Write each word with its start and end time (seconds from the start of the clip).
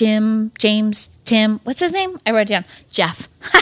Jim, 0.00 0.48
James, 0.56 1.12
Tim. 1.28 1.60
What's 1.68 1.84
his 1.84 1.92
name? 1.92 2.16
I 2.24 2.32
wrote 2.32 2.48
it 2.48 2.56
down. 2.56 2.64
Jeff. 2.88 3.28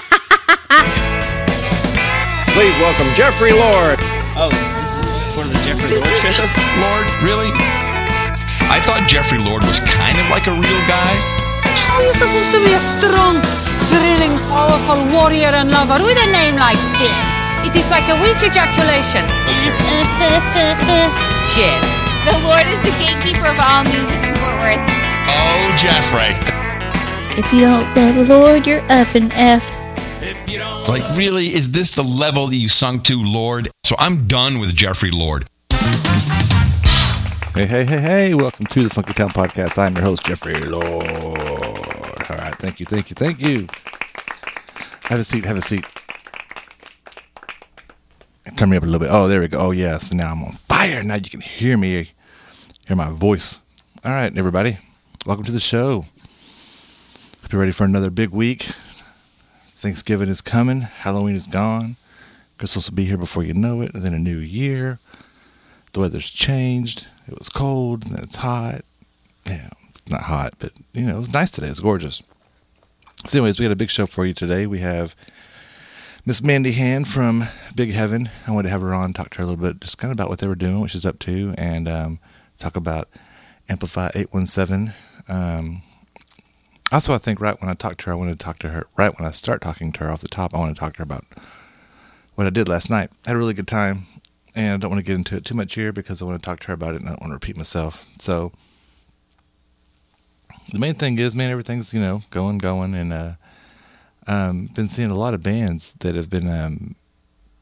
Please 2.54 2.78
welcome 2.78 3.10
Jeffrey 3.18 3.50
Lord. 3.50 3.98
Oh, 4.38 4.46
this 4.78 5.02
is 5.02 5.10
for 5.34 5.42
the 5.42 5.58
Jeffrey 5.66 5.90
This 5.90 6.06
Lord 6.06 6.14
is- 6.22 6.38
show? 6.38 6.46
Lord, 6.86 7.10
really? 7.26 7.50
I 8.70 8.78
thought 8.86 9.10
Jeffrey 9.10 9.42
Lord 9.42 9.66
was 9.66 9.82
kind 9.90 10.14
of 10.14 10.30
like 10.30 10.46
a 10.46 10.54
real 10.54 10.82
guy. 10.86 11.10
How 11.90 11.98
are 11.98 12.06
you 12.06 12.14
supposed 12.14 12.54
to 12.54 12.62
be 12.62 12.70
a 12.70 12.78
strong, 12.86 13.42
thrilling, 13.90 14.38
powerful 14.46 15.10
warrior 15.10 15.50
and 15.50 15.74
lover 15.74 15.98
with 15.98 16.22
a 16.22 16.28
name 16.30 16.54
like 16.54 16.78
this? 17.02 17.18
It 17.66 17.74
is 17.74 17.90
like 17.90 18.06
a 18.06 18.14
weak 18.22 18.38
ejaculation. 18.46 19.26
Jeff. 21.58 21.82
The 22.30 22.38
Lord 22.46 22.62
is 22.70 22.78
the 22.86 22.94
gatekeeper 23.02 23.50
of 23.50 23.58
all 23.58 23.82
music 23.90 24.22
in 24.22 24.38
Fort 24.38 24.54
Worth. 24.62 24.86
Oh, 25.50 25.74
Jeffrey. 25.78 26.34
If 27.38 27.50
you 27.52 27.60
don't 27.60 27.94
love 27.96 28.26
the 28.26 28.38
Lord, 28.38 28.66
you're 28.66 28.82
effing 28.82 29.30
F. 29.32 29.70
Like, 30.86 31.02
really? 31.16 31.46
Is 31.46 31.70
this 31.70 31.94
the 31.94 32.02
level 32.02 32.48
that 32.48 32.56
you 32.56 32.68
sunk 32.68 33.04
to, 33.04 33.22
Lord? 33.22 33.68
So 33.84 33.96
I'm 33.98 34.26
done 34.26 34.58
with 34.58 34.74
Jeffrey 34.74 35.10
Lord. 35.10 35.48
Hey, 37.54 37.66
hey, 37.66 37.84
hey, 37.84 37.98
hey, 38.00 38.34
welcome 38.34 38.66
to 38.66 38.82
the 38.82 38.90
Funky 38.90 39.14
Town 39.14 39.30
Podcast. 39.30 39.78
I'm 39.78 39.94
your 39.96 40.04
host, 40.04 40.26
Jeffrey 40.26 40.60
Lord. 40.60 41.06
All 41.08 42.36
right, 42.36 42.54
thank 42.58 42.78
you, 42.78 42.86
thank 42.86 43.08
you, 43.08 43.14
thank 43.14 43.40
you. 43.40 43.66
Have 45.04 45.18
a 45.20 45.24
seat, 45.24 45.46
have 45.46 45.56
a 45.56 45.62
seat. 45.62 45.84
Turn 48.56 48.68
me 48.70 48.76
up 48.76 48.82
a 48.82 48.86
little 48.86 49.00
bit. 49.00 49.08
Oh, 49.10 49.28
there 49.28 49.40
we 49.40 49.48
go. 49.48 49.58
Oh, 49.58 49.70
yeah, 49.70 49.96
so 49.98 50.14
now 50.16 50.32
I'm 50.32 50.42
on 50.42 50.52
fire. 50.52 51.02
Now 51.02 51.14
you 51.14 51.30
can 51.30 51.40
hear 51.40 51.78
me, 51.78 52.10
hear 52.86 52.96
my 52.96 53.10
voice. 53.10 53.60
All 54.04 54.12
right, 54.12 54.36
everybody, 54.36 54.78
welcome 55.28 55.44
to 55.44 55.52
the 55.52 55.60
show. 55.60 56.06
Hope 57.42 57.52
you're 57.52 57.60
ready 57.60 57.70
for 57.70 57.84
another 57.84 58.08
big 58.08 58.30
week. 58.30 58.70
Thanksgiving 59.72 60.30
is 60.30 60.40
coming, 60.40 60.80
Halloween 60.80 61.36
is 61.36 61.46
gone. 61.46 61.96
Christmas 62.56 62.88
will 62.88 62.96
be 62.96 63.04
here 63.04 63.18
before 63.18 63.44
you 63.44 63.52
know 63.52 63.82
it, 63.82 63.92
and 63.92 64.02
then 64.02 64.14
a 64.14 64.18
new 64.18 64.38
year 64.38 65.00
the 65.92 66.00
weather's 66.00 66.32
changed. 66.32 67.08
It 67.30 67.38
was 67.38 67.50
cold, 67.50 68.06
and 68.06 68.16
then 68.16 68.24
it's 68.24 68.36
hot. 68.36 68.86
Yeah, 69.44 69.68
it's 69.90 70.08
not 70.08 70.22
hot, 70.22 70.54
but 70.58 70.72
you 70.94 71.02
know, 71.02 71.16
it 71.16 71.20
was 71.20 71.34
nice 71.34 71.50
today. 71.50 71.68
It's 71.68 71.78
gorgeous. 71.78 72.22
So, 73.26 73.40
anyways, 73.40 73.58
we 73.58 73.66
got 73.66 73.72
a 73.72 73.76
big 73.76 73.90
show 73.90 74.06
for 74.06 74.24
you 74.24 74.32
today. 74.32 74.66
We 74.66 74.78
have 74.78 75.14
Miss 76.24 76.42
Mandy 76.42 76.72
Hand 76.72 77.06
from 77.06 77.44
Big 77.74 77.92
Heaven. 77.92 78.30
I 78.46 78.52
wanted 78.52 78.68
to 78.68 78.72
have 78.72 78.80
her 78.80 78.94
on, 78.94 79.12
talk 79.12 79.28
to 79.32 79.38
her 79.38 79.44
a 79.44 79.46
little 79.46 79.62
bit, 79.62 79.78
just 79.78 79.98
kind 79.98 80.10
of 80.10 80.16
about 80.16 80.30
what 80.30 80.38
they 80.38 80.48
were 80.48 80.54
doing, 80.54 80.80
what 80.80 80.90
she's 80.90 81.04
up 81.04 81.18
to, 81.18 81.54
and 81.58 81.86
um, 81.86 82.18
talk 82.58 82.76
about 82.76 83.10
Amplify 83.68 84.08
817. 84.14 84.94
Um, 85.28 85.82
also, 86.90 87.12
I 87.12 87.18
think 87.18 87.40
right 87.40 87.60
when 87.60 87.70
I 87.70 87.74
talked 87.74 88.00
to 88.00 88.06
her, 88.06 88.12
I 88.12 88.16
wanted 88.16 88.38
to 88.38 88.44
talk 88.44 88.58
to 88.60 88.70
her. 88.70 88.86
Right 88.96 89.16
when 89.18 89.26
I 89.26 89.30
start 89.30 89.60
talking 89.60 89.92
to 89.92 90.04
her 90.04 90.10
off 90.10 90.20
the 90.20 90.28
top, 90.28 90.54
I 90.54 90.58
want 90.58 90.74
to 90.74 90.80
talk 90.80 90.94
to 90.94 90.98
her 90.98 91.02
about 91.02 91.24
what 92.34 92.46
I 92.46 92.50
did 92.50 92.68
last 92.68 92.88
night. 92.88 93.10
I 93.26 93.30
had 93.30 93.36
a 93.36 93.38
really 93.38 93.52
good 93.52 93.68
time, 93.68 94.06
and 94.54 94.74
I 94.74 94.76
don't 94.78 94.90
want 94.90 95.00
to 95.00 95.06
get 95.06 95.16
into 95.16 95.36
it 95.36 95.44
too 95.44 95.54
much 95.54 95.74
here 95.74 95.92
because 95.92 96.22
I 96.22 96.24
want 96.24 96.40
to 96.40 96.44
talk 96.44 96.60
to 96.60 96.68
her 96.68 96.74
about 96.74 96.94
it 96.94 97.00
and 97.00 97.08
I 97.08 97.12
don't 97.12 97.20
want 97.20 97.30
to 97.30 97.34
repeat 97.34 97.56
myself. 97.56 98.06
So, 98.18 98.52
the 100.72 100.78
main 100.78 100.94
thing 100.94 101.18
is, 101.18 101.34
man, 101.34 101.50
everything's 101.50 101.92
you 101.92 102.00
know 102.00 102.22
going, 102.30 102.56
going, 102.56 102.94
and 102.94 103.12
uh, 103.12 103.32
um, 104.26 104.70
been 104.74 104.88
seeing 104.88 105.10
a 105.10 105.14
lot 105.14 105.34
of 105.34 105.42
bands 105.42 105.94
that 106.00 106.14
have 106.14 106.30
been 106.30 106.48
um, 106.48 106.94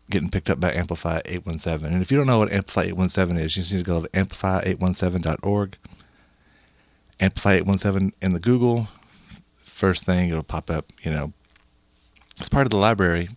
getting 0.08 0.30
picked 0.30 0.50
up 0.50 0.60
by 0.60 0.72
Amplify 0.72 1.20
817. 1.24 1.92
And 1.92 2.02
if 2.02 2.12
you 2.12 2.18
don't 2.18 2.28
know 2.28 2.38
what 2.38 2.52
Amplify 2.52 2.82
817 2.82 3.44
is, 3.44 3.56
you 3.56 3.62
just 3.62 3.72
need 3.72 3.84
to 3.84 3.90
go 3.90 4.02
to 4.02 4.08
amplify817.org. 4.08 5.78
817 5.78 5.95
and 7.18 7.34
play 7.34 7.56
817 7.56 8.12
in 8.20 8.32
the 8.32 8.40
Google, 8.40 8.88
first 9.58 10.04
thing 10.04 10.28
it'll 10.28 10.42
pop 10.42 10.70
up, 10.70 10.92
you 11.02 11.10
know. 11.10 11.32
It's 12.38 12.48
part 12.48 12.66
of 12.66 12.70
the 12.70 12.76
library. 12.76 13.30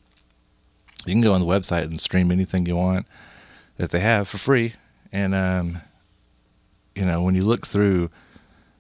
You 1.06 1.14
can 1.14 1.22
go 1.22 1.34
on 1.34 1.40
the 1.40 1.46
website 1.46 1.84
and 1.84 2.00
stream 2.00 2.32
anything 2.32 2.66
you 2.66 2.76
want 2.76 3.08
that 3.78 3.92
they 3.92 4.00
have 4.00 4.28
for 4.28 4.38
free. 4.38 4.74
And 5.12 5.34
um, 5.34 5.82
you 6.96 7.06
know, 7.06 7.22
when 7.22 7.36
you 7.36 7.44
look 7.44 7.66
through 7.66 8.10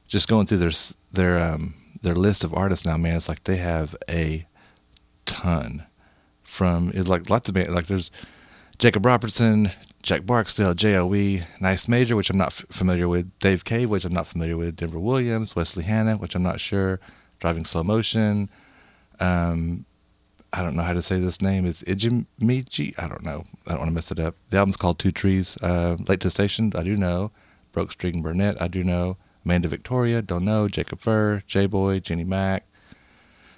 just 0.07 0.27
going 0.27 0.45
through 0.45 0.57
their 0.57 0.71
their 1.13 1.39
um, 1.39 1.73
their 2.01 2.15
list 2.15 2.43
of 2.43 2.53
artists 2.53 2.85
now, 2.85 2.97
man, 2.97 3.15
it's 3.15 3.29
like 3.29 3.45
they 3.45 3.57
have 3.57 3.95
a 4.09 4.45
ton 5.25 5.85
from 6.43 6.91
it's 6.93 7.07
like 7.07 7.29
lots 7.29 7.47
of 7.47 7.55
like 7.55 7.87
there's 7.87 8.11
Jacob 8.77 9.05
Robertson, 9.05 9.71
Jack 10.01 10.25
Barksdale, 10.25 10.73
J.O.E., 10.73 11.43
Nice 11.59 11.87
Major, 11.87 12.15
which 12.15 12.29
I'm 12.29 12.37
not 12.37 12.47
f- 12.47 12.65
familiar 12.71 13.07
with, 13.07 13.37
Dave 13.39 13.65
Cave, 13.65 13.89
which 13.89 14.05
I'm 14.05 14.13
not 14.13 14.27
familiar 14.27 14.55
with, 14.55 14.77
Denver 14.77 14.99
Williams, 14.99 15.55
Wesley 15.55 15.83
Hanna, 15.83 16.15
which 16.15 16.35
I'm 16.35 16.43
not 16.43 16.59
sure, 16.61 16.99
Driving 17.39 17.65
Slow 17.65 17.83
Motion. 17.83 18.49
Um, 19.19 19.85
I 20.53 20.63
don't 20.63 20.75
know 20.75 20.83
how 20.83 20.93
to 20.93 21.01
say 21.01 21.19
this 21.19 21.41
name. 21.41 21.65
It's 21.65 21.83
Ijimichi. 21.83 22.97
I 22.97 23.07
don't 23.07 23.23
know. 23.23 23.43
I 23.67 23.71
don't 23.71 23.79
want 23.79 23.89
to 23.89 23.93
mess 23.95 24.09
it 24.11 24.19
up. 24.19 24.35
The 24.49 24.57
album's 24.57 24.77
called 24.77 24.97
Two 24.99 25.11
Trees. 25.11 25.57
Uh, 25.61 25.97
Late 26.07 26.21
to 26.21 26.27
the 26.27 26.31
Station. 26.31 26.71
I 26.75 26.83
do 26.83 26.95
know. 26.97 27.31
Broke 27.71 27.91
Street 27.91 28.15
and 28.15 28.23
Burnett. 28.23 28.59
I 28.61 28.67
do 28.67 28.83
know. 28.83 29.17
Amanda 29.45 29.67
Victoria. 29.67 30.21
Don't 30.21 30.45
know. 30.45 30.67
Jacob 30.67 31.01
Furr. 31.01 31.43
J 31.45 31.67
Boy. 31.67 31.99
Jenny 31.99 32.23
Mack. 32.23 32.65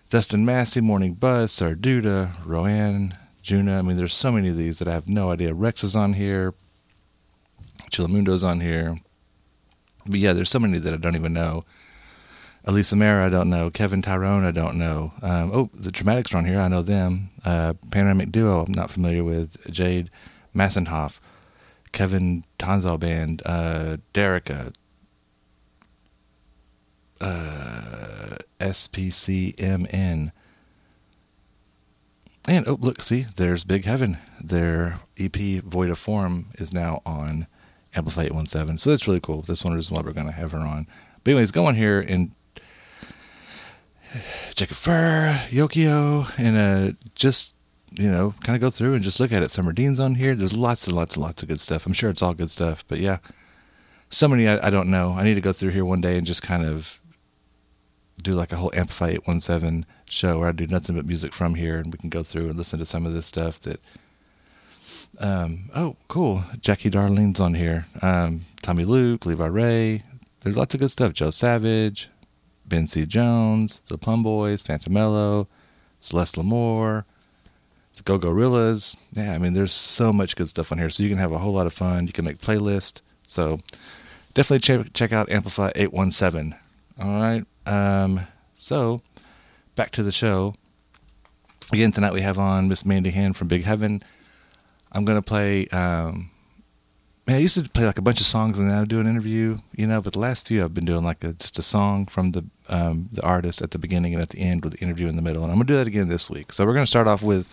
Dustin 0.09 0.43
Massey. 0.43 0.81
Morning 0.81 1.13
Buzz. 1.13 1.53
Sarduda. 1.53 2.33
Roanne. 2.45 3.17
Juna. 3.41 3.79
I 3.79 3.81
mean, 3.81 3.97
there's 3.97 4.13
so 4.13 4.31
many 4.31 4.49
of 4.49 4.57
these 4.57 4.79
that 4.79 4.87
I 4.87 4.93
have 4.93 5.09
no 5.09 5.31
idea. 5.31 5.53
Rex 5.53 5.83
is 5.83 5.95
on 5.95 6.13
here. 6.13 6.53
Chilamundo's 7.91 8.43
on 8.43 8.59
here. 8.61 8.97
But 10.05 10.19
yeah, 10.19 10.33
there's 10.33 10.49
so 10.49 10.59
many 10.59 10.79
that 10.79 10.93
I 10.93 10.97
don't 10.97 11.15
even 11.15 11.33
know. 11.33 11.65
Elisa 12.65 12.95
Mara, 12.95 13.25
I 13.25 13.29
don't 13.29 13.49
know. 13.49 13.71
Kevin 13.71 14.01
Tyrone, 14.01 14.45
I 14.45 14.51
don't 14.51 14.75
know. 14.75 15.13
Um, 15.21 15.51
oh, 15.53 15.69
the 15.73 15.89
Traumatics 15.89 16.33
are 16.33 16.37
on 16.37 16.45
here. 16.45 16.59
I 16.59 16.67
know 16.67 16.83
them. 16.83 17.31
Uh, 17.43 17.73
Panoramic 17.89 18.31
Duo, 18.31 18.63
I'm 18.63 18.73
not 18.73 18.91
familiar 18.91 19.23
with. 19.23 19.57
Jade 19.71 20.11
Massenhoff, 20.55 21.19
Kevin 21.91 22.43
Tonzal 22.59 22.99
Band, 22.99 23.41
uh, 23.45 23.97
uh, 27.19 28.37
SPCMN. 28.59 30.31
And 32.47 32.67
oh, 32.67 32.77
look, 32.81 33.01
see, 33.01 33.25
there's 33.35 33.63
Big 33.63 33.85
Heaven. 33.85 34.17
Their 34.41 34.99
EP 35.17 35.35
Void 35.63 35.89
of 35.89 35.99
Form 35.99 36.47
is 36.55 36.73
now 36.73 37.01
on 37.05 37.47
Amplify 37.95 38.23
817. 38.23 38.77
So 38.79 38.89
that's 38.89 39.07
really 39.07 39.19
cool. 39.19 39.43
That's 39.43 39.63
one 39.63 39.73
reason 39.73 39.95
why 39.95 40.01
we're 40.01 40.13
going 40.13 40.25
to 40.25 40.31
have 40.31 40.51
her 40.51 40.59
on. 40.59 40.87
But, 41.23 41.31
anyways, 41.31 41.51
go 41.51 41.65
on 41.65 41.75
here 41.75 41.99
and 41.99 42.31
Jacob 44.55 44.75
Furr, 44.75 45.39
Yokio, 45.49 46.31
and 46.37 46.57
uh, 46.57 46.97
just, 47.13 47.53
you 47.93 48.09
know, 48.09 48.33
kind 48.41 48.55
of 48.55 48.61
go 48.61 48.71
through 48.71 48.95
and 48.95 49.03
just 49.03 49.19
look 49.19 49.31
at 49.31 49.43
it. 49.43 49.51
Summer 49.51 49.71
Dean's 49.71 49.99
on 49.99 50.15
here. 50.15 50.33
There's 50.33 50.53
lots 50.53 50.87
and 50.87 50.95
lots 50.95 51.15
and 51.15 51.23
lots 51.23 51.43
of 51.43 51.47
good 51.47 51.59
stuff. 51.59 51.85
I'm 51.85 51.93
sure 51.93 52.09
it's 52.09 52.23
all 52.23 52.33
good 52.33 52.49
stuff. 52.49 52.83
But 52.87 52.97
yeah, 52.97 53.19
so 54.09 54.27
many 54.27 54.47
I, 54.47 54.67
I 54.67 54.69
don't 54.71 54.89
know. 54.89 55.13
I 55.13 55.23
need 55.23 55.35
to 55.35 55.41
go 55.41 55.53
through 55.53 55.71
here 55.71 55.85
one 55.85 56.01
day 56.01 56.17
and 56.17 56.25
just 56.25 56.41
kind 56.41 56.65
of 56.65 56.99
do 58.21 58.33
like 58.33 58.51
a 58.51 58.55
whole 58.55 58.71
Amplify 58.73 59.09
817 59.09 59.85
show 60.11 60.39
where 60.39 60.49
I 60.49 60.51
do 60.51 60.67
nothing 60.67 60.95
but 60.95 61.05
music 61.05 61.33
from 61.33 61.55
here 61.55 61.77
and 61.77 61.91
we 61.91 61.97
can 61.97 62.09
go 62.09 62.23
through 62.23 62.49
and 62.49 62.57
listen 62.57 62.79
to 62.79 62.85
some 62.85 63.05
of 63.05 63.13
this 63.13 63.25
stuff 63.25 63.59
that. 63.61 63.79
Um, 65.19 65.69
oh, 65.75 65.97
cool. 66.07 66.43
Jackie 66.61 66.89
Darlene's 66.89 67.39
on 67.39 67.53
here. 67.53 67.85
Um, 68.01 68.45
Tommy 68.61 68.85
Luke, 68.85 69.25
Levi 69.25 69.45
Ray. 69.45 70.03
There's 70.39 70.57
lots 70.57 70.73
of 70.73 70.79
good 70.79 70.89
stuff. 70.89 71.13
Joe 71.13 71.29
Savage, 71.29 72.09
Ben 72.65 72.87
C. 72.87 73.05
Jones, 73.05 73.81
The 73.89 73.97
Plum 73.97 74.23
Boys, 74.23 74.63
Fantamello, 74.63 75.47
Celeste 75.99 76.37
Lamore, 76.37 77.03
the 77.95 78.03
Go 78.03 78.17
Gorillas. 78.17 78.97
Yeah, 79.13 79.33
I 79.33 79.37
mean, 79.37 79.53
there's 79.53 79.73
so 79.73 80.11
much 80.11 80.35
good 80.35 80.49
stuff 80.49 80.71
on 80.71 80.79
here. 80.79 80.89
So 80.89 81.03
you 81.03 81.09
can 81.09 81.19
have 81.19 81.31
a 81.31 81.37
whole 81.37 81.53
lot 81.53 81.67
of 81.67 81.73
fun. 81.73 82.07
You 82.07 82.13
can 82.13 82.25
make 82.25 82.39
playlists. 82.39 83.01
So 83.27 83.59
definitely 84.33 84.59
check, 84.59 84.93
check 84.93 85.11
out 85.11 85.29
Amplify 85.29 85.71
817. 85.75 86.55
All 86.99 87.21
right. 87.21 87.45
Um, 87.65 88.21
so 88.55 89.01
back 89.81 89.89
to 89.89 90.03
the 90.03 90.11
show. 90.11 90.53
Again, 91.73 91.91
tonight 91.91 92.13
we 92.13 92.21
have 92.21 92.37
on 92.37 92.69
Miss 92.69 92.85
Mandy 92.85 93.09
Hand 93.09 93.35
from 93.35 93.47
Big 93.47 93.63
Heaven. 93.63 94.03
I'm 94.91 95.05
going 95.05 95.17
to 95.17 95.23
play. 95.23 95.65
Um, 95.69 96.29
man, 97.25 97.37
I 97.37 97.39
used 97.39 97.57
to 97.57 97.67
play 97.67 97.85
like 97.85 97.97
a 97.97 98.03
bunch 98.03 98.19
of 98.19 98.27
songs 98.27 98.59
and 98.59 98.69
then 98.69 98.77
I 98.77 98.81
would 98.81 98.89
do 98.89 98.99
an 98.99 99.07
interview, 99.07 99.57
you 99.75 99.87
know. 99.87 99.99
But 99.99 100.13
the 100.13 100.19
last 100.19 100.47
few, 100.47 100.63
I've 100.63 100.75
been 100.75 100.85
doing 100.85 101.03
like 101.03 101.23
a, 101.23 101.33
just 101.33 101.57
a 101.57 101.63
song 101.63 102.05
from 102.05 102.33
the 102.33 102.45
um, 102.69 103.09
the 103.11 103.23
artist 103.23 103.59
at 103.63 103.71
the 103.71 103.79
beginning 103.79 104.13
and 104.13 104.21
at 104.21 104.29
the 104.29 104.37
end 104.37 104.63
with 104.63 104.73
the 104.73 104.79
interview 104.81 105.07
in 105.07 105.15
the 105.15 105.23
middle. 105.23 105.41
And 105.41 105.51
I'm 105.51 105.57
gonna 105.57 105.65
do 105.65 105.77
that 105.77 105.87
again 105.87 106.09
this 106.09 106.29
week. 106.29 106.53
So 106.53 106.63
we're 106.63 106.75
gonna 106.75 106.85
start 106.85 107.07
off 107.07 107.23
with 107.23 107.47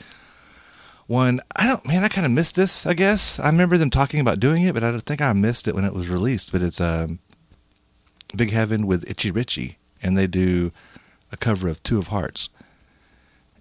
one. 1.06 1.40
I 1.56 1.66
don't, 1.66 1.88
man, 1.88 2.04
I 2.04 2.08
kind 2.08 2.26
of 2.26 2.32
missed 2.32 2.56
this. 2.56 2.84
I 2.84 2.92
guess 2.92 3.40
I 3.40 3.46
remember 3.46 3.78
them 3.78 3.88
talking 3.88 4.20
about 4.20 4.38
doing 4.38 4.64
it, 4.64 4.74
but 4.74 4.84
I 4.84 4.90
don't 4.90 5.00
think 5.00 5.22
I 5.22 5.32
missed 5.32 5.66
it 5.66 5.74
when 5.74 5.86
it 5.86 5.94
was 5.94 6.10
released. 6.10 6.52
But 6.52 6.60
it's 6.60 6.78
um, 6.78 7.20
Big 8.36 8.50
Heaven 8.50 8.86
with 8.86 9.08
Itchy 9.08 9.30
Richie, 9.30 9.78
and 10.02 10.14
they 10.14 10.26
do 10.26 10.72
a 11.32 11.36
cover 11.36 11.68
of 11.68 11.82
Two 11.82 11.98
of 11.98 12.08
Hearts. 12.08 12.48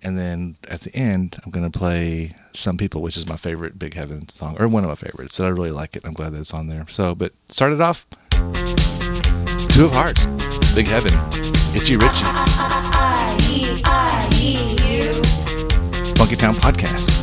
And 0.03 0.17
then 0.17 0.57
at 0.67 0.81
the 0.81 0.95
end, 0.95 1.39
I'm 1.43 1.51
going 1.51 1.69
to 1.69 1.77
play 1.77 2.35
Same 2.53 2.77
People, 2.77 3.01
which 3.01 3.17
is 3.17 3.27
my 3.27 3.35
favorite 3.35 3.79
Big 3.79 3.95
Heaven 3.95 4.29
song, 4.29 4.55
or 4.59 4.67
one 4.67 4.83
of 4.83 4.89
my 4.89 4.95
favorites, 4.95 5.35
but 5.35 5.45
I 5.45 5.49
really 5.49 5.71
like 5.71 5.95
it. 5.95 6.05
I'm 6.05 6.13
glad 6.13 6.33
that 6.33 6.39
it's 6.39 6.53
on 6.53 6.67
there. 6.67 6.85
So, 6.87 7.15
but 7.15 7.33
started 7.47 7.81
off 7.81 8.05
Two 8.29 9.85
of 9.85 9.91
Hearts, 9.91 10.25
Big 10.75 10.87
Heaven, 10.87 11.13
Itchy 11.75 11.97
Richie. 11.97 12.25
Funky 16.15 16.35
Town 16.35 16.53
Podcast. 16.55 17.13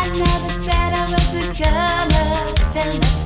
I 0.00 0.10
never 0.10 0.48
said 0.62 0.92
I 0.94 1.04
was 1.12 1.32
the 1.32 1.40
gonna 1.58 2.70
tell 2.70 3.17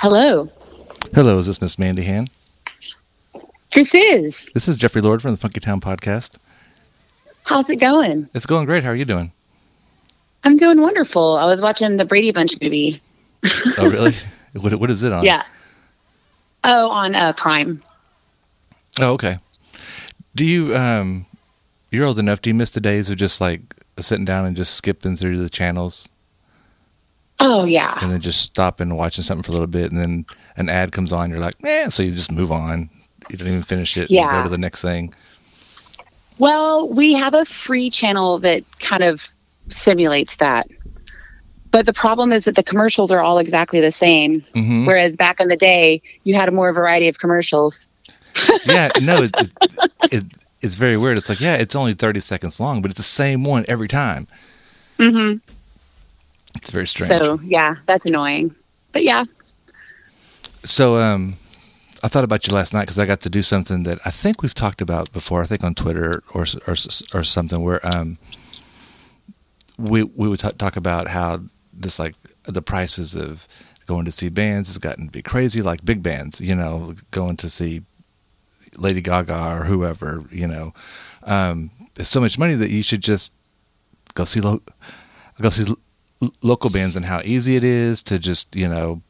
Hello. 0.00 0.48
Hello, 1.12 1.38
is 1.38 1.46
this 1.46 1.60
Miss 1.60 1.78
Mandy 1.78 2.04
Hand? 2.04 2.30
This 3.74 3.94
is. 3.94 4.48
This 4.54 4.66
is 4.66 4.78
Jeffrey 4.78 5.02
Lord 5.02 5.20
from 5.20 5.32
the 5.32 5.36
Funky 5.36 5.60
Town 5.60 5.78
Podcast. 5.78 6.38
How's 7.44 7.68
it 7.68 7.76
going? 7.76 8.26
It's 8.32 8.46
going 8.46 8.64
great. 8.64 8.82
How 8.82 8.88
are 8.88 8.96
you 8.96 9.04
doing? 9.04 9.30
I'm 10.42 10.56
doing 10.56 10.80
wonderful. 10.80 11.36
I 11.36 11.44
was 11.44 11.60
watching 11.60 11.98
the 11.98 12.06
Brady 12.06 12.32
Bunch 12.32 12.58
movie. 12.62 13.02
Oh, 13.76 13.90
really? 13.90 14.14
what, 14.54 14.74
what 14.76 14.88
is 14.88 15.02
it 15.02 15.12
on? 15.12 15.22
Yeah. 15.22 15.42
Oh, 16.64 16.88
on 16.88 17.14
uh, 17.14 17.34
Prime. 17.34 17.82
Oh, 19.02 19.12
okay. 19.12 19.36
Do 20.34 20.46
you 20.46 20.74
um 20.74 21.26
you're 21.90 22.06
old 22.06 22.18
enough, 22.18 22.40
do 22.40 22.48
you 22.48 22.54
miss 22.54 22.70
the 22.70 22.80
days 22.80 23.10
of 23.10 23.18
just 23.18 23.38
like 23.38 23.60
sitting 23.98 24.24
down 24.24 24.46
and 24.46 24.56
just 24.56 24.72
skipping 24.76 25.16
through 25.16 25.36
the 25.36 25.50
channels 25.50 26.10
Oh 27.40 27.64
yeah. 27.64 27.98
and 28.02 28.12
then 28.12 28.20
just 28.20 28.40
stopping 28.42 28.90
and 28.90 28.98
watching 28.98 29.24
something 29.24 29.42
for 29.42 29.50
a 29.50 29.54
little 29.54 29.66
bit 29.66 29.90
and 29.90 29.98
then 30.00 30.26
an 30.56 30.68
ad 30.68 30.92
comes 30.92 31.12
on, 31.12 31.30
you're 31.30 31.38
like, 31.40 31.54
eh, 31.64 31.88
so 31.88 32.02
you 32.02 32.12
just 32.12 32.30
move 32.30 32.52
on. 32.52 32.90
You 33.30 33.36
don't 33.38 33.48
even 33.48 33.62
finish 33.62 33.96
it 33.96 34.10
Yeah. 34.10 34.30
go 34.30 34.42
to 34.44 34.48
the 34.50 34.58
next 34.58 34.82
thing. 34.82 35.12
Well, 36.38 36.88
we 36.88 37.14
have 37.14 37.34
a 37.34 37.44
free 37.44 37.90
channel 37.90 38.38
that 38.40 38.62
kind 38.80 39.02
of 39.02 39.26
simulates 39.68 40.36
that. 40.36 40.68
But 41.70 41.86
the 41.86 41.92
problem 41.92 42.32
is 42.32 42.44
that 42.46 42.56
the 42.56 42.62
commercials 42.62 43.12
are 43.12 43.20
all 43.20 43.38
exactly 43.38 43.80
the 43.80 43.92
same. 43.92 44.40
Mhm. 44.54 44.86
Whereas 44.86 45.16
back 45.16 45.38
in 45.40 45.48
the 45.48 45.56
day, 45.56 46.02
you 46.24 46.34
had 46.34 46.48
a 46.48 46.52
more 46.52 46.72
variety 46.72 47.08
of 47.08 47.18
commercials. 47.18 47.88
yeah, 48.66 48.90
no, 49.00 49.22
it, 49.22 49.30
it, 49.38 49.50
it 50.10 50.24
it's 50.62 50.76
very 50.76 50.96
weird. 50.96 51.16
It's 51.16 51.28
like, 51.28 51.40
yeah, 51.40 51.54
it's 51.56 51.74
only 51.76 51.94
30 51.94 52.20
seconds 52.20 52.58
long, 52.60 52.82
but 52.82 52.90
it's 52.90 52.98
the 52.98 53.04
same 53.04 53.44
one 53.44 53.64
every 53.68 53.88
time. 53.88 54.26
hmm 54.98 55.34
It's 56.56 56.70
very 56.70 56.86
strange. 56.86 57.10
So 57.10 57.40
yeah, 57.44 57.76
that's 57.86 58.06
annoying. 58.06 58.54
But 58.92 59.04
yeah, 59.04 59.24
So, 60.64 60.96
um, 60.96 61.36
I 62.02 62.08
thought 62.08 62.24
about 62.24 62.46
you 62.46 62.54
last 62.54 62.72
night 62.74 62.82
because 62.82 62.98
I 62.98 63.06
got 63.06 63.20
to 63.22 63.30
do 63.30 63.42
something 63.42 63.84
that 63.84 63.98
I 64.04 64.10
think 64.10 64.42
we've 64.42 64.54
talked 64.54 64.80
about 64.80 65.12
before. 65.12 65.42
I 65.42 65.46
think 65.46 65.62
on 65.64 65.74
Twitter 65.74 66.22
or 66.34 66.46
or, 66.66 66.74
or 67.14 67.22
something 67.24 67.62
where 67.62 67.84
um, 67.86 68.18
we 69.78 70.02
we 70.04 70.28
would 70.28 70.40
t- 70.40 70.50
talk 70.58 70.76
about 70.76 71.08
how 71.08 71.40
this 71.72 71.98
like 71.98 72.14
the 72.44 72.62
prices 72.62 73.14
of 73.14 73.46
going 73.86 74.04
to 74.04 74.10
see 74.10 74.28
bands 74.28 74.68
has 74.68 74.78
gotten 74.78 75.06
to 75.06 75.10
be 75.10 75.22
crazy, 75.22 75.62
like 75.62 75.84
big 75.84 76.02
bands. 76.02 76.40
You 76.40 76.54
know, 76.54 76.94
going 77.10 77.36
to 77.38 77.48
see 77.50 77.82
Lady 78.78 79.00
Gaga 79.02 79.52
or 79.60 79.64
whoever. 79.64 80.24
You 80.30 80.46
know, 80.46 80.74
um, 81.24 81.70
it's 81.96 82.08
so 82.08 82.20
much 82.20 82.38
money 82.38 82.54
that 82.54 82.70
you 82.70 82.82
should 82.82 83.02
just 83.02 83.32
go 84.14 84.24
see 84.24 84.40
lo- 84.40 84.62
go 85.40 85.50
see 85.50 85.74
local 86.42 86.70
bands 86.70 86.96
and 86.96 87.06
how 87.06 87.20
easy 87.24 87.56
it 87.56 87.64
is 87.64 88.02
to 88.04 88.18
just 88.18 88.54
you 88.54 88.68
know 88.68 89.02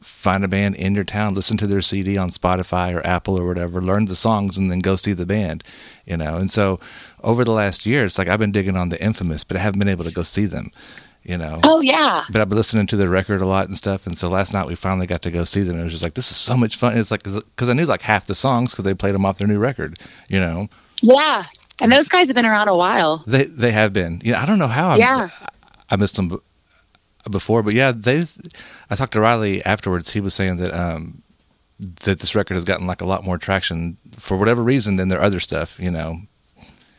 find 0.00 0.44
a 0.44 0.48
band 0.48 0.74
in 0.76 0.94
your 0.94 1.04
town, 1.04 1.34
listen 1.34 1.56
to 1.56 1.66
their 1.66 1.80
CD 1.80 2.18
on 2.18 2.28
Spotify 2.28 2.92
or 2.94 3.06
Apple 3.06 3.38
or 3.38 3.46
whatever, 3.46 3.80
learn 3.80 4.06
the 4.06 4.16
songs, 4.16 4.58
and 4.58 4.70
then 4.70 4.80
go 4.80 4.96
see 4.96 5.12
the 5.12 5.26
band, 5.26 5.62
you 6.04 6.16
know. 6.16 6.36
And 6.36 6.50
so 6.50 6.80
over 7.22 7.44
the 7.44 7.52
last 7.52 7.86
year, 7.86 8.04
it's 8.04 8.18
like 8.18 8.28
I've 8.28 8.40
been 8.40 8.52
digging 8.52 8.76
on 8.76 8.88
the 8.88 9.02
Infamous, 9.02 9.44
but 9.44 9.56
I 9.56 9.60
haven't 9.60 9.78
been 9.78 9.88
able 9.88 10.04
to 10.04 10.10
go 10.10 10.22
see 10.22 10.46
them, 10.46 10.72
you 11.22 11.38
know. 11.38 11.58
Oh 11.62 11.80
yeah. 11.80 12.24
But 12.30 12.40
I've 12.40 12.48
been 12.48 12.58
listening 12.58 12.86
to 12.88 12.96
their 12.96 13.08
record 13.08 13.40
a 13.40 13.46
lot 13.46 13.68
and 13.68 13.76
stuff. 13.76 14.06
And 14.06 14.18
so 14.18 14.28
last 14.28 14.52
night 14.52 14.66
we 14.66 14.74
finally 14.74 15.06
got 15.06 15.22
to 15.22 15.30
go 15.30 15.44
see 15.44 15.62
them. 15.62 15.74
And 15.74 15.82
it 15.82 15.84
was 15.84 15.92
just 15.92 16.04
like, 16.04 16.14
this 16.14 16.30
is 16.30 16.36
so 16.36 16.56
much 16.56 16.76
fun. 16.76 16.98
It's 16.98 17.10
like, 17.12 17.22
because 17.22 17.68
I 17.68 17.72
knew 17.72 17.86
like 17.86 18.02
half 18.02 18.26
the 18.26 18.34
songs 18.34 18.72
because 18.72 18.84
they 18.84 18.94
played 18.94 19.14
them 19.14 19.24
off 19.24 19.38
their 19.38 19.48
new 19.48 19.58
record, 19.60 19.98
you 20.28 20.40
know. 20.40 20.68
Yeah. 21.00 21.44
And 21.80 21.92
those 21.92 22.08
guys 22.08 22.26
have 22.26 22.34
been 22.34 22.46
around 22.46 22.68
a 22.68 22.76
while. 22.76 23.22
They 23.26 23.44
they 23.44 23.72
have 23.72 23.92
been. 23.92 24.20
You 24.24 24.32
know, 24.32 24.38
I 24.38 24.46
don't 24.46 24.58
know 24.58 24.68
how. 24.68 24.90
I'm, 24.90 24.98
Yeah. 24.98 25.28
I 25.92 25.96
missed 25.96 26.16
them 26.16 26.28
b- 26.28 26.38
before, 27.30 27.62
but 27.62 27.74
yeah, 27.74 27.92
they. 27.92 28.24
I 28.90 28.94
talked 28.96 29.12
to 29.12 29.20
Riley 29.20 29.64
afterwards. 29.64 30.12
He 30.12 30.20
was 30.20 30.34
saying 30.34 30.56
that 30.56 30.72
um 30.74 31.22
that 32.04 32.18
this 32.20 32.34
record 32.34 32.54
has 32.54 32.64
gotten 32.64 32.86
like 32.86 33.00
a 33.00 33.04
lot 33.06 33.24
more 33.24 33.38
traction 33.38 33.96
for 34.16 34.36
whatever 34.36 34.62
reason 34.62 34.96
than 34.96 35.08
their 35.08 35.20
other 35.22 35.40
stuff. 35.40 35.78
You 35.78 35.90
know, 35.90 36.20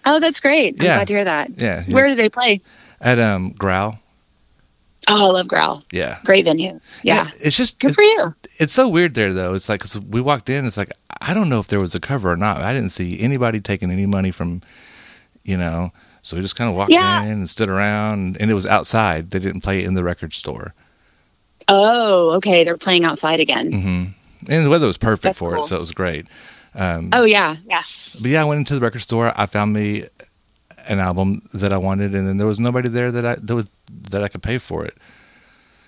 Oh, 0.05 0.19
that's 0.19 0.39
great. 0.41 0.75
I'm 0.79 0.85
Yeah. 0.85 0.95
glad 0.97 1.07
to 1.07 1.13
hear 1.13 1.23
that. 1.23 1.49
Yeah, 1.57 1.83
yeah. 1.87 1.93
Where 1.95 2.07
do 2.07 2.15
they 2.15 2.29
play? 2.29 2.61
at 3.01 3.19
um 3.19 3.51
Growl. 3.53 3.99
Oh, 5.07 5.25
I 5.27 5.31
love 5.31 5.47
Growl. 5.49 5.83
Yeah. 5.91 6.19
Great 6.23 6.45
venue. 6.45 6.79
Yeah. 7.01 7.29
it's 7.41 7.57
just 7.57 7.79
Good 7.79 7.91
it- 7.91 7.95
for 7.95 8.03
you. 8.03 8.33
it's 8.59 8.73
so 8.73 8.87
weird 8.87 9.13
there 9.15 9.33
though. 9.33 9.53
It's 9.53 9.67
like 9.67 9.83
we 10.09 10.21
walked 10.21 10.49
in. 10.49 10.65
It's 10.65 10.77
like 10.77 10.91
I 11.19 11.33
don't 11.33 11.49
know 11.49 11.59
if 11.59 11.67
there 11.67 11.79
was 11.81 11.95
a 11.95 11.99
cover 11.99 12.31
or 12.31 12.37
not. 12.37 12.61
I 12.61 12.73
didn't 12.73 12.91
see 12.91 13.19
anybody 13.19 13.59
taking 13.61 13.91
any 13.91 14.05
money 14.05 14.31
from, 14.31 14.61
you 15.43 15.57
know. 15.57 15.91
So 16.23 16.35
we 16.37 16.41
just 16.41 16.55
kind 16.55 16.69
of 16.69 16.75
walked 16.75 16.91
Yeah. 16.91 17.21
in 17.23 17.31
and 17.31 17.49
stood 17.49 17.69
around, 17.69 18.37
and 18.39 18.49
it 18.49 18.53
was 18.55 18.65
outside. 18.65 19.29
They 19.31 19.39
didn't 19.39 19.61
play 19.61 19.79
it 19.79 19.85
in 19.85 19.93
the 19.93 20.03
record 20.03 20.33
store. 20.33 20.73
Oh, 21.67 22.31
okay. 22.37 22.63
They're 22.63 22.77
playing 22.77 23.03
outside 23.05 23.39
again. 23.39 23.71
hmm 23.71 24.03
And 24.51 24.65
the 24.65 24.69
weather 24.69 24.87
was 24.87 24.97
perfect 24.97 25.23
That's 25.23 25.37
for 25.39 25.51
cool. 25.51 25.59
it, 25.59 25.65
so 25.65 25.75
it 25.75 25.79
was 25.79 25.91
great. 25.91 26.27
Um, 26.75 27.09
Oh 27.13 27.23
yeah, 27.25 27.57
yeah. 27.67 27.83
But 28.19 28.31
yeah, 28.31 28.41
I 28.41 28.45
went 28.45 28.59
into 28.59 28.73
the 28.73 28.81
record 28.81 28.99
store. 29.01 29.31
I 29.35 29.45
found 29.45 29.73
me 29.73 30.05
an 30.87 30.99
album 30.99 31.41
that 31.53 31.71
I 31.71 31.77
wanted, 31.77 32.15
and 32.15 32.27
then 32.27 32.37
there 32.37 32.47
was 32.47 32.59
nobody 32.59 32.89
there 32.89 33.11
that 33.11 33.25
I 33.25 33.35
that, 33.35 33.53
was, 33.55 33.67
that 34.11 34.23
I 34.23 34.27
could 34.27 34.41
pay 34.43 34.57
for 34.57 34.83
it. 34.85 34.95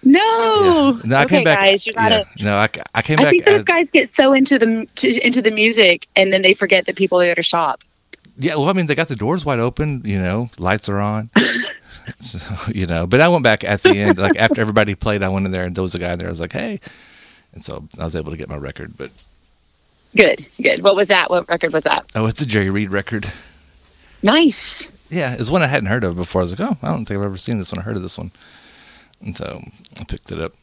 No. 0.04 1.00
No, 1.04 1.16
I 1.18 1.24
okay, 1.24 1.38
came 1.38 1.44
back. 1.44 1.60
guys, 1.60 1.88
you 1.88 1.94
gotta. 1.94 2.28
yeah, 2.36 2.46
no, 2.46 2.58
I, 2.58 2.68
I 2.94 3.02
came 3.02 3.18
I 3.20 3.24
back. 3.24 3.32
think 3.32 3.46
those 3.46 3.60
as- 3.60 3.66
guys 3.66 3.90
get 3.92 4.14
so 4.14 4.34
into 4.34 4.60
the 4.60 4.86
to, 4.98 5.26
into 5.26 5.42
the 5.42 5.52
music, 5.52 6.08
and 6.16 6.32
then 6.32 6.42
they 6.44 6.54
forget 6.54 6.86
that 6.86 6.96
people 6.96 7.20
are 7.20 7.26
there 7.26 7.36
to 7.36 7.42
shop. 7.44 7.82
Yeah, 8.38 8.56
well, 8.56 8.70
I 8.70 8.74
mean, 8.74 8.88
they 8.88 8.96
got 8.96 9.08
the 9.08 9.16
doors 9.16 9.46
wide 9.46 9.60
open. 9.60 10.02
You 10.06 10.20
know, 10.20 10.50
lights 10.58 10.90
are 10.90 11.00
on. 11.00 11.30
so, 12.22 12.40
you 12.74 12.86
know, 12.86 13.08
but 13.08 13.22
I 13.22 13.28
went 13.28 13.44
back 13.44 13.64
at 13.64 13.82
the 13.84 13.98
end, 13.98 14.18
like 14.18 14.36
after 14.38 14.62
everybody 14.62 14.96
played. 14.96 15.24
I 15.24 15.30
went 15.30 15.46
in 15.46 15.52
there, 15.52 15.64
and 15.66 15.76
there 15.76 15.82
was 15.82 15.96
a 15.96 16.00
guy 16.00 16.16
there. 16.16 16.28
I 16.28 16.32
was 16.32 16.40
like, 16.42 16.52
"Hey," 16.54 16.80
and 17.54 17.64
so 17.64 17.88
I 18.00 18.04
was 18.04 18.16
able 18.16 18.32
to 18.32 18.38
get 18.38 18.50
my 18.50 18.58
record. 18.58 18.98
But 18.98 19.12
Good, 20.16 20.46
good. 20.62 20.82
What 20.82 20.96
was 20.96 21.10
that? 21.10 21.30
What 21.30 21.48
record 21.50 21.74
was 21.74 21.84
that? 21.84 22.10
oh, 22.16 22.26
it's 22.26 22.42
a 22.42 22.46
Jerry 22.46 22.70
Reed 22.70 22.92
record. 22.92 23.32
Nice. 24.24 24.90
Yeah, 25.10 25.36
it's 25.38 25.52
one 25.52 25.62
I 25.62 25.68
hadn't 25.68 25.90
heard 25.90 26.04
of 26.04 26.16
before. 26.16 26.42
I 26.42 26.44
was 26.44 26.60
like, 26.60 26.70
"Oh, 26.72 26.78
I 26.82 26.88
don't 26.88 27.06
think 27.06 27.18
I've 27.20 27.26
ever 27.26 27.38
seen 27.38 27.58
this 27.58 27.72
one. 27.72 27.80
I 27.80 27.84
heard 27.84 27.96
of 27.96 28.02
this 28.02 28.18
one," 28.18 28.32
and 29.22 29.36
so 29.36 29.62
I 30.00 30.04
picked 30.04 30.32
it 30.32 30.40
up. 30.40 30.54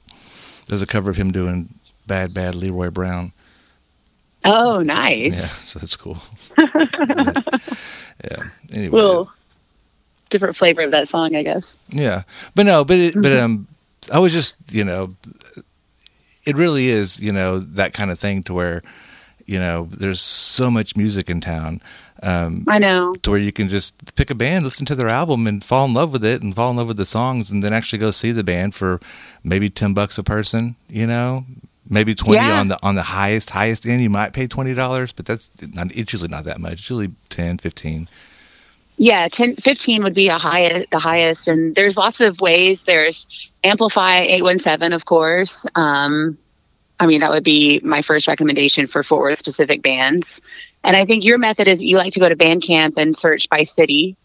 There's 0.69 0.83
a 0.83 0.87
cover 0.87 1.11
of 1.11 1.17
him 1.17 1.33
doing 1.33 1.75
"Bad 2.07 2.35
Bad 2.35 2.55
Leroy 2.55 2.91
Brown." 2.91 3.33
Oh, 4.45 4.81
nice. 4.85 5.35
Yeah, 5.35 5.47
so 5.47 5.79
that's 5.79 5.97
cool. 5.97 6.19
yeah. 6.59 8.43
Anyway. 8.73 8.89
Well, 8.91 9.33
different 10.31 10.57
flavor 10.57 10.83
of 10.83 10.91
that 10.93 11.09
song, 11.09 11.35
I 11.37 11.43
guess. 11.43 11.79
Yeah, 11.89 12.23
but 12.55 12.67
no, 12.67 12.85
but 12.85 12.99
it, 12.99 13.15
but 13.15 13.23
Mm-hmm. 13.25 13.45
um, 13.45 13.69
I 14.13 14.19
was 14.19 14.33
just 14.33 14.57
you 14.71 14.85
know, 14.85 15.15
it 16.45 16.57
really 16.57 16.89
is 16.89 17.21
you 17.21 17.33
know 17.33 17.59
that 17.59 17.95
kind 17.95 18.11
of 18.11 18.19
thing 18.19 18.43
to 18.45 18.55
where, 18.55 18.83
you 19.47 19.59
know, 19.59 19.89
there's 19.91 20.21
so 20.21 20.71
much 20.71 20.97
music 20.97 21.31
in 21.31 21.41
town, 21.41 21.81
um, 22.23 22.65
I 22.69 22.79
know. 22.79 23.15
to 23.23 23.31
where 23.31 23.39
you 23.39 23.53
can 23.53 23.69
just 23.69 24.15
pick 24.17 24.31
a 24.31 24.35
band, 24.35 24.65
listen 24.65 24.87
to 24.87 24.95
their 24.97 25.09
album, 25.09 25.47
and 25.47 25.63
fall 25.63 25.85
in 25.85 25.95
love 25.95 26.13
with 26.13 26.25
it, 26.25 26.43
and 26.43 26.55
fall 26.55 26.71
in 26.71 26.77
love 26.79 26.89
with 26.89 26.97
the 26.97 27.07
songs, 27.07 27.51
and 27.51 27.63
then 27.63 27.73
actually 27.73 27.99
go 28.01 28.11
see 28.11 28.33
the 28.33 28.43
band 28.45 28.75
for 28.75 28.99
maybe 29.45 29.71
ten 29.71 29.95
bucks 29.95 30.19
a 30.19 30.23
person, 30.25 30.75
you 30.89 31.07
know. 31.07 31.45
Maybe 31.89 32.15
twenty 32.15 32.37
Yeah. 32.45 32.61
on 32.61 32.69
the 32.69 32.79
on 32.83 32.95
the 32.95 33.03
highest 33.03 33.51
highest 33.51 33.87
end. 33.87 34.03
You 34.03 34.11
might 34.11 34.33
pay 34.33 34.47
twenty 34.47 34.73
dollars, 34.75 35.13
but 35.13 35.27
that's 35.27 35.51
not. 35.61 35.89
It's 35.95 36.13
usually 36.13 36.29
not 36.31 36.45
that 36.45 36.61
much. 36.61 36.75
It's 36.75 36.83
usually 36.91 37.11
10, 37.29 37.59
15. 37.59 38.09
Yeah, 38.99 39.27
10, 39.29 39.57
15 39.57 40.05
would 40.05 40.15
be 40.15 40.29
a 40.29 40.39
high, 40.39 40.87
the 40.93 40.99
highest, 40.99 41.49
and 41.49 41.75
there's 41.75 41.97
lots 41.97 42.21
of 42.21 42.41
ways. 42.41 42.83
There's 42.83 43.51
Amplify 43.65 44.19
eight 44.19 44.43
one 44.43 44.59
seven, 44.61 44.93
of 44.93 45.05
course. 45.07 45.67
Um, 45.75 46.39
I 47.01 47.07
mean, 47.07 47.21
that 47.21 47.31
would 47.31 47.43
be 47.43 47.81
my 47.83 48.03
first 48.03 48.29
recommendation 48.29 48.87
for 48.87 49.03
Fort 49.03 49.23
Worth 49.23 49.39
specific 49.41 49.83
bands. 49.83 50.41
And 50.85 50.97
I 50.97 51.05
think 51.05 51.25
your 51.25 51.39
method 51.39 51.67
is 51.69 51.83
you 51.83 51.97
like 51.97 52.13
to 52.13 52.21
go 52.21 52.29
to 52.29 52.37
Bandcamp 52.37 52.97
and 52.97 53.17
search 53.17 53.49
by 53.49 53.65
city. 53.65 54.17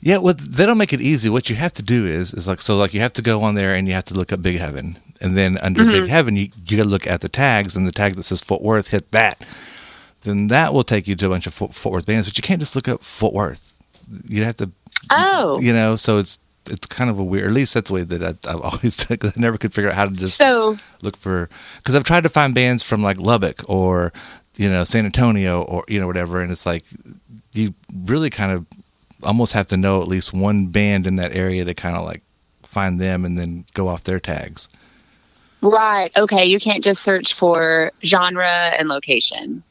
Yeah, 0.00 0.18
well, 0.18 0.34
they 0.38 0.66
don't 0.66 0.78
make 0.78 0.92
it 0.92 1.00
easy. 1.00 1.30
What 1.30 1.48
you 1.48 1.56
have 1.56 1.72
to 1.74 1.82
do 1.82 2.06
is 2.06 2.34
is 2.34 2.46
like 2.46 2.60
so 2.60 2.76
like 2.76 2.92
you 2.94 3.00
have 3.00 3.12
to 3.14 3.22
go 3.22 3.42
on 3.42 3.54
there 3.54 3.74
and 3.74 3.88
you 3.88 3.94
have 3.94 4.04
to 4.04 4.14
look 4.14 4.32
up 4.32 4.42
Big 4.42 4.58
Heaven, 4.58 4.96
and 5.22 5.36
then 5.36 5.56
under 5.58 5.84
Big 5.84 5.94
mm-hmm. 5.94 6.06
Heaven 6.06 6.36
you 6.36 6.48
you 6.66 6.84
look 6.84 7.06
at 7.06 7.20
the 7.20 7.28
tags 7.28 7.76
and 7.76 7.86
the 7.86 7.92
tag 7.92 8.16
that 8.16 8.24
says 8.24 8.42
Fort 8.42 8.60
Worth. 8.60 8.88
Hit 8.88 9.10
that, 9.12 9.44
then 10.22 10.48
that 10.48 10.74
will 10.74 10.84
take 10.84 11.06
you 11.06 11.14
to 11.14 11.26
a 11.26 11.28
bunch 11.28 11.46
of 11.46 11.54
Fort, 11.54 11.72
Fort 11.72 11.92
Worth 11.92 12.06
bands. 12.06 12.26
But 12.26 12.36
you 12.36 12.42
can't 12.42 12.60
just 12.60 12.74
look 12.74 12.88
up 12.88 13.02
Fort 13.02 13.32
Worth. 13.32 13.80
You'd 14.26 14.44
have 14.44 14.56
to, 14.56 14.70
Oh, 15.10 15.60
you 15.60 15.72
know. 15.72 15.96
So 15.96 16.18
it's 16.18 16.38
it's 16.68 16.86
kind 16.86 17.08
of 17.08 17.18
a 17.18 17.24
weird. 17.24 17.46
At 17.46 17.52
least 17.52 17.74
that's 17.74 17.88
the 17.88 17.94
way 17.94 18.02
that 18.02 18.22
I, 18.22 18.50
I've 18.50 18.60
always. 18.62 19.04
Cause 19.04 19.32
I 19.36 19.40
never 19.40 19.56
could 19.56 19.72
figure 19.72 19.90
out 19.90 19.96
how 19.96 20.06
to 20.06 20.12
just 20.12 20.36
so 20.36 20.76
look 21.02 21.16
for 21.16 21.48
because 21.76 21.94
I've 21.94 22.04
tried 22.04 22.24
to 22.24 22.28
find 22.28 22.54
bands 22.54 22.82
from 22.82 23.02
like 23.02 23.18
Lubbock 23.18 23.62
or 23.68 24.12
you 24.56 24.68
know 24.68 24.84
San 24.84 25.04
Antonio 25.04 25.62
or 25.62 25.84
you 25.88 26.00
know 26.00 26.06
whatever, 26.06 26.40
and 26.40 26.50
it's 26.50 26.66
like 26.66 26.84
you 27.54 27.74
really 28.04 28.30
kind 28.30 28.52
of 28.52 28.66
almost 29.22 29.52
have 29.52 29.68
to 29.68 29.76
know 29.76 30.02
at 30.02 30.08
least 30.08 30.32
one 30.32 30.66
band 30.66 31.06
in 31.06 31.14
that 31.14 31.32
area 31.32 31.64
to 31.64 31.74
kind 31.74 31.96
of 31.96 32.04
like 32.04 32.22
find 32.64 33.00
them 33.00 33.24
and 33.24 33.38
then 33.38 33.64
go 33.74 33.86
off 33.86 34.02
their 34.02 34.18
tags. 34.18 34.68
Right, 35.62 36.10
okay, 36.16 36.46
you 36.46 36.58
can't 36.58 36.82
just 36.82 37.02
search 37.02 37.34
for 37.34 37.92
genre 38.04 38.46
and 38.78 38.88
location. 38.88 39.62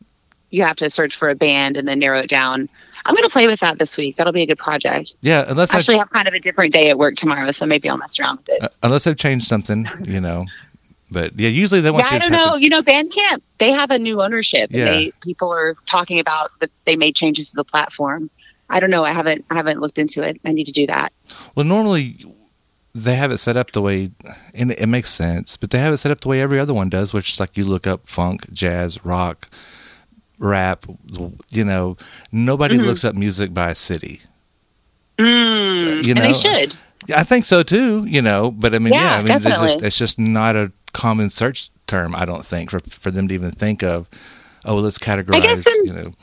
You 0.50 0.64
have 0.64 0.76
to 0.78 0.90
search 0.90 1.16
for 1.16 1.30
a 1.30 1.36
band 1.36 1.78
and 1.78 1.88
then 1.88 2.00
narrow 2.00 2.20
it 2.20 2.30
down. 2.30 2.68
I'm 3.06 3.16
going 3.16 3.28
to 3.28 3.32
play 3.32 3.48
with 3.48 3.62
that 3.62 3.80
this 3.80 3.98
week. 3.98 4.16
That'll 4.18 4.34
be 4.34 4.44
a 4.44 4.46
good 4.46 4.60
project. 4.60 5.16
Yeah, 5.22 5.46
unless 5.48 5.74
I 5.74 5.78
actually 5.78 5.96
I 5.96 6.00
have 6.00 6.10
kind 6.12 6.28
of 6.28 6.34
a 6.34 6.40
different 6.40 6.74
day 6.74 6.90
at 6.90 6.98
work 6.98 7.16
tomorrow, 7.16 7.50
so 7.52 7.66
maybe 7.66 7.90
I'll 7.90 7.98
mess 7.98 8.20
around 8.20 8.38
with 8.38 8.50
it. 8.50 8.64
uh, 8.64 8.70
unless 8.84 9.08
I've 9.08 9.16
changed 9.18 9.48
something, 9.48 9.88
you 10.04 10.22
know. 10.22 10.46
But 11.10 11.38
yeah, 11.38 11.50
usually 11.50 11.82
they 11.82 11.92
want 11.92 12.06
yeah, 12.10 12.16
I 12.16 12.20
don't 12.20 12.32
know. 12.32 12.56
You 12.56 12.70
know, 12.70 12.82
Bandcamp 12.82 13.42
they 13.58 13.72
have 13.72 13.92
a 13.92 14.00
new 14.00 14.22
ownership, 14.22 14.70
Yeah. 14.72 14.86
they 14.86 15.12
people 15.22 15.52
are 15.52 15.76
talking 15.86 16.20
about 16.20 16.50
that 16.60 16.70
they 16.86 16.96
made 16.96 17.16
changes 17.16 17.50
to 17.52 17.56
the 17.56 17.66
platform. 17.66 18.30
I 18.70 18.80
don't 18.80 18.92
know. 18.92 19.04
I 19.04 19.12
haven't 19.12 19.44
I 19.50 19.56
haven't 19.56 19.82
looked 19.82 19.98
into 19.98 20.22
it. 20.22 20.40
I 20.46 20.52
need 20.54 20.66
to 20.66 20.72
do 20.72 20.88
that. 20.88 21.12
Well, 21.56 21.66
normally 21.66 22.16
they 22.94 23.16
have 23.16 23.32
it 23.32 23.38
set 23.38 23.56
up 23.58 23.72
the 23.72 23.82
way, 23.82 24.12
and 24.54 24.72
it 24.72 24.88
makes 24.88 25.10
sense. 25.10 25.56
But 25.58 25.70
they 25.72 25.80
have 25.80 25.94
it 25.94 25.98
set 25.98 26.12
up 26.12 26.22
the 26.22 26.28
way 26.30 26.42
every 26.42 26.60
other 26.60 26.74
one 26.74 26.90
does, 26.90 27.14
which 27.14 27.30
is 27.32 27.40
like 27.40 27.56
you 27.58 27.64
look 27.66 27.88
up 27.88 28.08
funk, 28.08 28.52
jazz, 28.52 29.04
rock, 29.06 29.48
rap. 30.40 30.86
You 31.50 31.64
know, 31.64 31.98
nobody 32.32 32.78
Mm-hmm. 32.78 32.86
looks 32.86 33.04
up 33.06 33.16
music 33.16 33.54
by 33.54 33.74
city. 33.74 34.22
Mm, 35.18 36.04
you 36.04 36.12
and 36.12 36.20
know, 36.20 36.22
they 36.22 36.34
should. 36.34 36.76
I 37.16 37.24
think 37.24 37.46
so 37.46 37.64
too. 37.64 38.06
You 38.08 38.22
know, 38.22 38.52
but 38.52 38.74
I 38.76 38.80
mean, 38.80 38.94
yeah, 38.94 39.04
Yeah, 39.04 39.16
I 39.16 39.18
mean, 39.24 39.42
they're 39.44 39.52
just, 39.58 39.82
it's 39.82 39.98
just 39.98 40.20
not 40.20 40.56
a 40.56 40.72
common 40.94 41.30
search 41.30 41.70
term. 41.88 42.16
I 42.16 42.26
don't 42.26 42.46
think 42.46 42.72
for 42.72 42.80
for 42.90 43.12
them 43.12 43.28
to 43.28 43.34
even 43.34 43.52
think 43.52 43.84
of. 43.84 44.10
Oh, 44.66 44.76
let's 44.76 44.98
categorize. 45.00 45.66
in- 45.80 45.86
you 45.88 45.94
know, 45.94 46.14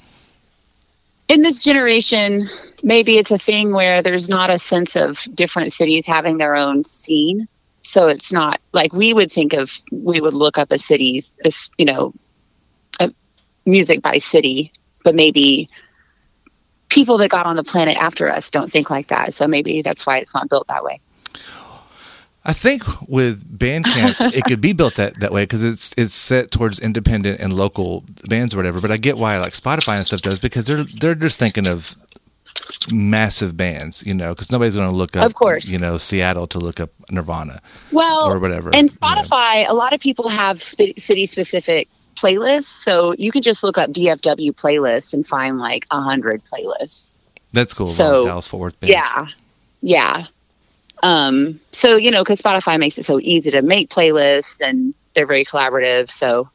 In 1.28 1.42
this 1.42 1.58
generation, 1.58 2.48
maybe 2.82 3.18
it's 3.18 3.30
a 3.30 3.38
thing 3.38 3.72
where 3.72 4.02
there's 4.02 4.30
not 4.30 4.48
a 4.50 4.58
sense 4.58 4.96
of 4.96 5.18
different 5.34 5.72
cities 5.72 6.06
having 6.06 6.38
their 6.38 6.56
own 6.56 6.84
scene. 6.84 7.48
So 7.82 8.08
it's 8.08 8.32
not 8.32 8.60
like 8.72 8.92
we 8.92 9.12
would 9.12 9.30
think 9.30 9.52
of. 9.52 9.70
We 9.92 10.20
would 10.20 10.34
look 10.34 10.58
up 10.58 10.70
a 10.70 10.78
city's, 10.78 11.34
as, 11.44 11.70
you 11.76 11.84
know, 11.84 12.14
a 12.98 13.12
music 13.66 14.02
by 14.02 14.18
city, 14.18 14.72
but 15.04 15.14
maybe 15.14 15.68
people 16.88 17.18
that 17.18 17.30
got 17.30 17.46
on 17.46 17.56
the 17.56 17.64
planet 17.64 17.96
after 17.96 18.30
us 18.30 18.50
don't 18.50 18.72
think 18.72 18.88
like 18.88 19.08
that. 19.08 19.34
So 19.34 19.46
maybe 19.46 19.82
that's 19.82 20.06
why 20.06 20.18
it's 20.18 20.34
not 20.34 20.48
built 20.48 20.66
that 20.68 20.82
way. 20.82 21.00
I 22.44 22.52
think 22.52 22.82
with 23.08 23.58
Bandcamp, 23.58 24.32
it 24.34 24.44
could 24.44 24.60
be 24.60 24.72
built 24.72 24.94
that, 24.94 25.18
that 25.20 25.32
way 25.32 25.42
because 25.42 25.62
it's 25.62 25.94
it's 25.98 26.14
set 26.14 26.50
towards 26.50 26.78
independent 26.78 27.40
and 27.40 27.52
local 27.52 28.04
bands 28.28 28.54
or 28.54 28.56
whatever. 28.58 28.80
But 28.80 28.90
I 28.90 28.96
get 28.96 29.18
why 29.18 29.38
like 29.38 29.52
Spotify 29.52 29.96
and 29.96 30.06
stuff 30.06 30.22
does 30.22 30.38
because 30.38 30.66
they're 30.66 30.84
they're 30.84 31.14
just 31.14 31.38
thinking 31.38 31.66
of 31.66 31.94
massive 32.90 33.56
bands, 33.56 34.02
you 34.06 34.14
know, 34.14 34.34
because 34.34 34.50
nobody's 34.50 34.74
going 34.74 34.88
to 34.90 34.94
look 34.96 35.16
up, 35.16 35.24
Of 35.26 35.34
course. 35.34 35.68
you 35.68 35.78
know, 35.78 35.96
Seattle 35.96 36.46
to 36.48 36.58
look 36.58 36.80
up 36.80 36.90
Nirvana. 37.10 37.60
Well, 37.92 38.26
Or 38.30 38.38
whatever, 38.38 38.70
And 38.74 38.90
you 38.90 38.96
know. 39.00 39.06
Spotify, 39.08 39.68
a 39.68 39.74
lot 39.74 39.92
of 39.92 40.00
people 40.00 40.28
have 40.28 40.62
sp- 40.64 40.96
city 40.98 41.26
specific 41.26 41.88
playlists, 42.16 42.64
so 42.64 43.12
you 43.18 43.30
can 43.30 43.42
just 43.42 43.62
look 43.62 43.78
up 43.78 43.90
DFW 43.90 44.52
playlist 44.52 45.12
and 45.14 45.26
find 45.26 45.58
like 45.58 45.86
a 45.90 46.00
hundred 46.00 46.42
playlists. 46.44 47.16
That's 47.52 47.74
cool. 47.74 47.86
So, 47.86 48.26
Dallas 48.26 48.46
Fort 48.48 48.60
Worth 48.60 48.80
bands. 48.80 48.94
Yeah, 48.94 49.26
yeah. 49.82 50.24
Um, 51.02 51.60
so 51.72 51.96
you 51.96 52.10
know, 52.10 52.22
because 52.22 52.40
Spotify 52.40 52.78
makes 52.78 52.98
it 52.98 53.04
so 53.04 53.20
easy 53.20 53.50
to 53.52 53.62
make 53.62 53.90
playlists, 53.90 54.60
and 54.60 54.94
they're 55.14 55.26
very 55.26 55.44
collaborative. 55.44 56.10
So 56.10 56.48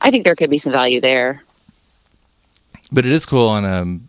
I 0.00 0.10
think 0.10 0.24
there 0.24 0.36
could 0.36 0.50
be 0.50 0.58
some 0.58 0.72
value 0.72 1.00
there. 1.00 1.42
But 2.92 3.06
it 3.06 3.12
is 3.12 3.24
cool 3.26 3.48
on 3.48 3.64
um, 3.64 4.08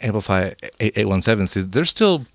Amplify 0.00 0.52
817. 0.80 1.46
See, 1.46 1.60
they're 1.62 1.84
still 1.84 2.26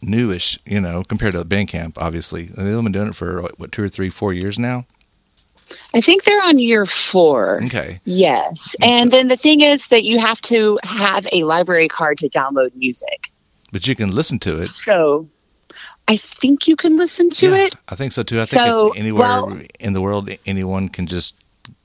newish, 0.00 0.58
you 0.64 0.80
know, 0.80 1.02
compared 1.02 1.32
to 1.32 1.44
Bandcamp, 1.44 1.94
obviously. 1.96 2.50
And 2.56 2.66
they've 2.66 2.82
been 2.82 2.92
doing 2.92 3.08
it 3.08 3.14
for, 3.14 3.42
what, 3.42 3.58
what, 3.58 3.72
two 3.72 3.82
or 3.82 3.88
three, 3.88 4.10
four 4.10 4.32
years 4.32 4.58
now? 4.58 4.86
I 5.94 6.00
think 6.00 6.24
they're 6.24 6.42
on 6.42 6.58
year 6.58 6.86
four. 6.86 7.62
Okay. 7.64 8.00
Yes, 8.04 8.74
and 8.80 9.10
then 9.10 9.28
the 9.28 9.36
thing 9.36 9.60
is 9.60 9.88
that 9.88 10.04
you 10.04 10.18
have 10.18 10.40
to 10.42 10.78
have 10.82 11.26
a 11.30 11.44
library 11.44 11.88
card 11.88 12.18
to 12.18 12.28
download 12.28 12.74
music. 12.74 13.30
But 13.72 13.86
you 13.86 13.94
can 13.94 14.14
listen 14.14 14.38
to 14.40 14.56
it. 14.58 14.64
So 14.66 15.28
I 16.06 16.16
think 16.16 16.66
you 16.68 16.74
can 16.76 16.96
listen 16.96 17.28
to 17.30 17.50
Yeah, 17.50 17.66
it. 17.66 17.74
I 17.88 17.94
think 17.94 18.12
so 18.12 18.22
too. 18.22 18.40
I 18.40 18.46
think 18.46 18.64
So, 18.64 18.90
anywhere 18.90 19.22
well- 19.28 19.60
in 19.78 19.92
the 19.92 20.00
world, 20.00 20.30
anyone 20.46 20.88
can 20.88 21.06
just 21.06 21.34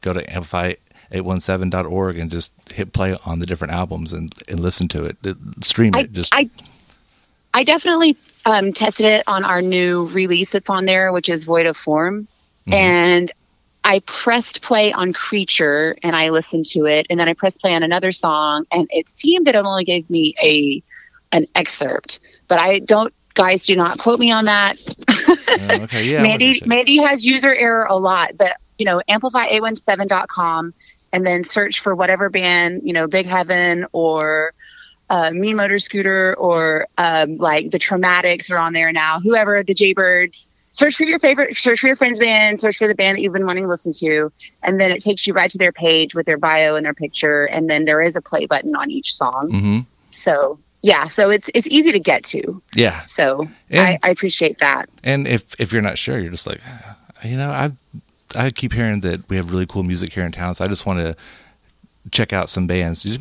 go 0.02 0.14
to 0.14 0.24
amplify817.org 1.12 2.18
and 2.18 2.32
just 2.32 2.54
hit 2.74 2.94
play 2.94 3.16
on 3.26 3.40
the 3.40 3.46
different 3.46 3.74
albums 3.74 4.14
and, 4.14 4.34
and 4.48 4.60
listen 4.60 4.88
to 4.90 5.04
it, 5.06 5.18
It- 5.24 5.38
stream 5.64 5.94
I, 5.96 6.02
it. 6.02 6.14
Just 6.14 6.34
I, 6.34 6.50
I 7.54 7.64
definitely 7.64 8.16
um, 8.46 8.72
tested 8.74 9.06
it 9.06 9.24
on 9.28 9.44
our 9.44 9.62
new 9.62 10.08
release 10.10 10.52
that's 10.52 10.70
on 10.70 10.86
there, 10.86 11.12
which 11.12 11.28
is 11.30 11.46
Void 11.46 11.66
of 11.66 11.76
Form, 11.78 12.28
Mm-hmm. 12.66 12.74
and 12.76 13.32
I 13.84 14.00
pressed 14.06 14.62
play 14.62 14.94
on 14.94 15.12
Creature 15.12 15.98
and 16.02 16.16
I 16.16 16.30
listened 16.30 16.66
to 16.68 16.86
it, 16.86 17.06
and 17.10 17.20
then 17.20 17.28
I 17.28 17.34
pressed 17.34 17.60
play 17.60 17.76
on 17.76 17.84
another 17.84 18.14
song, 18.14 18.66
and 18.72 18.88
it 18.90 19.10
seemed 19.10 19.48
that 19.48 19.56
it 19.56 19.66
only 19.66 19.84
gave 19.84 20.10
me 20.10 20.34
a 20.42 20.82
an 21.34 21.48
excerpt, 21.56 22.22
but 22.48 22.60
I 22.60 22.80
don't. 22.80 23.14
Guys, 23.34 23.66
do 23.66 23.76
not 23.76 23.98
quote 23.98 24.20
me 24.20 24.32
on 24.32 24.46
that. 24.46 24.76
Oh, 25.10 25.84
okay, 25.84 26.06
yeah. 26.06 26.22
Mandy. 26.22 26.62
Mandy 26.66 26.98
has 26.98 27.26
user 27.26 27.54
error 27.54 27.86
a 27.86 27.96
lot, 27.98 28.38
but 28.38 28.58
you 28.78 28.86
know, 28.86 29.02
amplify817.com 29.10 30.74
and 31.12 31.26
then 31.26 31.44
search 31.44 31.80
for 31.82 31.96
whatever 31.96 32.30
band, 32.30 32.82
you 32.84 32.94
know, 32.94 33.08
Big 33.08 33.26
Heaven 33.26 33.86
or 33.92 34.54
uh, 35.10 35.32
Mean 35.32 35.58
Motor 35.58 35.80
Scooter 35.80 36.36
or 36.38 36.88
um, 36.98 37.38
like 37.38 37.72
the 37.72 37.80
Traumatics 37.80 38.52
are 38.52 38.58
on 38.58 38.74
there 38.74 38.92
now. 38.92 39.20
Whoever 39.20 39.64
the 39.64 39.74
Jaybirds. 39.74 40.50
Search 40.76 40.96
for 40.96 41.04
your 41.04 41.20
favorite, 41.20 41.56
search 41.56 41.82
for 41.82 41.86
your 41.86 41.96
friend's 41.96 42.18
band, 42.18 42.60
search 42.60 42.78
for 42.78 42.88
the 42.88 42.96
band 42.96 43.18
that 43.18 43.22
you've 43.22 43.32
been 43.32 43.46
wanting 43.46 43.66
to 43.66 43.70
listen 43.70 43.94
to, 43.94 44.32
and 44.64 44.82
then 44.82 44.90
it 44.90 45.04
takes 45.04 45.28
you 45.28 45.34
right 45.36 45.52
to 45.52 45.60
their 45.60 45.72
page 45.72 46.16
with 46.16 46.26
their 46.26 46.40
bio 46.40 46.76
and 46.76 46.84
their 46.84 46.96
picture, 46.96 47.46
and 47.46 47.70
then 47.70 47.86
there 47.86 48.02
is 48.02 48.16
a 48.16 48.24
play 48.24 48.48
button 48.48 48.76
on 48.76 48.90
each 48.90 49.14
song. 49.14 49.52
Mhm. 49.54 49.86
So 50.10 50.58
yeah, 50.84 51.08
so 51.08 51.32
it's 51.32 51.50
it's 51.56 51.66
easy 51.68 51.92
to 51.94 52.00
get 52.00 52.24
to. 52.26 52.62
Yeah. 52.76 53.06
So 53.06 53.48
I, 53.72 53.98
I 54.04 54.10
appreciate 54.10 54.60
that. 54.60 54.90
And 55.04 55.26
if 55.26 55.60
if 55.60 55.72
you're 55.74 55.82
not 55.82 55.98
sure, 55.98 56.20
you're 56.20 56.30
just 56.32 56.46
like, 56.46 56.60
"Ah, 56.68 56.98
you 57.24 57.38
know, 57.38 57.50
I 57.50 57.72
I 58.36 58.52
keep 58.52 58.74
hearing 58.74 59.00
that 59.00 59.28
we 59.30 59.38
have 59.38 59.50
really 59.52 59.66
cool 59.66 59.84
music 59.84 60.14
here 60.14 60.26
in 60.26 60.32
town, 60.34 60.54
so 60.56 60.66
I 60.66 60.68
just 60.68 60.86
want 60.86 61.00
to 61.00 61.16
check 62.12 62.34
out 62.34 62.50
some 62.50 62.68
bands. 62.68 63.04
Just 63.04 63.20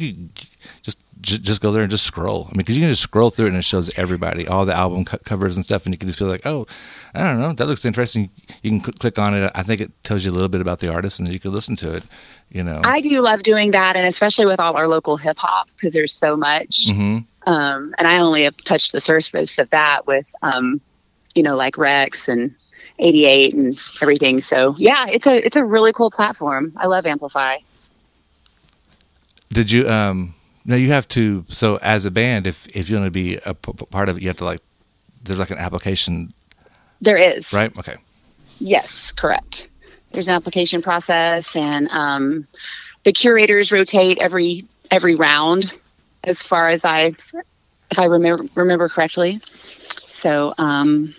just 0.82 0.98
just 1.20 1.42
just 1.42 1.60
go 1.60 1.70
there 1.70 1.82
and 1.82 1.90
just 1.90 2.04
scroll. 2.04 2.46
I 2.46 2.48
mean, 2.48 2.58
because 2.58 2.76
you 2.76 2.82
can 2.82 2.90
just 2.90 3.02
scroll 3.02 3.30
through 3.30 3.46
it 3.46 3.50
and 3.50 3.58
it 3.58 3.64
shows 3.64 3.96
everybody, 3.96 4.48
all 4.48 4.64
the 4.64 4.74
album 4.74 5.04
co- 5.04 5.18
covers 5.18 5.54
and 5.56 5.64
stuff, 5.64 5.86
and 5.86 5.94
you 5.94 5.98
can 5.98 6.08
just 6.08 6.18
be 6.18 6.24
like, 6.24 6.44
oh, 6.44 6.66
I 7.14 7.22
don't 7.22 7.38
know, 7.38 7.52
that 7.52 7.66
looks 7.66 7.84
interesting. 7.84 8.28
You 8.64 8.70
can 8.70 8.80
cl- 8.82 8.94
click 8.98 9.20
on 9.20 9.34
it. 9.34 9.52
I 9.54 9.62
think 9.62 9.80
it 9.80 9.92
tells 10.02 10.24
you 10.24 10.32
a 10.32 10.34
little 10.34 10.48
bit 10.48 10.60
about 10.60 10.80
the 10.80 10.92
artist, 10.92 11.20
and 11.20 11.32
you 11.32 11.38
can 11.38 11.52
listen 11.52 11.76
to 11.76 11.94
it. 11.94 12.02
You 12.50 12.64
know. 12.64 12.80
I 12.82 13.00
do 13.00 13.20
love 13.20 13.44
doing 13.44 13.70
that, 13.70 13.94
and 13.94 14.04
especially 14.06 14.46
with 14.46 14.58
all 14.58 14.76
our 14.76 14.88
local 14.88 15.16
hip 15.16 15.38
hop 15.38 15.68
because 15.76 15.94
there's 15.94 16.12
so 16.12 16.36
much. 16.36 16.90
hmm 16.90 17.18
Um, 17.46 17.94
and 17.98 18.06
I 18.06 18.18
only 18.18 18.44
have 18.44 18.56
touched 18.58 18.92
the 18.92 19.00
surface 19.00 19.58
of 19.58 19.70
that 19.70 20.06
with, 20.06 20.32
um, 20.42 20.80
you 21.34 21.42
know, 21.42 21.56
like 21.56 21.76
Rex 21.76 22.28
and 22.28 22.54
88 22.98 23.54
and 23.54 23.80
everything. 24.00 24.40
So 24.40 24.74
yeah, 24.78 25.06
it's 25.08 25.26
a 25.26 25.44
it's 25.44 25.56
a 25.56 25.64
really 25.64 25.92
cool 25.92 26.10
platform. 26.10 26.72
I 26.76 26.86
love 26.86 27.06
Amplify. 27.06 27.58
Did 29.50 29.70
you 29.70 29.88
um? 29.88 30.34
No, 30.64 30.76
you 30.76 30.88
have 30.88 31.08
to. 31.08 31.44
So 31.48 31.76
as 31.82 32.04
a 32.04 32.10
band, 32.10 32.46
if 32.46 32.66
if 32.68 32.88
you 32.88 32.96
want 32.96 33.06
to 33.06 33.10
be 33.10 33.38
a 33.44 33.54
p- 33.54 33.72
p- 33.72 33.86
part 33.86 34.08
of 34.08 34.16
it, 34.16 34.22
you 34.22 34.28
have 34.28 34.36
to 34.38 34.44
like. 34.44 34.60
There's 35.24 35.38
like 35.38 35.50
an 35.50 35.58
application, 35.58 36.32
There 37.00 37.16
is 37.16 37.52
right? 37.52 37.76
Okay. 37.78 37.96
Yes, 38.58 39.12
correct. 39.12 39.68
There's 40.12 40.28
an 40.28 40.34
application 40.34 40.82
process, 40.82 41.54
and 41.56 41.88
um, 41.90 42.46
the 43.04 43.12
curators 43.12 43.70
rotate 43.72 44.18
every 44.18 44.66
every 44.90 45.14
round, 45.14 45.72
as 46.24 46.42
far 46.42 46.68
as 46.68 46.84
I, 46.84 47.14
if 47.90 47.98
I 47.98 48.04
remember 48.04 48.44
remember 48.54 48.88
correctly. 48.88 49.40
So, 50.06 50.54
um, 50.58 51.14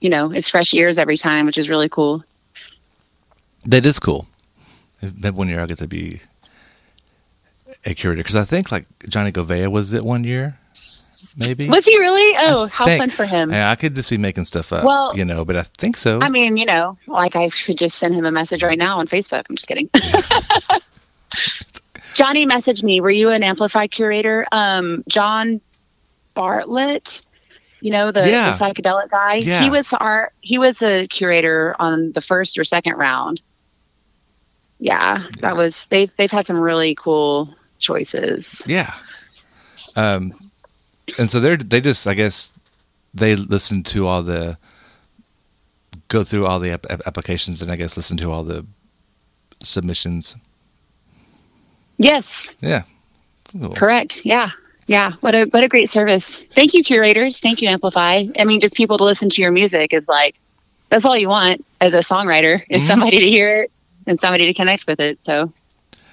you 0.00 0.10
know, 0.10 0.32
it's 0.32 0.50
fresh 0.50 0.74
ears 0.74 0.98
every 0.98 1.16
time, 1.16 1.46
which 1.46 1.58
is 1.58 1.70
really 1.70 1.88
cool. 1.88 2.24
That 3.64 3.86
is 3.86 3.98
cool. 3.98 4.26
Maybe 5.00 5.30
one 5.30 5.48
year 5.48 5.60
I'll 5.60 5.66
get 5.66 5.78
to 5.78 5.86
be 5.88 6.20
a 7.84 7.94
curator 7.94 8.22
because 8.22 8.36
I 8.36 8.44
think 8.44 8.72
like 8.72 8.86
Johnny 9.08 9.32
Govea 9.32 9.70
was 9.70 9.92
it 9.92 10.04
one 10.04 10.24
year, 10.24 10.58
maybe. 11.36 11.68
Was 11.68 11.84
he 11.84 11.98
really? 11.98 12.36
Oh, 12.38 12.66
how 12.66 12.84
Think- 12.86 13.00
fun 13.00 13.10
for 13.10 13.26
him! 13.26 13.50
Yeah, 13.50 13.70
I 13.70 13.74
could 13.76 13.94
just 13.94 14.10
be 14.10 14.18
making 14.18 14.44
stuff 14.44 14.72
up, 14.72 14.84
Well- 14.84 15.16
you 15.16 15.24
know, 15.24 15.44
but 15.44 15.56
I 15.56 15.62
think 15.62 15.96
so. 15.96 16.20
I 16.20 16.28
mean, 16.28 16.56
you 16.56 16.66
know, 16.66 16.98
like 17.06 17.36
I 17.36 17.48
could 17.50 17.78
just 17.78 17.96
send 17.98 18.14
him 18.14 18.24
a 18.24 18.32
message 18.32 18.62
right 18.62 18.78
now 18.78 18.98
on 18.98 19.06
Facebook. 19.06 19.44
I'm 19.48 19.56
just 19.56 19.68
kidding. 19.68 19.88
Johnny 22.14 22.46
messaged 22.46 22.82
me. 22.82 23.00
Were 23.00 23.10
you 23.10 23.30
an 23.30 23.42
Amplify 23.42 23.86
curator? 23.86 24.46
Um, 24.52 25.02
John 25.08 25.60
Bartlett, 26.34 27.22
you 27.80 27.90
know 27.90 28.10
the, 28.12 28.28
Yeah. 28.28 28.56
the 28.56 28.64
psychedelic 28.64 29.10
guy. 29.10 29.34
Yeah. 29.36 29.62
He 29.62 29.70
was 29.70 29.92
our 29.92 30.32
he 30.40 30.58
was 30.58 30.80
a 30.82 31.06
curator 31.08 31.76
on 31.78 32.12
the 32.12 32.20
first 32.20 32.58
or 32.58 32.64
second 32.64 32.94
round. 32.94 33.40
Yeah, 34.78 35.22
that 35.40 35.56
was 35.56 35.86
they've 35.86 36.12
they've 36.16 36.30
had 36.30 36.46
some 36.46 36.58
really 36.58 36.94
cool 36.94 37.54
choices. 37.78 38.62
yeah. 38.66 38.94
Um, 39.96 40.32
and 41.18 41.30
so 41.30 41.38
they're 41.40 41.56
they 41.56 41.80
just 41.80 42.06
I 42.06 42.14
guess 42.14 42.52
they 43.12 43.36
listen 43.36 43.82
to 43.84 44.06
all 44.06 44.22
the 44.22 44.58
go 46.08 46.24
through 46.24 46.46
all 46.46 46.58
the 46.58 46.70
ap- 46.72 46.86
applications 47.06 47.62
and 47.62 47.70
I 47.70 47.76
guess 47.76 47.96
listen 47.96 48.16
to 48.18 48.30
all 48.32 48.42
the 48.42 48.66
submissions. 49.62 50.34
Yes, 51.98 52.52
Yeah. 52.60 52.82
Cool. 53.58 53.74
Correct. 53.74 54.24
Yeah. 54.24 54.50
Yeah. 54.86 55.12
What 55.20 55.34
a 55.34 55.44
what 55.44 55.62
a 55.62 55.68
great 55.68 55.88
service. 55.90 56.40
Thank 56.52 56.74
you, 56.74 56.82
curators. 56.82 57.38
Thank 57.38 57.62
you, 57.62 57.68
Amplify. 57.68 58.24
I 58.38 58.44
mean, 58.44 58.58
just 58.60 58.74
people 58.74 58.98
to 58.98 59.04
listen 59.04 59.28
to 59.30 59.42
your 59.42 59.52
music 59.52 59.94
is 59.94 60.08
like 60.08 60.34
that's 60.90 61.04
all 61.04 61.16
you 61.16 61.28
want 61.28 61.64
as 61.80 61.94
a 61.94 62.00
songwriter 62.00 62.62
is 62.68 62.82
Mhm. 62.82 62.86
somebody 62.88 63.18
to 63.18 63.26
hear 63.28 63.62
it 63.62 63.70
and 64.06 64.18
somebody 64.18 64.46
to 64.46 64.54
connect 64.54 64.86
with 64.86 64.98
it. 65.00 65.20
So 65.20 65.52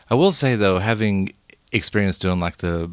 I 0.10 0.14
will 0.16 0.32
say 0.32 0.56
though, 0.56 0.78
having 0.80 1.34
experience 1.74 2.20
doing 2.20 2.40
like 2.40 2.58
the 2.58 2.92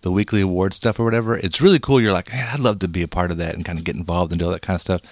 the 0.00 0.10
weekly 0.12 0.40
award 0.40 0.72
stuff 0.74 0.98
or 0.98 1.04
whatever, 1.04 1.36
it's 1.36 1.60
really 1.60 1.78
cool. 1.80 2.00
You're 2.00 2.12
like, 2.12 2.30
man, 2.32 2.48
I'd 2.52 2.60
love 2.60 2.78
to 2.80 2.88
be 2.88 3.02
a 3.02 3.08
part 3.08 3.30
of 3.30 3.36
that 3.38 3.54
and 3.54 3.64
kind 3.64 3.78
of 3.78 3.84
get 3.84 3.96
involved 3.96 4.32
and 4.32 4.38
do 4.38 4.46
all 4.46 4.52
that 4.52 4.62
kind 4.62 4.76
of 4.76 4.80
stuff. 4.80 5.02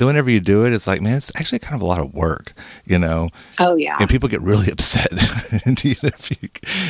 Then 0.00 0.06
whenever 0.06 0.30
you 0.30 0.40
do 0.40 0.64
it, 0.64 0.72
it's 0.72 0.86
like, 0.86 1.02
man, 1.02 1.16
it's 1.16 1.30
actually 1.36 1.58
kind 1.58 1.74
of 1.74 1.82
a 1.82 1.84
lot 1.84 2.00
of 2.00 2.14
work, 2.14 2.54
you 2.86 2.98
know. 2.98 3.28
oh 3.58 3.76
yeah. 3.76 3.98
And 4.00 4.08
people 4.08 4.30
get 4.30 4.40
really 4.40 4.68
upset 4.72 5.08
if 5.12 5.84
you 5.84 6.48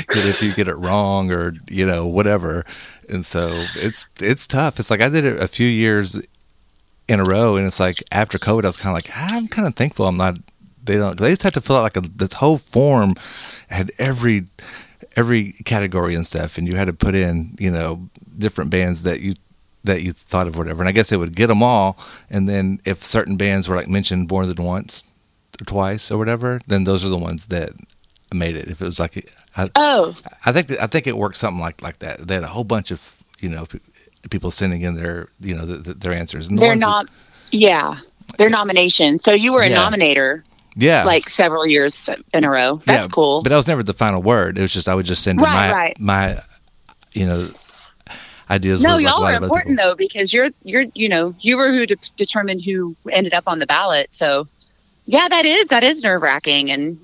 if 0.08 0.42
you 0.42 0.54
get 0.54 0.68
it 0.68 0.76
wrong 0.76 1.32
or 1.32 1.54
you 1.68 1.84
know 1.84 2.06
whatever. 2.06 2.64
And 3.08 3.26
so 3.26 3.66
it's 3.74 4.06
it's 4.20 4.46
tough. 4.46 4.78
It's 4.78 4.92
like 4.92 5.00
I 5.00 5.08
did 5.08 5.24
it 5.24 5.42
a 5.42 5.48
few 5.48 5.66
years 5.66 6.24
in 7.08 7.18
a 7.18 7.24
row, 7.24 7.56
and 7.56 7.66
it's 7.66 7.80
like 7.80 8.00
after 8.12 8.38
COVID, 8.38 8.62
I 8.62 8.68
was 8.68 8.76
kind 8.76 8.90
of 8.90 8.94
like, 8.94 9.10
I'm 9.12 9.48
kind 9.48 9.66
of 9.66 9.74
thankful 9.74 10.06
I'm 10.06 10.16
not. 10.16 10.36
They 10.84 10.96
don't. 10.96 11.18
They 11.18 11.30
just 11.30 11.42
have 11.42 11.52
to 11.54 11.60
fill 11.60 11.76
out 11.76 11.82
like 11.82 11.96
a 11.96 12.02
this 12.02 12.34
whole 12.34 12.58
form 12.58 13.14
had 13.68 13.90
every 13.98 14.46
every 15.16 15.54
category 15.64 16.14
and 16.14 16.24
stuff, 16.24 16.56
and 16.56 16.68
you 16.68 16.76
had 16.76 16.86
to 16.86 16.92
put 16.92 17.16
in 17.16 17.56
you 17.58 17.72
know 17.72 18.08
different 18.38 18.70
bands 18.70 19.02
that 19.02 19.18
you 19.18 19.34
that 19.84 20.02
you 20.02 20.12
thought 20.12 20.46
of 20.46 20.56
whatever. 20.56 20.82
And 20.82 20.88
I 20.88 20.92
guess 20.92 21.08
they 21.10 21.16
would 21.16 21.34
get 21.34 21.46
them 21.48 21.62
all, 21.62 21.98
and 22.28 22.48
then 22.48 22.80
if 22.84 23.04
certain 23.04 23.36
bands 23.36 23.68
were 23.68 23.76
like 23.76 23.88
mentioned 23.88 24.30
more 24.30 24.46
than 24.46 24.62
once 24.64 25.04
or 25.60 25.64
twice 25.64 26.10
or 26.10 26.18
whatever, 26.18 26.60
then 26.66 26.84
those 26.84 27.04
are 27.04 27.08
the 27.08 27.18
ones 27.18 27.46
that 27.46 27.72
made 28.32 28.56
it. 28.56 28.68
If 28.68 28.80
it 28.80 28.84
was 28.84 28.98
like, 29.00 29.30
I, 29.56 29.70
oh, 29.76 30.14
I 30.44 30.52
think 30.52 30.70
I 30.80 30.86
think 30.86 31.06
it 31.06 31.16
worked 31.16 31.36
something 31.38 31.60
like 31.60 31.82
like 31.82 31.98
that. 32.00 32.26
They 32.26 32.34
had 32.34 32.44
a 32.44 32.48
whole 32.48 32.64
bunch 32.64 32.90
of 32.90 33.22
you 33.40 33.48
know 33.48 33.66
people 34.30 34.50
sending 34.50 34.82
in 34.82 34.94
their 34.96 35.28
you 35.40 35.54
know 35.56 35.64
the, 35.66 35.76
the, 35.76 35.94
their 35.94 36.12
answers. 36.12 36.48
And 36.48 36.58
the 36.58 36.60
They're 36.60 36.70
ones 36.70 36.80
that- 36.80 36.86
not. 36.86 37.10
Yeah, 37.52 37.98
their 38.38 38.48
nomination. 38.50 39.18
So 39.18 39.32
you 39.32 39.52
were 39.52 39.62
a 39.62 39.68
Yeah. 39.68 39.78
nominator 39.90 40.42
yeah, 40.76 41.02
like 41.04 41.28
several 41.28 41.66
years 41.66 42.08
in 42.32 42.44
a 42.44 42.50
row. 42.50 42.80
That's 42.86 43.06
yeah, 43.06 43.12
cool. 43.12 43.42
But 43.42 43.48
that 43.50 43.56
was 43.56 43.66
never 43.66 43.82
the 43.82 43.92
final 43.92 44.22
word. 44.22 44.56
It 44.56 44.62
was 44.62 44.72
just 44.72 44.88
I 44.88 44.94
would 44.94 45.04
just 45.06 45.24
send 45.24 45.40
Right, 45.40 45.52
my 45.52 45.72
right. 45.72 45.98
my 45.98 46.42
you 47.12 47.26
know 47.26 47.48
ideas. 48.50 48.82
no, 48.82 48.96
like, 48.96 49.04
y'all 49.04 49.24
are 49.24 49.34
important 49.34 49.78
though 49.78 49.94
because 49.94 50.34
you're 50.34 50.50
you're 50.62 50.84
you 50.94 51.08
know 51.08 51.34
you 51.40 51.56
were 51.56 51.70
who 51.70 51.86
de- 51.86 51.96
determined 52.16 52.62
who 52.62 52.96
ended 53.10 53.32
up 53.32 53.44
on 53.46 53.58
the 53.58 53.66
ballot. 53.66 54.12
So 54.12 54.48
yeah, 55.06 55.28
that 55.28 55.44
is 55.46 55.68
that 55.68 55.84
is 55.84 56.02
nerve 56.02 56.22
wracking, 56.22 56.70
and 56.70 56.98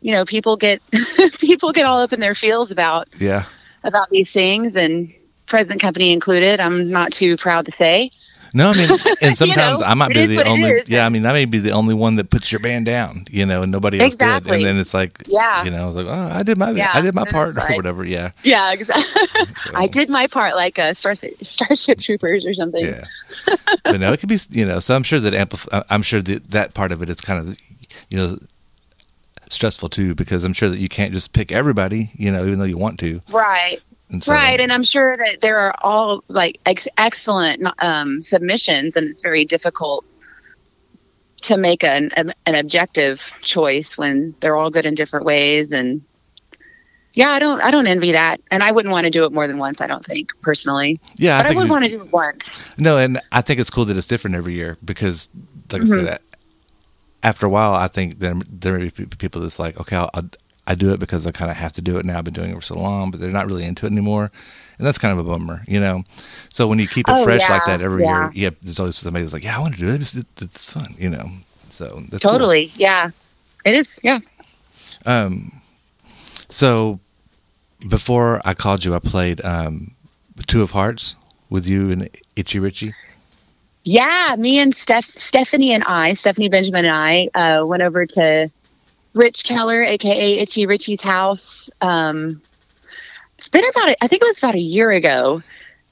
you 0.00 0.12
know 0.12 0.24
people 0.24 0.56
get 0.56 0.82
people 1.38 1.72
get 1.72 1.86
all 1.86 2.00
up 2.00 2.12
in 2.12 2.20
their 2.20 2.34
feels 2.34 2.70
about 2.70 3.08
Yeah, 3.18 3.44
about 3.82 4.10
these 4.10 4.30
things, 4.30 4.76
and 4.76 5.12
present 5.46 5.80
company 5.80 6.12
included. 6.12 6.60
I'm 6.60 6.90
not 6.90 7.12
too 7.12 7.36
proud 7.36 7.66
to 7.66 7.72
say. 7.72 8.10
No, 8.54 8.70
I 8.70 8.76
mean, 8.76 8.98
and 9.20 9.36
sometimes 9.36 9.80
know, 9.80 9.86
I 9.86 9.94
might 9.94 10.12
be 10.12 10.26
the 10.26 10.44
only. 10.44 10.70
is. 10.70 10.88
Yeah, 10.88 11.06
I 11.06 11.08
mean, 11.08 11.24
I 11.26 11.32
may 11.32 11.44
be 11.44 11.58
the 11.58 11.70
only 11.72 11.94
one 11.94 12.16
that 12.16 12.30
puts 12.30 12.50
your 12.50 12.60
band 12.60 12.86
down, 12.86 13.24
you 13.30 13.46
know, 13.46 13.62
and 13.62 13.70
nobody 13.72 14.00
else 14.00 14.14
did. 14.16 14.46
And 14.46 14.64
then 14.64 14.78
it's 14.78 14.94
like, 14.94 15.22
Yeah. 15.26 15.64
you 15.64 15.70
know, 15.70 15.82
I 15.82 15.86
was 15.86 15.96
like, 15.96 16.06
oh, 16.06 16.30
I 16.32 16.42
did 16.42 16.58
my, 16.58 16.70
Yeah, 16.70 16.90
I 16.92 17.00
did 17.00 17.14
my 17.14 17.24
part 17.24 17.56
or 17.56 17.76
whatever. 17.76 18.04
Yeah, 18.04 18.30
Yeah, 18.42 18.72
exactly. 18.72 19.42
I 19.74 19.86
did 19.86 20.08
my 20.10 20.26
part 20.26 20.54
like 20.54 20.78
uh, 20.78 20.94
Starship, 20.94 21.42
Starship 21.44 21.98
Troopers 21.98 22.46
or 22.46 22.54
something. 22.54 22.84
yeah. 22.84 23.04
but 23.84 24.00
no, 24.00 24.12
it 24.12 24.20
could 24.20 24.28
be, 24.28 24.38
you 24.50 24.66
know. 24.66 24.80
So 24.80 24.94
I'm 24.96 25.02
sure 25.02 25.20
that 25.20 25.32
amplif- 25.34 25.84
I'm 25.88 26.02
sure 26.02 26.20
that 26.22 26.50
that 26.50 26.74
part 26.74 26.92
of 26.92 27.02
it 27.02 27.10
is 27.10 27.20
kind 27.20 27.38
of, 27.48 27.58
you 28.08 28.18
know, 28.18 28.38
stressful 29.48 29.88
too 29.88 30.14
because 30.14 30.44
I'm 30.44 30.52
sure 30.52 30.68
that 30.68 30.78
you 30.78 30.88
can't 30.88 31.12
just 31.12 31.32
pick 31.32 31.50
everybody, 31.52 32.10
you 32.14 32.30
know, 32.30 32.44
even 32.44 32.58
though 32.58 32.64
you 32.64 32.78
want 32.78 32.98
to. 33.00 33.20
Right. 33.30 33.80
And 34.10 34.22
so, 34.22 34.32
right, 34.32 34.58
and 34.60 34.72
I'm 34.72 34.82
sure 34.82 35.16
that 35.16 35.40
there 35.40 35.58
are 35.58 35.74
all 35.80 36.24
like 36.28 36.60
ex- 36.66 36.88
excellent 36.98 37.66
um, 37.78 38.20
submissions, 38.22 38.96
and 38.96 39.08
it's 39.08 39.22
very 39.22 39.44
difficult 39.44 40.04
to 41.42 41.56
make 41.56 41.84
an, 41.84 42.10
an 42.16 42.34
an 42.44 42.54
objective 42.54 43.20
choice 43.40 43.96
when 43.96 44.34
they're 44.40 44.56
all 44.56 44.70
good 44.70 44.84
in 44.84 44.94
different 44.94 45.24
ways. 45.26 45.72
And 45.72 46.02
yeah, 47.12 47.30
I 47.30 47.38
don't 47.38 47.60
I 47.62 47.70
don't 47.70 47.86
envy 47.86 48.12
that, 48.12 48.40
and 48.50 48.62
I 48.62 48.72
wouldn't 48.72 48.92
want 48.92 49.04
to 49.04 49.10
do 49.10 49.24
it 49.24 49.32
more 49.32 49.46
than 49.46 49.58
once. 49.58 49.80
I 49.80 49.86
don't 49.86 50.04
think 50.04 50.30
personally, 50.42 51.00
yeah, 51.16 51.38
but 51.38 51.46
I, 51.46 51.48
think 51.50 51.60
would 51.60 51.70
want 51.70 51.84
to 51.84 51.90
do 51.90 52.02
it 52.02 52.12
once. 52.12 52.42
No, 52.78 52.96
and 52.96 53.20
I 53.32 53.40
think 53.42 53.60
it's 53.60 53.70
cool 53.70 53.84
that 53.86 53.96
it's 53.96 54.06
different 54.06 54.36
every 54.36 54.54
year 54.54 54.76
because, 54.84 55.28
like 55.72 55.82
Mm-hmm. 55.82 56.06
I 56.06 56.10
said, 56.12 56.20
after 57.22 57.46
a 57.46 57.48
while, 57.48 57.74
I 57.74 57.88
think 57.88 58.18
there 58.18 58.34
there 58.48 58.78
may 58.78 58.88
be 58.90 59.06
people 59.06 59.40
that's 59.42 59.58
like, 59.58 59.78
okay, 59.80 59.96
I'll, 59.96 60.10
I'll, 60.14 60.30
I 60.70 60.74
do 60.74 60.92
it 60.92 61.00
because 61.00 61.26
I 61.26 61.30
kind 61.32 61.50
of 61.50 61.56
have 61.56 61.72
to 61.72 61.82
do 61.82 61.98
it 61.98 62.04
now. 62.04 62.18
I've 62.18 62.24
been 62.24 62.34
doing 62.34 62.50
it 62.52 62.54
for 62.54 62.62
so 62.62 62.76
long, 62.78 63.10
but 63.10 63.20
they're 63.20 63.30
not 63.30 63.46
really 63.46 63.64
into 63.64 63.86
it 63.86 63.92
anymore, 63.92 64.30
and 64.78 64.86
that's 64.86 64.98
kind 64.98 65.12
of 65.18 65.24
a 65.24 65.28
bummer, 65.28 65.62
you 65.66 65.80
know. 65.80 66.04
So 66.48 66.66
when 66.68 66.78
you 66.78 66.86
keep 66.86 67.08
it 67.08 67.14
Oh, 67.16 67.24
fresh 67.24 67.48
like 67.50 67.64
that 67.66 67.80
every 67.82 68.02
yeah. 68.04 68.30
year, 68.32 68.32
yeah, 68.34 68.50
there's 68.62 68.78
always 68.80 68.96
somebody 68.96 69.24
that's 69.24 69.34
like, 69.34 69.44
yeah, 69.44 69.56
I 69.56 69.60
want 69.60 69.74
to 69.74 69.80
do 69.80 69.88
it. 69.92 70.00
It's, 70.00 70.14
it's 70.14 70.72
fun, 70.72 70.94
you 70.98 71.10
know. 71.10 71.26
So 71.68 72.02
that's 72.10 72.22
cool. 72.24 72.32
Totally, 72.32 72.70
yeah, 72.74 73.10
it 73.64 73.74
is. 73.74 73.88
Yeah. 74.02 74.20
Um, 75.06 75.60
So 76.48 76.98
before 77.88 78.40
I 78.44 78.54
called 78.54 78.84
you, 78.84 78.94
I 78.94 78.98
played 78.98 79.44
um, 79.44 79.92
Two 80.46 80.62
of 80.62 80.70
Hearts 80.72 81.16
with 81.48 81.68
you 81.68 81.90
and 81.90 82.08
Itchy 82.36 82.58
Richie. 82.58 82.94
Yeah, 83.84 84.36
me 84.38 84.58
and 84.58 84.74
Steph, 84.74 85.06
Stephanie 85.06 85.72
and 85.72 85.82
I, 85.84 86.12
Stephanie 86.14 86.48
Benjamin 86.50 86.84
and 86.84 86.94
I, 86.94 87.28
uh, 87.34 87.64
went 87.64 87.82
over 87.82 88.04
to 88.06 88.50
Rich 89.14 89.44
Keller, 89.44 89.82
aka 89.82 90.38
Itchy 90.38 90.66
Richie's 90.66 91.02
house. 91.02 91.68
Um, 91.80 92.40
it's 93.36 93.48
been 93.48 93.64
about, 93.68 93.96
I 94.00 94.06
think 94.06 94.22
it 94.22 94.26
was 94.26 94.38
about 94.38 94.54
a 94.54 94.60
year 94.60 94.90
ago, 94.90 95.42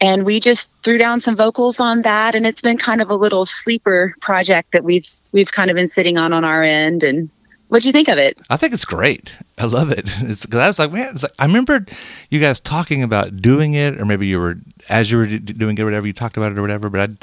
and 0.00 0.24
we 0.24 0.38
just 0.38 0.68
threw 0.82 0.98
down 0.98 1.20
some 1.20 1.36
vocals 1.36 1.80
on 1.80 2.02
that, 2.02 2.34
and 2.34 2.46
it's 2.46 2.60
been 2.60 2.78
kind 2.78 3.00
of 3.00 3.10
a 3.10 3.16
little 3.16 3.46
sleeper 3.46 4.14
project 4.20 4.72
that 4.72 4.84
we've 4.84 5.08
we've 5.32 5.50
kind 5.50 5.70
of 5.70 5.74
been 5.74 5.88
sitting 5.88 6.16
on 6.16 6.32
on 6.32 6.44
our 6.44 6.62
end. 6.62 7.02
And 7.02 7.30
what'd 7.68 7.84
you 7.84 7.92
think 7.92 8.08
of 8.08 8.18
it? 8.18 8.38
I 8.50 8.56
think 8.56 8.74
it's 8.74 8.84
great. 8.84 9.38
I 9.56 9.64
love 9.64 9.90
it. 9.90 10.08
It's 10.20 10.46
because 10.46 10.60
I 10.60 10.66
was 10.68 10.78
like, 10.78 10.92
man, 10.92 11.14
like 11.14 11.32
I 11.38 11.46
remembered 11.46 11.90
you 12.30 12.38
guys 12.38 12.60
talking 12.60 13.02
about 13.02 13.38
doing 13.38 13.74
it, 13.74 14.00
or 14.00 14.04
maybe 14.04 14.26
you 14.26 14.38
were 14.38 14.58
as 14.88 15.10
you 15.10 15.18
were 15.18 15.26
doing 15.26 15.76
it, 15.76 15.80
or 15.80 15.86
whatever. 15.86 16.06
You 16.06 16.12
talked 16.12 16.36
about 16.36 16.52
it 16.52 16.58
or 16.58 16.62
whatever. 16.62 16.88
But 16.88 17.00
I, 17.00 17.14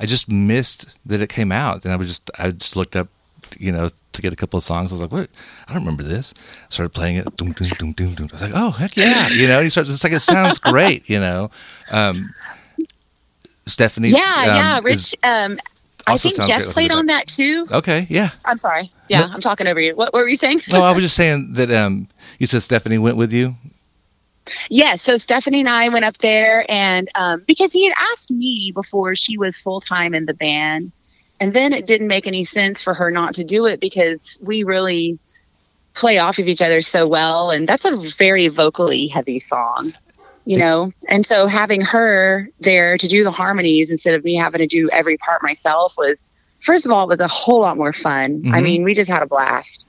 I 0.00 0.06
just 0.06 0.30
missed 0.30 0.98
that 1.06 1.20
it 1.20 1.28
came 1.28 1.50
out, 1.50 1.84
and 1.84 1.92
I 1.92 1.96
was 1.96 2.08
just, 2.08 2.30
I 2.38 2.50
just 2.52 2.76
looked 2.76 2.94
up, 2.94 3.08
you 3.58 3.72
know, 3.72 3.90
to 4.20 4.26
get 4.26 4.32
a 4.32 4.36
couple 4.36 4.58
of 4.58 4.64
songs. 4.64 4.92
I 4.92 4.94
was 4.94 5.00
like, 5.02 5.12
what? 5.12 5.30
I 5.68 5.72
don't 5.72 5.82
remember 5.82 6.02
this. 6.02 6.34
Started 6.68 6.90
playing 6.90 7.16
it. 7.16 7.36
Doom, 7.36 7.52
doom, 7.52 7.68
doom, 7.78 7.92
doom, 7.92 8.14
doom. 8.14 8.28
I 8.30 8.34
was 8.34 8.42
like, 8.42 8.52
oh 8.54 8.70
heck 8.70 8.96
yeah, 8.96 9.28
you 9.28 9.48
know. 9.48 9.60
You 9.60 9.70
start, 9.70 9.88
it's 9.88 10.04
like 10.04 10.12
it 10.12 10.20
sounds 10.20 10.58
great, 10.58 11.08
you 11.08 11.18
know. 11.18 11.50
Um, 11.90 12.32
Stephanie, 13.66 14.08
Yeah, 14.10 14.18
um, 14.18 14.44
yeah. 14.46 14.78
is- 14.78 14.84
Rich, 14.84 15.14
um, 15.22 15.58
I 16.06 16.16
think 16.16 16.34
Jeff 16.36 16.64
played 16.72 16.90
on 16.90 17.06
that 17.06 17.28
too. 17.28 17.66
okay, 17.70 18.06
yeah. 18.08 18.30
I'm 18.44 18.56
sorry. 18.56 18.90
Yeah, 19.08 19.20
No. 19.26 19.32
I'm 19.32 19.40
talking 19.40 19.66
over 19.66 19.78
you. 19.80 19.94
What, 19.94 20.12
what 20.12 20.20
were 20.20 20.28
you 20.28 20.36
saying? 20.36 20.62
No, 20.72 20.82
I 20.82 20.92
was 20.92 21.02
just 21.04 21.14
saying 21.14 21.52
that 21.52 21.70
um, 21.70 22.08
you 22.38 22.46
said 22.46 22.62
Stephanie 22.62 22.98
went 22.98 23.16
with 23.16 23.32
you. 23.32 23.54
Yeah, 24.68 24.96
so 24.96 25.16
Stephanie 25.18 25.60
and 25.60 25.68
I 25.68 25.88
went 25.90 26.04
up 26.04 26.18
there, 26.18 26.64
and 26.68 27.08
um, 27.14 27.44
because 27.46 27.72
he 27.72 27.86
had 27.86 27.94
asked 28.12 28.30
me 28.32 28.72
before 28.74 29.14
she 29.14 29.36
was 29.38 29.56
full 29.58 29.80
time 29.80 30.14
in 30.14 30.26
the 30.26 30.34
band, 30.34 30.90
and 31.40 31.52
then 31.52 31.72
it 31.72 31.86
didn't 31.86 32.08
make 32.08 32.26
any 32.26 32.44
sense 32.44 32.82
for 32.84 32.94
her 32.94 33.10
not 33.10 33.34
to 33.34 33.44
do 33.44 33.66
it 33.66 33.80
because 33.80 34.38
we 34.42 34.62
really 34.62 35.18
play 35.94 36.18
off 36.18 36.38
of 36.38 36.46
each 36.46 36.62
other 36.62 36.80
so 36.80 37.08
well, 37.08 37.50
and 37.50 37.68
that's 37.68 37.84
a 37.84 37.96
very 38.16 38.48
vocally 38.48 39.08
heavy 39.08 39.38
song, 39.40 39.92
you 40.44 40.58
know. 40.58 40.90
And 41.08 41.26
so 41.26 41.46
having 41.46 41.80
her 41.80 42.48
there 42.60 42.96
to 42.98 43.08
do 43.08 43.24
the 43.24 43.32
harmonies 43.32 43.90
instead 43.90 44.14
of 44.14 44.24
me 44.24 44.36
having 44.36 44.58
to 44.60 44.66
do 44.66 44.88
every 44.90 45.16
part 45.16 45.42
myself 45.42 45.94
was, 45.98 46.30
first 46.60 46.86
of 46.86 46.92
all, 46.92 47.08
was 47.08 47.20
a 47.20 47.26
whole 47.28 47.60
lot 47.60 47.76
more 47.76 47.92
fun. 47.92 48.42
I 48.52 48.60
Mhm. 48.60 48.62
mean, 48.62 48.84
we 48.84 48.94
just 48.94 49.10
had 49.10 49.22
a 49.22 49.26
blast, 49.26 49.86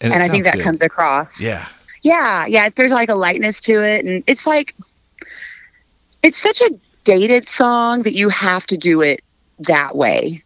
And, 0.00 0.12
and 0.12 0.22
I 0.22 0.28
think 0.28 0.44
that 0.44 0.54
good. 0.54 0.64
comes 0.64 0.82
across. 0.82 1.40
Yeah. 1.40 1.66
Yeah, 2.02 2.46
yeah. 2.46 2.68
There's 2.74 2.92
like 2.92 3.08
a 3.10 3.14
lightness 3.14 3.60
to 3.62 3.82
it, 3.82 4.04
and 4.06 4.22
it's 4.26 4.46
like 4.46 4.74
it's 6.22 6.38
such 6.38 6.60
a 6.62 6.70
dated 7.04 7.48
song 7.48 8.02
that 8.02 8.14
you 8.14 8.28
have 8.28 8.64
to 8.66 8.76
do 8.76 9.00
it 9.02 9.22
that 9.60 9.96
way. 9.96 10.42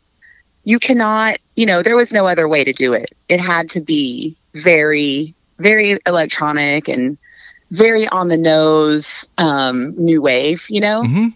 You 0.65 0.79
cannot, 0.79 1.39
you 1.57 1.67
know, 1.67 1.83
there 1.83 1.97
was 1.97 2.13
no 2.13 2.27
other 2.27 2.49
way 2.49 2.65
to 2.65 2.73
do 2.73 2.93
it. 2.93 3.13
It 3.29 3.41
had 3.41 3.71
to 3.71 3.81
be 3.81 4.37
very, 4.55 5.35
very 5.59 5.99
electronic 6.07 6.89
and 6.89 7.19
very 7.71 8.09
on 8.09 8.29
the 8.29 8.37
nose, 8.37 9.29
um, 9.39 9.95
new 9.97 10.23
wave, 10.23 10.67
you 10.69 10.81
know. 10.81 11.05
hmm 11.05 11.29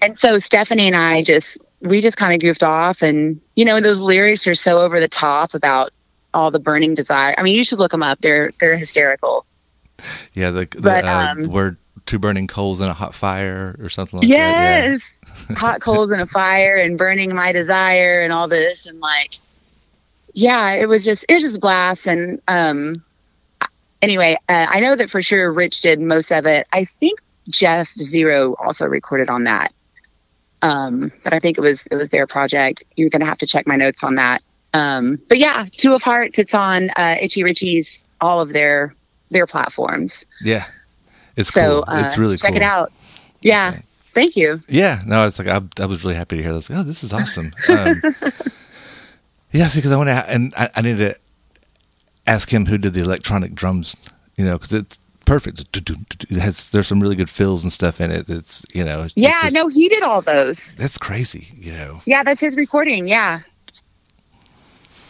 And 0.00 0.18
so 0.18 0.38
Stephanie 0.38 0.86
and 0.86 0.96
I 0.96 1.22
just 1.22 1.58
we 1.80 2.00
just 2.00 2.16
kind 2.16 2.34
of 2.34 2.40
goofed 2.40 2.62
off, 2.62 3.02
and 3.02 3.40
you 3.54 3.64
know, 3.64 3.80
those 3.80 4.00
lyrics 4.00 4.46
are 4.46 4.54
so 4.54 4.80
over 4.80 5.00
the 5.00 5.08
top 5.08 5.54
about 5.54 5.90
all 6.34 6.50
the 6.50 6.58
burning 6.58 6.94
desire. 6.94 7.34
I 7.38 7.42
mean, 7.42 7.54
you 7.54 7.64
should 7.64 7.78
look 7.78 7.92
them 7.92 8.02
up. 8.02 8.20
They're 8.20 8.52
they're 8.60 8.76
hysterical. 8.76 9.46
Yeah. 10.34 10.50
The, 10.50 10.66
the 10.70 10.82
But, 10.82 11.04
uh, 11.04 11.34
um, 11.38 11.44
word 11.50 11.76
two 12.04 12.18
burning 12.18 12.46
coals 12.46 12.80
in 12.80 12.88
a 12.88 12.94
hot 12.94 13.14
fire 13.14 13.76
or 13.80 13.88
something 13.88 14.20
like 14.20 14.28
that. 14.28 14.34
Yes. 14.34 15.02
Hot 15.56 15.80
coals 15.80 16.10
in 16.10 16.20
a 16.20 16.26
fire 16.26 16.76
and 16.76 16.98
burning 16.98 17.34
my 17.34 17.52
desire 17.52 18.20
and 18.22 18.32
all 18.32 18.48
this 18.48 18.86
and 18.86 18.98
like 19.00 19.34
yeah, 20.34 20.72
it 20.74 20.86
was 20.86 21.04
just 21.04 21.24
it 21.28 21.34
was 21.34 21.42
just 21.42 21.56
a 21.56 21.60
blast 21.60 22.06
and 22.06 22.40
um 22.48 22.94
anyway, 24.02 24.36
uh, 24.48 24.66
I 24.68 24.80
know 24.80 24.94
that 24.96 25.10
for 25.10 25.22
sure 25.22 25.52
Rich 25.52 25.80
did 25.80 26.00
most 26.00 26.30
of 26.32 26.46
it. 26.46 26.66
I 26.72 26.84
think 26.84 27.20
Jeff 27.48 27.88
Zero 27.88 28.54
also 28.58 28.86
recorded 28.86 29.30
on 29.30 29.44
that. 29.44 29.72
Um 30.62 31.12
but 31.24 31.32
I 31.32 31.38
think 31.40 31.58
it 31.58 31.60
was 31.60 31.86
it 31.90 31.96
was 31.96 32.10
their 32.10 32.26
project. 32.26 32.82
You're 32.96 33.10
going 33.10 33.20
to 33.20 33.26
have 33.26 33.38
to 33.38 33.46
check 33.46 33.66
my 33.66 33.76
notes 33.76 34.02
on 34.02 34.16
that. 34.16 34.42
Um 34.72 35.20
but 35.28 35.38
yeah, 35.38 35.66
Two 35.70 35.94
of 35.94 36.02
Hearts 36.02 36.38
it's 36.38 36.54
on 36.54 36.90
uh 36.96 37.16
Itchy 37.20 37.42
Richie's 37.44 38.06
all 38.20 38.40
of 38.40 38.52
their 38.52 38.94
their 39.30 39.46
platforms. 39.46 40.24
Yeah. 40.42 40.54
Yeah. 40.56 40.64
It's 41.36 41.52
So 41.52 41.82
cool. 41.82 41.94
uh, 41.94 42.02
it's 42.06 42.16
really 42.16 42.36
check 42.38 42.52
cool. 42.52 42.56
it 42.56 42.62
out. 42.62 42.92
Yeah. 43.42 43.72
Okay. 43.74 43.82
Thank 44.16 44.34
you. 44.34 44.60
Yeah. 44.66 45.02
No, 45.04 45.26
it's 45.26 45.38
like 45.38 45.46
I, 45.46 45.60
I 45.82 45.86
was 45.86 46.02
really 46.02 46.16
happy 46.16 46.38
to 46.38 46.42
hear 46.42 46.54
this. 46.54 46.70
Oh, 46.70 46.82
this 46.82 47.04
is 47.04 47.12
awesome. 47.12 47.52
Um, 47.68 48.00
yeah, 49.52 49.68
because 49.74 49.92
I 49.92 49.96
want 49.98 50.08
to, 50.08 50.24
and 50.30 50.54
I, 50.56 50.70
I 50.74 50.80
need 50.80 50.96
to 50.96 51.14
ask 52.26 52.50
him 52.50 52.64
who 52.66 52.78
did 52.78 52.94
the 52.94 53.02
electronic 53.02 53.54
drums. 53.54 53.94
You 54.38 54.46
know, 54.46 54.56
because 54.58 54.72
it's 54.72 54.98
perfect. 55.26 55.60
It 55.76 56.38
has 56.38 56.70
there's 56.70 56.86
some 56.86 57.00
really 57.00 57.14
good 57.14 57.28
fills 57.28 57.62
and 57.62 57.70
stuff 57.70 58.00
in 58.00 58.10
it. 58.10 58.30
It's 58.30 58.64
you 58.72 58.84
know. 58.84 59.02
it's 59.02 59.12
Yeah, 59.16 59.42
just- 59.42 59.54
no, 59.54 59.68
he 59.68 59.88
did 59.90 60.02
all 60.02 60.22
those. 60.22 60.74
That's 60.78 60.96
crazy. 60.96 61.48
You 61.58 61.72
know. 61.72 62.00
Yeah, 62.06 62.22
that's 62.24 62.40
his 62.40 62.56
recording. 62.56 63.06
Yeah. 63.06 63.40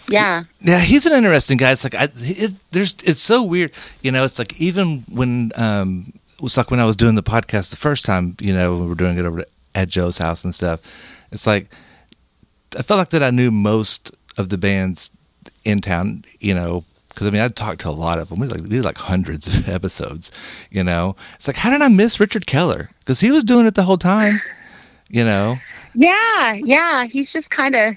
Yeah. 0.08 0.44
Yeah, 0.60 0.80
he's 0.80 1.06
an 1.06 1.12
interesting 1.12 1.58
guy. 1.58 1.72
It's 1.72 1.84
like 1.84 1.94
I, 1.94 2.08
it, 2.16 2.52
there's, 2.70 2.94
it's 3.04 3.20
so 3.20 3.42
weird. 3.42 3.72
You 4.02 4.12
know, 4.12 4.24
it's 4.24 4.38
like 4.38 4.60
even 4.60 5.04
when 5.08 5.52
um, 5.56 6.12
it 6.36 6.42
was 6.42 6.56
like 6.56 6.70
when 6.70 6.80
I 6.80 6.84
was 6.84 6.96
doing 6.96 7.14
the 7.14 7.22
podcast 7.22 7.70
the 7.70 7.76
first 7.76 8.04
time. 8.04 8.36
You 8.40 8.52
know, 8.54 8.74
we 8.78 8.86
were 8.86 8.94
doing 8.94 9.18
it 9.18 9.24
over 9.24 9.44
at 9.74 9.88
Joe's 9.88 10.18
house 10.18 10.44
and 10.44 10.54
stuff. 10.54 10.80
It's 11.32 11.46
like 11.46 11.74
I 12.78 12.82
felt 12.82 12.98
like 12.98 13.10
that 13.10 13.22
I 13.22 13.30
knew 13.30 13.50
most 13.50 14.14
of 14.38 14.48
the 14.50 14.58
bands 14.58 15.10
in 15.64 15.80
town. 15.80 16.24
You 16.40 16.54
know, 16.54 16.84
because 17.08 17.26
I 17.26 17.30
mean 17.30 17.40
I 17.42 17.48
talked 17.48 17.80
to 17.82 17.88
a 17.88 17.90
lot 17.90 18.18
of 18.18 18.28
them. 18.28 18.38
We 18.40 18.46
like 18.48 18.60
we 18.60 18.68
did 18.68 18.84
like 18.84 18.98
hundreds 18.98 19.46
of 19.46 19.68
episodes. 19.78 20.30
You 20.70 20.84
know, 20.84 21.16
it's 21.36 21.46
like 21.48 21.56
how 21.56 21.70
did 21.70 21.82
I 21.82 21.88
miss 21.88 22.20
Richard 22.20 22.46
Keller? 22.46 22.90
Because 23.00 23.20
he 23.20 23.30
was 23.30 23.44
doing 23.44 23.66
it 23.66 23.74
the 23.74 23.84
whole 23.84 23.98
time. 23.98 24.40
You 25.08 25.24
know, 25.24 25.56
Yeah, 25.94 26.52
yeah. 26.54 27.04
He's 27.06 27.32
just 27.32 27.50
kind 27.50 27.74
of 27.76 27.94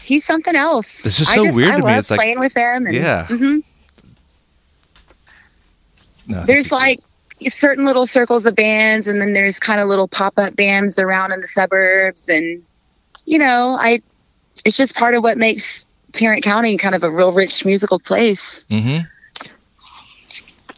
he's 0.00 0.24
something 0.24 0.54
else. 0.54 1.04
It's 1.04 1.18
just 1.18 1.34
so 1.34 1.52
weird 1.52 1.72
I 1.72 1.80
to 1.80 1.84
me. 1.86 1.92
It's 1.94 2.10
like- 2.10 2.18
playing 2.18 2.38
with 2.38 2.54
him. 2.56 2.86
And, 2.86 2.94
Yeah. 2.94 3.26
mhm. 3.28 3.62
no, 6.28 6.44
There's 6.44 6.70
like 6.72 7.00
certain 7.48 7.84
little 7.84 8.06
circles 8.06 8.46
of 8.46 8.54
bands, 8.54 9.06
and 9.06 9.20
then 9.20 9.32
there's 9.32 9.58
kind 9.60 9.80
of 9.80 9.88
little 9.88 10.08
pop 10.08 10.34
up 10.38 10.56
bands 10.56 10.98
around 10.98 11.32
in 11.32 11.40
the 11.40 11.48
suburbs, 11.48 12.28
and 12.28 12.62
you 13.24 13.38
know, 13.38 13.76
I 13.78 14.02
it's 14.64 14.76
just 14.76 14.96
part 14.96 15.14
of 15.14 15.22
what 15.22 15.36
makes 15.38 15.84
Tarrant 16.12 16.42
County 16.42 16.76
kind 16.78 16.94
of 16.94 17.02
a 17.02 17.10
real 17.10 17.32
rich 17.32 17.64
musical 17.66 17.98
place. 17.98 18.64
Mhm. 18.70 19.06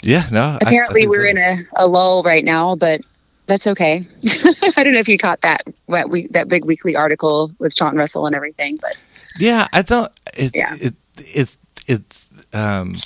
Yeah, 0.02 0.26
no. 0.30 0.42
I- 0.42 0.52
I 0.54 0.58
Apparently, 0.62 1.06
we're 1.08 1.24
so. 1.24 1.30
in 1.30 1.38
a, 1.38 1.56
a 1.76 1.86
lull 1.86 2.22
right 2.22 2.44
now, 2.44 2.76
but 2.76 3.00
that's 3.46 3.66
okay. 3.66 4.04
I 4.76 4.84
don't 4.84 4.92
know 4.92 5.00
if 5.00 5.08
you 5.08 5.18
caught 5.18 5.40
that 5.40 5.62
what 5.86 6.10
we, 6.10 6.26
that 6.28 6.48
big 6.48 6.64
weekly 6.64 6.94
article 6.94 7.50
with 7.58 7.72
Sean 7.74 7.96
Russell 7.96 8.26
and 8.26 8.34
everything, 8.36 8.76
but 8.80 8.96
Yeah, 9.38 9.66
I 9.72 9.82
don't. 9.82 10.10
It's 10.34 10.54
Yeah. 10.54 10.74
it, 10.80 10.94
it's 11.16 11.56
it's 11.86 12.28
um, 12.54 13.00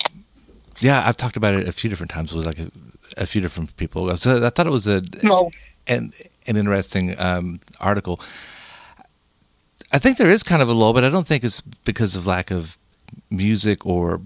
yeah. 0.79 1.07
I've 1.07 1.17
talked 1.17 1.35
about 1.37 1.55
it 1.55 1.67
a 1.67 1.71
few 1.71 1.89
different 1.89 2.11
times 2.11 2.31
It 2.33 2.35
was 2.35 2.45
like 2.45 2.59
a, 2.59 2.69
a 3.17 3.25
few 3.25 3.41
different 3.41 3.75
people. 3.77 4.15
So 4.17 4.45
I 4.45 4.49
thought 4.49 4.67
it 4.67 4.71
was 4.71 4.87
a 4.87 5.01
well, 5.23 5.51
an 5.87 6.13
an 6.47 6.57
interesting 6.57 7.19
um, 7.19 7.59
article. 7.79 8.19
I 9.91 9.99
think 9.99 10.17
there 10.17 10.31
is 10.31 10.43
kind 10.43 10.61
of 10.61 10.69
a 10.69 10.73
lull, 10.73 10.93
but 10.93 11.03
I 11.03 11.09
don't 11.09 11.27
think 11.27 11.43
it's 11.43 11.61
because 11.61 12.15
of 12.15 12.25
lack 12.25 12.51
of 12.51 12.77
music 13.29 13.85
or 13.85 14.21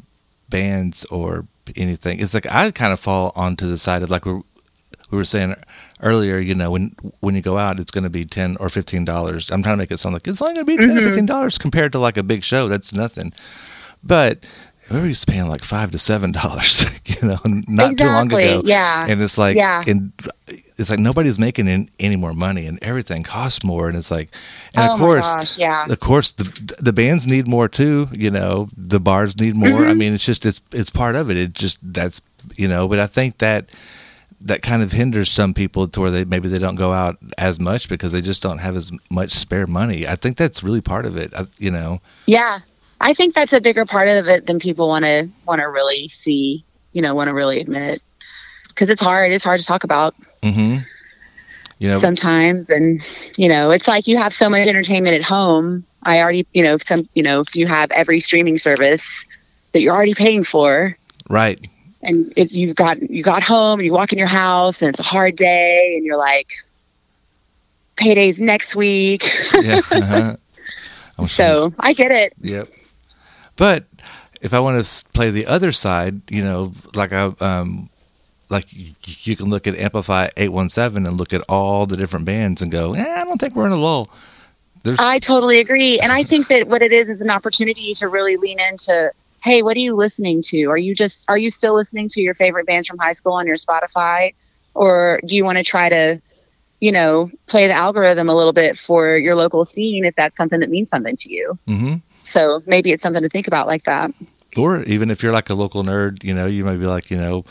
bands 0.50 1.06
or 1.06 1.46
anything. 1.76 2.20
It's 2.20 2.34
like 2.34 2.48
I 2.50 2.72
kind 2.72 2.94
of 2.94 3.00
fall 3.00 3.32
onto 3.36 3.68
the 3.68 3.78
side 3.78 4.02
of 4.04 4.10
like 4.10 4.26
we 4.26 4.42
we 5.12 5.18
were 5.18 5.26
saying 5.26 5.56
earlier. 6.02 6.38
You 6.38 6.56
know, 6.56 6.72
when 6.72 6.96
when 7.20 7.36
you 7.36 7.42
go 7.42 7.58
out, 7.58 7.80
it's 7.80 7.92
going 7.92 8.04
to 8.06 8.10
be 8.10 8.26
ten 8.26 8.58
or 8.60 8.70
fifteen 8.70 9.06
dollars. 9.06 9.52
I'm 9.52 9.64
trying 9.64 9.74
to 9.74 9.82
make 9.82 9.92
it 9.92 9.98
sound 9.98 10.14
like 10.14 10.28
it's 10.28 10.42
only 10.42 10.54
going 10.56 10.66
to 10.66 10.78
be 10.78 10.88
10 10.88 10.98
or 10.98 11.02
fifteen 11.02 11.26
dollars 11.26 11.58
compared 11.58 11.92
to 11.94 12.00
like 12.00 12.18
a 12.18 12.24
big 12.24 12.44
show. 12.44 12.68
That's 12.68 12.94
nothing. 12.94 13.34
But 14.04 14.46
we 14.90 15.14
to 15.14 15.26
paying 15.26 15.48
like 15.50 15.64
five 15.64 15.92
to 15.92 15.98
seven 15.98 16.32
dollars. 16.32 16.86
You 17.22 17.30
know, 17.30 17.38
not 17.68 17.98
too 17.98 18.04
long 18.04 18.28
ago. 18.28 18.62
yeah. 18.66 19.08
and 19.10 19.22
it's 19.22 19.38
like 19.40 19.56
Yeah. 19.56 19.82
and 19.88 20.12
it's 20.78 20.90
like 20.90 21.00
nobody's 21.00 21.40
making 21.40 21.68
in, 21.68 21.90
any 22.00 22.16
more 22.18 22.34
money 22.34 22.68
and 22.68 22.78
everything 22.82 23.24
costs 23.24 23.64
more 23.64 23.88
and 23.88 23.98
it's 23.98 24.12
like 24.12 24.30
and 24.76 24.92
Oh 24.92 24.94
of 24.94 25.00
course 25.00 25.36
gosh, 25.36 25.58
yeah. 25.58 25.86
of 25.90 26.00
course 26.00 26.34
the 26.34 26.44
the 26.80 26.94
bands 26.94 27.26
need 27.26 27.48
more 27.48 27.68
too 27.70 28.10
you 28.12 28.30
know 28.30 28.68
the 28.78 29.00
bars 29.00 29.40
need 29.40 29.56
more 29.56 29.70
Mm-hmm. 29.70 29.90
i 29.90 29.94
mean 29.96 30.14
it's 30.14 30.26
just 30.26 30.46
it's 30.46 30.62
it's 30.72 30.90
part 30.92 31.16
of 31.16 31.32
it 31.32 31.38
it 31.38 31.54
just 31.54 31.80
that's 31.82 32.22
you 32.56 32.68
know 32.68 32.88
but 32.90 33.00
i 33.00 33.08
think 33.08 33.38
that 33.40 33.70
that 34.42 34.62
kind 34.62 34.84
of 34.84 34.92
hinders 34.92 35.32
some 35.32 35.54
people 35.56 35.88
to 35.88 36.02
where 36.02 36.12
they 36.12 36.24
maybe 36.26 36.50
they 36.50 36.60
don't 36.60 36.76
go 36.76 36.92
out 36.94 37.18
as 37.40 37.58
much 37.60 37.90
because 37.90 38.12
they 38.12 38.22
just 38.22 38.44
don't 38.44 38.60
have 38.60 38.76
as 38.76 38.92
much 39.10 39.32
spare 39.32 39.66
money 39.66 40.06
i 40.08 40.16
think 40.16 40.38
that's 40.38 40.62
really 40.62 40.82
part 40.82 41.06
of 41.08 41.18
it 41.18 41.34
I, 41.34 41.48
you 41.58 41.72
know 41.72 42.02
Yeah, 42.28 42.60
I 43.00 43.14
think 43.14 43.34
that's 43.34 43.54
a 43.54 43.62
bigger 43.62 43.86
part 43.86 44.08
of 44.08 44.28
it 44.28 44.46
than 44.48 44.60
people 44.60 44.88
want 44.88 45.06
to 45.06 45.30
want 45.46 45.62
to 45.62 45.68
really 45.70 46.08
see. 46.08 46.64
You 46.94 47.02
know, 47.02 47.14
want 47.14 47.30
to 47.30 47.36
really 47.36 47.60
admit 47.60 48.02
because 48.70 48.90
it's 48.90 49.02
hard. 49.02 49.32
It's 49.32 49.44
hard 49.44 49.60
to 49.60 49.66
talk 49.66 49.84
about 49.84 50.16
hmm 50.44 50.78
you 51.80 51.90
know 51.90 52.00
sometimes, 52.00 52.70
and 52.70 53.02
you 53.38 53.50
know, 53.50 53.72
it's 53.72 53.88
like 53.88 54.08
you 54.08 54.18
have 54.18 54.34
so 54.34 54.50
much 54.50 54.68
entertainment 54.68 55.16
at 55.16 55.24
home. 55.24 55.86
I 56.04 56.22
already, 56.22 56.48
you 56.54 56.64
know, 56.64 56.78
some, 56.78 57.10
you 57.14 57.24
know, 57.24 57.42
if 57.42 57.56
you 57.56 57.68
have 57.68 57.92
every 57.92 58.20
streaming 58.20 58.58
service 58.58 59.26
that 59.74 59.82
you're 59.82 59.94
already 59.94 60.14
paying 60.14 60.44
for, 60.44 60.98
right 61.30 61.68
and 62.02 62.32
it's 62.36 62.56
you've 62.56 62.76
got 62.76 63.02
you 63.02 63.24
got 63.24 63.44
home, 63.44 63.80
and 63.80 63.86
you 63.86 63.92
walk 63.92 64.14
in 64.14 64.20
your 64.20 64.28
house, 64.28 64.82
and 64.82 64.90
it's 64.90 65.00
a 65.00 65.04
hard 65.04 65.36
day, 65.36 65.96
and 65.98 66.06
you're 66.06 66.18
like, 66.18 66.48
payday's 67.96 68.40
next 68.40 68.76
week. 68.76 69.30
yeah 69.54 69.82
uh-huh. 69.92 70.36
Sure 71.18 71.28
so 71.28 71.74
I 71.80 71.94
get 71.94 72.12
it. 72.12 72.34
Yep. 72.42 72.70
But 73.58 73.86
if 74.42 74.54
I 74.54 74.60
want 74.60 74.84
to 74.84 75.06
play 75.14 75.30
the 75.30 75.46
other 75.46 75.72
side, 75.72 76.22
you 76.32 76.44
know, 76.44 76.74
like 76.96 77.12
I 77.12 77.34
um 77.40 77.90
like 78.50 78.66
you, 78.72 79.36
can 79.36 79.50
look 79.50 79.68
at 79.68 79.76
Amplify 79.76 80.30
817 80.38 81.06
and 81.06 81.20
look 81.20 81.34
at 81.34 81.42
all 81.50 81.86
the 81.86 81.98
different 81.98 82.26
bands 82.26 82.62
and 82.62 82.72
go, 82.72 82.94
eh, 82.94 83.22
I 83.22 83.26
don't 83.26 83.40
think 83.40 83.56
we're 83.56 83.66
in 83.66 83.74
a 83.74 83.78
lull. 83.78 84.10
There's 84.84 85.00
I 85.00 85.20
totally 85.20 85.60
agree. 85.60 86.00
And 86.00 86.12
I 86.14 86.24
think 86.24 86.48
that 86.48 86.68
what 86.68 86.82
it 86.82 86.94
is 86.94 87.10
is 87.10 87.20
an 87.20 87.30
opportunity 87.30 87.94
to 87.96 88.08
really 88.08 88.38
lean 88.38 88.60
into 88.60 89.12
hey, 89.44 89.62
what 89.62 89.78
are 89.78 89.82
you 89.82 89.96
listening 89.96 90.42
to? 90.42 90.66
Are 90.66 90.78
you 90.78 90.96
just 90.96 91.30
are 91.30 91.38
you 91.38 91.50
still 91.50 91.76
listening 91.76 92.08
to 92.10 92.22
your 92.22 92.34
favorite 92.34 92.66
bands 92.66 92.88
from 92.88 92.98
high 92.98 93.14
school 93.14 93.34
on 93.34 93.48
your 93.48 93.58
Spotify? 93.58 94.34
Or 94.74 95.20
do 95.26 95.36
you 95.36 95.44
want 95.44 95.58
to 95.58 95.64
try 95.64 95.90
to, 95.90 96.22
you 96.80 96.92
know, 96.92 97.30
play 97.48 97.68
the 97.68 97.74
algorithm 97.74 98.30
a 98.30 98.36
little 98.36 98.54
bit 98.54 98.78
for 98.78 99.18
your 99.18 99.36
local 99.36 99.66
scene 99.66 100.06
if 100.06 100.16
that's 100.16 100.38
something 100.38 100.60
that 100.60 100.70
means 100.70 100.90
something 100.90 101.16
to 101.16 101.32
you? 101.32 101.58
Mhm. 101.68 102.02
So 102.28 102.62
maybe 102.66 102.92
it's 102.92 103.02
something 103.04 103.24
to 103.24 103.30
think 103.30 103.48
about 103.48 103.68
like 103.68 103.84
that. 103.86 104.12
or 104.58 104.84
even 104.84 105.10
if 105.12 105.24
you're 105.24 105.34
like 105.34 105.50
a 105.50 105.54
local 105.56 105.84
nerd, 105.84 106.24
you 106.24 106.34
know, 106.34 106.46
you 106.46 106.64
might 106.66 106.78
be 106.78 106.86
like, 106.86 107.10
you 107.10 107.18
know, 107.18 107.46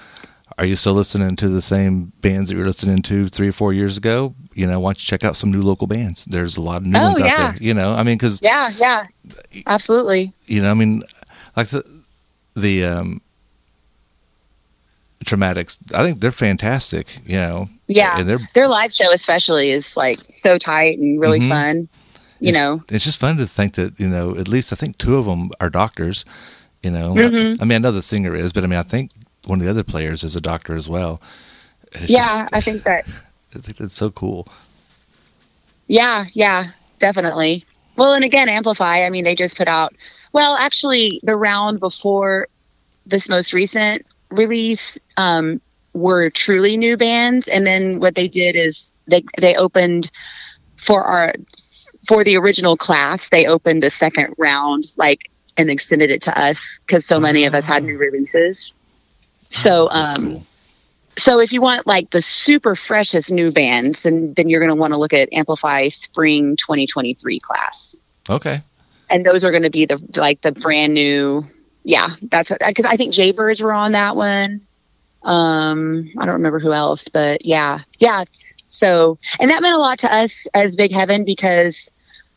are 0.59 0.65
you 0.65 0.77
still 0.77 0.95
listening 0.95 1.37
to 1.37 1.49
the 1.49 1.61
same 1.63 2.13
bands 2.23 2.49
that 2.49 2.55
you 2.57 2.61
were 2.61 2.67
listening 2.67 3.03
to 3.03 3.29
three 3.29 3.49
or 3.49 3.53
four 3.53 3.73
years 3.73 3.97
ago? 3.97 4.35
You 4.55 4.67
know, 4.67 4.81
why 4.81 4.91
don't 4.91 4.99
you 5.03 5.07
check 5.07 5.23
out 5.25 5.37
some 5.37 5.51
new 5.53 5.63
local 5.63 5.87
bands? 5.87 6.25
There's 6.25 6.57
a 6.57 6.63
lot 6.63 6.79
of 6.79 6.87
new 6.87 6.99
Oh, 6.99 7.05
ones 7.13 7.21
out 7.21 7.37
there. 7.37 7.57
You 7.61 7.75
know, 7.75 7.95
I 7.95 8.03
mean, 8.03 8.17
because 8.17 8.41
Yeah, 8.43 8.71
yeah. 8.79 9.07
Absolutely. 9.67 10.33
you 10.47 10.63
know, 10.63 10.71
I 10.71 10.75
mean, 10.75 11.03
like 11.57 11.69
the 11.69 11.85
the 12.55 12.85
um, 12.85 13.21
Traumatics. 15.25 15.79
I 15.95 16.03
think 16.05 16.21
they're 16.21 16.31
fantastic. 16.31 17.19
You 17.27 17.37
know, 17.37 17.69
Yeah. 17.89 18.21
and 18.21 18.29
they're 18.29 18.39
Their 18.55 18.69
live 18.69 18.93
show 18.93 19.11
especially 19.13 19.71
is 19.71 19.97
like 19.97 20.19
so 20.29 20.57
tight 20.59 20.99
and 20.99 21.21
really 21.21 21.41
Mhm. 21.41 21.49
fun. 21.49 21.89
You 22.41 22.51
it's, 22.51 22.59
know. 22.59 22.83
it's 22.91 23.05
just 23.05 23.19
fun 23.19 23.37
to 23.39 23.47
think 23.47 23.75
that 23.75 23.99
you 23.99 24.09
know 24.09 24.37
at 24.37 24.49
least 24.49 24.73
I 24.73 24.77
think 24.77 24.99
two 24.99 25.17
of 25.17 25.25
them 25.27 25.51
are 25.61 25.71
doctors. 25.71 26.25
You 26.83 26.91
know, 26.91 27.15
Mhm. 27.15 27.61
I 27.61 27.65
mean, 27.65 27.77
I 27.77 27.79
know 27.79 27.91
the 27.93 28.03
singer 28.03 28.35
is, 28.35 28.53
but 28.53 28.63
I 28.63 28.67
mean, 28.67 28.79
I 28.79 28.83
think 28.85 29.11
one 29.47 29.59
of 29.61 29.65
the 29.65 29.71
other 29.71 29.83
players 29.83 30.23
is 30.23 30.37
a 30.37 30.41
doctor 30.41 30.77
as 30.77 30.89
well. 30.89 31.21
It's 31.93 32.11
Yeah, 32.11 32.43
just- 32.43 32.55
I 32.55 32.61
think 32.61 32.83
that 32.85 33.07
I 33.55 33.59
think 33.59 33.77
that's 33.79 33.95
so 33.95 34.11
cool. 34.11 34.47
Yeah, 35.89 36.25
yeah, 36.35 36.65
definitely. 36.99 37.65
Well, 37.97 38.13
and 38.13 38.25
again, 38.25 38.49
Amplify, 38.49 39.05
I 39.07 39.11
mean, 39.11 39.25
they 39.25 39.35
just 39.35 39.57
put 39.57 39.69
out, 39.69 39.95
well, 40.33 40.57
actually, 40.57 41.21
the 41.23 41.37
round 41.37 41.81
before 41.81 42.49
this 43.07 43.29
most 43.29 43.53
recent 43.53 44.05
release 44.31 44.99
um, 45.17 45.61
were 45.95 46.29
truly 46.29 46.77
new 46.77 46.97
bands. 46.97 47.49
And 47.49 47.67
then 47.67 48.01
what 48.01 48.15
they 48.17 48.29
did 48.29 48.55
is 48.57 48.93
they, 49.07 49.25
they 49.41 49.55
opened 49.55 50.11
for 50.77 51.03
our, 51.05 51.33
for 52.07 52.25
the 52.25 52.37
original 52.37 52.77
class, 52.77 53.29
they 53.29 53.47
opened 53.47 53.85
a 53.85 53.91
second 53.91 54.35
round, 54.39 54.85
like, 54.97 55.31
and 55.57 55.71
extended 55.71 56.11
it 56.11 56.23
to 56.23 56.39
us 56.39 56.81
because 56.87 57.05
so 57.07 57.19
many 57.19 57.45
of 57.45 57.55
us 57.55 57.67
had 57.67 57.83
new 57.85 57.97
releases. 57.99 58.73
So, 59.49 59.89
um, 59.91 60.15
cool. 60.17 60.47
so 61.17 61.41
if 61.41 61.53
you 61.53 61.61
want 61.63 61.87
like 61.87 62.11
the 62.11 62.21
super 62.23 62.75
freshest 62.75 63.31
new 63.31 63.51
bands, 63.53 64.03
then 64.03 64.35
then 64.35 64.49
you're 64.49 64.61
going 64.61 64.71
to 64.75 64.75
want 64.81 64.93
to 64.93 64.99
look 64.99 65.13
at 65.13 65.33
Amplify 65.33 65.89
Spring 65.89 66.57
2023 66.57 67.41
class, 67.41 67.97
Okay. 68.29 68.61
and 69.09 69.25
those 69.25 69.45
are 69.45 69.51
going 69.51 69.63
to 69.63 69.71
be 69.71 69.87
the 69.87 70.03
like 70.17 70.43
the 70.43 70.53
brand 70.53 70.95
new. 70.95 71.43
Yeah, 71.85 72.09
that's 72.23 72.51
because 72.51 72.85
I 72.85 72.97
think 72.97 73.15
Jaybirds 73.15 73.63
were 73.63 73.73
on 73.73 73.93
that 73.93 74.17
one. 74.17 74.63
Um, 75.23 76.11
I 76.19 76.27
don't 76.27 76.35
remember 76.35 76.59
who 76.59 76.73
else, 76.73 77.09
but 77.09 77.45
yeah, 77.47 77.81
yeah. 77.99 78.25
So, 78.69 79.19
and 79.39 79.51
that 79.51 79.63
meant 79.63 79.75
a 79.75 79.79
lot 79.79 80.01
to 80.01 80.13
us 80.13 80.47
as 80.55 80.77
Big 80.77 80.93
Heaven 80.93 81.25
because 81.25 81.91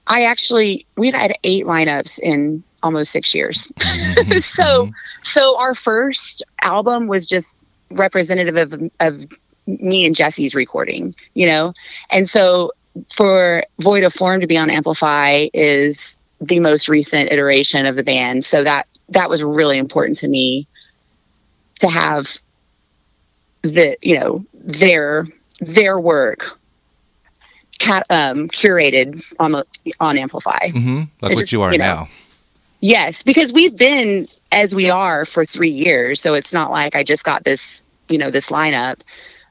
I 0.09 0.23
actually 0.23 0.85
we've 0.97 1.13
had 1.13 1.37
eight 1.43 1.65
lineups 1.65 2.19
in 2.19 2.63
almost 2.83 3.11
six 3.11 3.33
years. 3.33 3.71
so, 4.43 4.89
so 5.21 5.57
our 5.57 5.75
first 5.75 6.43
album 6.61 7.07
was 7.07 7.25
just 7.25 7.57
representative 7.91 8.55
of, 8.57 8.91
of 8.99 9.25
me 9.67 10.05
and 10.05 10.15
Jesse's 10.15 10.55
recording, 10.55 11.15
you 11.33 11.47
know? 11.47 11.73
And 12.09 12.27
so 12.27 12.71
for 13.13 13.63
Void 13.79 14.03
of 14.03 14.13
Form 14.13 14.41
to 14.41 14.47
be 14.47 14.57
on 14.57 14.69
Amplify 14.69 15.47
is 15.53 16.17
the 16.41 16.59
most 16.59 16.87
recent 16.87 17.31
iteration 17.31 17.85
of 17.85 17.95
the 17.95 18.03
band. 18.03 18.45
So 18.45 18.63
that, 18.63 18.87
that 19.09 19.29
was 19.29 19.43
really 19.43 19.77
important 19.77 20.17
to 20.19 20.27
me 20.27 20.67
to 21.79 21.89
have 21.89 22.27
the, 23.61 23.97
you 24.01 24.19
know, 24.19 24.45
their, 24.53 25.27
their 25.59 25.99
work 25.99 26.58
cat, 27.79 28.05
um, 28.09 28.47
curated 28.49 29.23
on 29.39 29.53
the, 29.53 29.65
on 29.99 30.17
Amplify. 30.17 30.69
hmm 30.69 31.03
Like 31.21 31.31
It's 31.31 31.35
what 31.35 31.39
just, 31.39 31.51
you 31.51 31.61
are 31.63 31.71
you 31.71 31.79
know, 31.79 31.85
now. 31.85 32.09
Yes, 32.81 33.23
because 33.23 33.51
we've 33.51 33.77
been 33.77 34.27
as 34.51 34.73
we 34.73 34.89
are 34.89 35.25
for 35.25 35.45
three 35.45 35.69
years, 35.69 36.21
so 36.21 36.33
it's 36.33 36.53
not 36.53 36.71
like 36.71 36.95
I 36.95 37.03
just 37.03 37.23
got 37.23 37.43
this, 37.43 37.83
you 38.07 38.17
know, 38.17 38.31
this 38.31 38.47
lineup. 38.47 39.01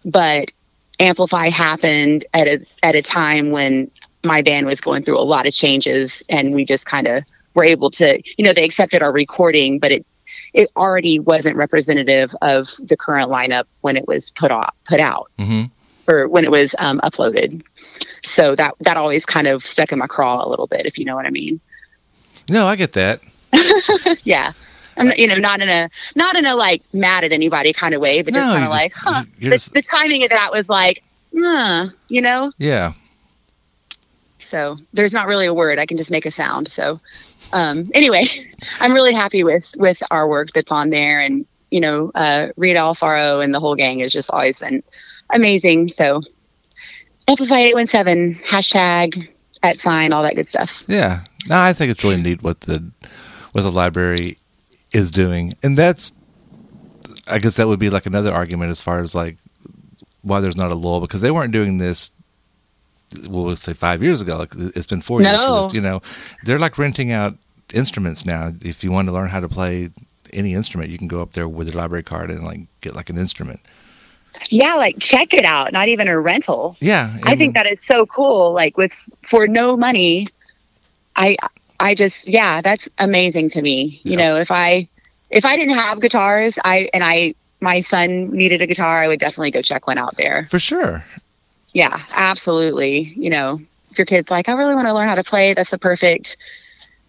But 0.05 0.53
Amplify 0.99 1.51
happened 1.51 2.25
at 2.33 2.49
a 2.49 2.67
at 2.83 2.95
a 2.95 3.03
time 3.03 3.51
when 3.51 3.91
my 4.25 4.43
band 4.43 4.67
was 4.67 4.81
going 4.81 5.03
through 5.03 5.19
a 5.19 5.23
lot 5.23 5.47
of 5.47 5.53
changes, 5.53 6.23
and 6.29 6.55
we 6.55 6.65
just 6.65 6.87
kind 6.87 7.07
of 7.07 7.25
were 7.55 7.65
able 7.65 7.91
to, 7.91 8.21
you 8.37 8.45
know, 8.45 8.53
they 8.53 8.65
accepted 8.65 9.03
our 9.03 9.13
recording, 9.13 9.79
but 9.79 9.93
it 9.93 10.07
it 10.55 10.71
already 10.77 11.19
wasn't 11.19 11.57
representative 11.57 12.31
of 12.41 12.69
the 12.83 12.97
current 12.97 13.31
lineup 13.31 13.65
when 13.83 13.97
it 13.97 14.07
was 14.09 14.31
put 14.31 14.51
off 14.51 14.75
put 14.87 15.01
out. 15.01 15.27
hmm 15.39 15.65
or 16.09 16.27
when 16.29 16.45
it 16.45 16.51
was 16.51 16.75
um, 16.79 17.01
uploaded. 17.05 17.63
So 18.23 18.55
that 18.57 18.75
that 18.81 18.97
always 18.97 19.25
kind 19.27 19.47
of 19.47 19.63
stuck 19.63 19.93
in 19.93 19.99
my 19.99 20.07
craw 20.07 20.45
a 20.45 20.49
little 20.49 20.67
bit, 20.67 20.87
if 20.87 20.99
you 20.99 21.05
know 21.05 21.15
what 21.15 21.27
I 21.27 21.31
mean. 21.31 21.61
No, 22.51 22.67
I 22.67 22.77
get 22.77 22.95
that. 22.95 23.21
yeah. 24.25 24.53
I'm 24.97 25.13
you 25.17 25.29
know, 25.29 25.37
not 25.37 25.61
in 25.61 25.69
a 25.69 25.89
not 26.17 26.35
in 26.35 26.45
a 26.45 26.57
like 26.57 26.83
mad 26.93 27.23
at 27.25 27.31
anybody 27.33 27.73
kind 27.73 27.95
of 27.95 28.01
way, 28.01 28.23
but 28.23 28.35
just 28.35 28.45
No, 28.45 28.53
kind 28.53 28.65
of 28.65 28.71
like, 28.71 28.93
huh. 28.97 29.25
The, 29.39 29.51
just- 29.51 29.73
the 29.73 29.83
timing 29.83 30.25
of 30.25 30.31
that 30.31 30.51
was 30.51 30.69
like, 30.69 31.05
huh, 31.37 31.87
you 32.09 32.21
know. 32.21 32.51
Yeah. 32.59 32.95
So 34.41 34.77
there's 34.93 35.13
not 35.13 35.27
really 35.27 35.47
a 35.47 35.55
word. 35.55 35.79
I 35.79 35.87
can 35.87 35.97
just 35.97 36.11
make 36.11 36.25
a 36.27 36.31
sound. 36.31 36.69
So 36.69 37.01
um, 37.53 37.85
anyway, 37.95 38.25
I'm 38.81 38.93
really 38.95 39.15
happy 39.15 39.45
with 39.45 39.73
with 39.77 40.03
our 40.11 40.29
work 40.29 40.51
that's 40.53 40.73
on 40.73 40.91
there, 40.91 41.21
and 41.21 41.47
you 41.71 41.81
know, 41.81 42.11
uh, 42.15 42.49
Rita 42.57 42.79
Alfaro 42.79 43.45
and 43.45 43.55
the 43.55 43.61
whole 43.61 43.75
gang 43.77 44.01
has 44.01 44.13
just 44.13 44.31
always 44.31 44.59
been 44.61 44.83
amazing. 45.33 45.89
So 45.89 46.23
Amplify 47.27 47.59
eight 47.59 47.75
one 47.75 47.87
seven 47.87 48.35
hashtag 48.37 49.29
at 49.63 49.79
sign 49.79 50.13
all 50.13 50.23
that 50.23 50.35
good 50.37 50.49
stuff. 50.49 50.83
Yeah. 50.87 51.25
No, 51.47 51.59
I 51.59 51.73
think 51.73 51.91
it's 51.91 52.03
really 52.03 52.21
neat 52.23 52.43
what 52.43 52.63
the 52.63 52.91
what 53.53 53.63
the 53.63 53.73
library 53.73 54.39
is 54.93 55.11
doing. 55.11 55.53
And 55.63 55.77
that's 55.77 56.13
I 57.27 57.39
guess 57.39 57.57
that 57.57 57.67
would 57.69 57.79
be 57.79 57.91
like 57.91 58.07
another 58.07 58.33
argument 58.33 58.71
as 58.71 58.81
far 58.81 59.01
as 59.01 59.15
like 59.15 59.37
why 60.23 60.41
there's 60.41 60.57
not 60.57 60.71
a 60.73 60.75
lull 60.75 61.01
because 61.01 61.21
they 61.21 61.31
weren't 61.31 61.53
doing 61.53 61.79
this 61.79 62.11
well 63.29 63.45
let's 63.45 63.63
say 63.63 63.73
five 63.75 64.03
years 64.03 64.21
ago. 64.21 64.39
Like 64.39 64.53
it's 64.55 64.87
been 64.87 65.01
four 65.03 65.21
years 65.21 65.37
for 65.37 65.47
No. 65.47 65.63
this, 65.65 65.75
you 65.75 65.81
know. 65.81 66.01
They're 66.45 66.59
like 66.59 66.79
renting 66.79 67.13
out 67.13 67.37
instruments 67.75 68.25
now. 68.25 68.55
If 68.63 68.83
you 68.83 68.91
want 68.91 69.09
to 69.09 69.13
learn 69.13 69.29
how 69.29 69.41
to 69.41 69.49
play 69.49 69.91
any 70.33 70.55
instrument, 70.55 70.91
you 70.91 70.99
can 70.99 71.09
go 71.09 71.21
up 71.21 71.33
there 71.33 71.49
with 71.49 71.69
your 71.69 71.77
library 71.81 72.03
card 72.05 72.31
and 72.31 72.43
like 72.43 72.61
get 72.81 72.95
like 72.95 73.11
an 73.11 73.19
instrument. 73.19 73.61
Yeah, 74.51 74.75
like 74.75 74.99
check 74.99 75.35
it 75.35 75.45
out. 75.45 75.73
Not 75.73 75.89
even 75.89 76.09
a 76.09 76.19
rental. 76.21 76.77
Yeah. 76.81 77.17
I 77.25 77.37
think 77.37 77.55
that 77.55 77.67
is 77.67 77.85
so 77.85 78.07
cool. 78.07 78.53
Like 78.53 78.77
with 78.77 78.93
for 79.23 79.47
no 79.49 79.77
money, 79.77 80.27
I 81.17 81.37
I 81.81 81.95
just 81.95 82.29
yeah, 82.29 82.61
that's 82.61 82.89
amazing 82.99 83.51
to 83.51 83.63
me. 83.63 84.01
You 84.05 84.13
Yeah. 84.13 84.17
know, 84.33 84.37
if 84.37 84.51
I 84.51 84.89
if 85.31 85.45
I 85.45 85.57
didn't 85.57 85.77
have 85.77 86.01
guitars, 86.01 86.59
I 86.65 86.89
and 86.95 87.03
I 87.05 87.35
my 87.61 87.81
son 87.81 88.31
needed 88.31 88.63
a 88.63 88.67
guitar, 88.67 89.03
I 89.03 89.09
would 89.09 89.19
definitely 89.19 89.51
go 89.51 89.63
check 89.63 89.87
one 89.87 89.99
out 89.99 90.17
there. 90.17 90.47
for 90.51 90.59
sure. 90.59 91.05
Yeah, 91.75 92.01
absolutely. 92.15 93.13
You 93.17 93.31
know, 93.31 93.61
if 93.91 93.99
your 93.99 94.07
kid's 94.07 94.31
like, 94.31 94.49
I 94.49 94.53
really 94.53 94.75
want 94.75 94.87
to 94.87 94.95
learn 94.95 95.09
how 95.09 95.17
to 95.17 95.25
play, 95.25 95.55
that's 95.55 95.71
the 95.71 95.79
perfect 95.79 96.37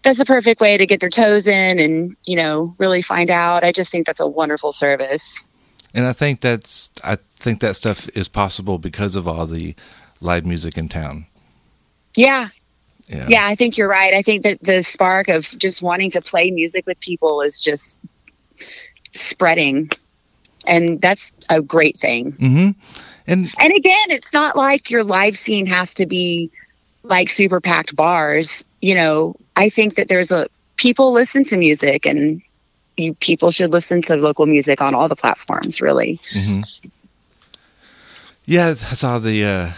that's 0.02 0.18
the 0.18 0.24
perfect 0.24 0.60
way 0.62 0.78
to 0.78 0.86
get 0.86 0.98
their 1.00 1.10
toes 1.10 1.46
in 1.46 1.78
and, 1.78 2.16
you 2.24 2.34
know, 2.34 2.74
really 2.78 3.02
find 3.02 3.28
out. 3.28 3.64
I 3.64 3.70
just 3.72 3.92
think 3.92 4.06
that's 4.06 4.20
a 4.20 4.26
wonderful 4.26 4.72
service. 4.72 5.44
And 5.94 6.06
I 6.06 6.12
think 6.12 6.40
that's 6.40 6.90
I 7.02 7.18
think 7.36 7.60
that 7.60 7.76
stuff 7.76 8.08
is 8.10 8.28
possible 8.28 8.78
because 8.78 9.16
of 9.16 9.26
all 9.26 9.46
the 9.46 9.74
live 10.20 10.46
music 10.46 10.78
in 10.78 10.88
town. 10.88 11.26
Yeah, 12.16 12.48
know? 13.18 13.26
Yeah, 13.28 13.46
I 13.46 13.54
think 13.54 13.76
you're 13.76 13.88
right. 13.88 14.14
I 14.14 14.22
think 14.22 14.44
that 14.44 14.62
the 14.62 14.82
spark 14.82 15.28
of 15.28 15.44
just 15.44 15.82
wanting 15.82 16.10
to 16.12 16.20
play 16.20 16.50
music 16.50 16.86
with 16.86 17.00
people 17.00 17.42
is 17.42 17.58
just 17.58 17.98
spreading. 19.12 19.90
And 20.66 21.00
that's 21.00 21.32
a 21.48 21.60
great 21.60 21.98
thing. 21.98 22.32
Mm-hmm. 22.32 22.70
And 23.26 23.50
And 23.58 23.72
again, 23.74 24.10
it's 24.10 24.32
not 24.32 24.56
like 24.56 24.90
your 24.90 25.04
live 25.04 25.36
scene 25.36 25.66
has 25.66 25.94
to 25.94 26.06
be 26.06 26.50
like 27.02 27.30
super 27.30 27.60
packed 27.60 27.96
bars. 27.96 28.64
You 28.80 28.94
know, 28.94 29.36
I 29.56 29.70
think 29.70 29.96
that 29.96 30.08
there's 30.08 30.30
a 30.30 30.48
people 30.76 31.12
listen 31.12 31.44
to 31.44 31.56
music 31.56 32.06
and 32.06 32.42
you 33.00 33.14
people 33.14 33.50
should 33.50 33.72
listen 33.72 34.02
to 34.02 34.16
local 34.16 34.46
music 34.46 34.80
on 34.80 34.94
all 34.94 35.08
the 35.08 35.16
platforms, 35.16 35.80
really. 35.80 36.20
hmm 36.32 36.62
yeah, 38.46 38.70
I 38.70 38.74
saw 38.74 39.18
the 39.20 39.44
uh, 39.44 39.72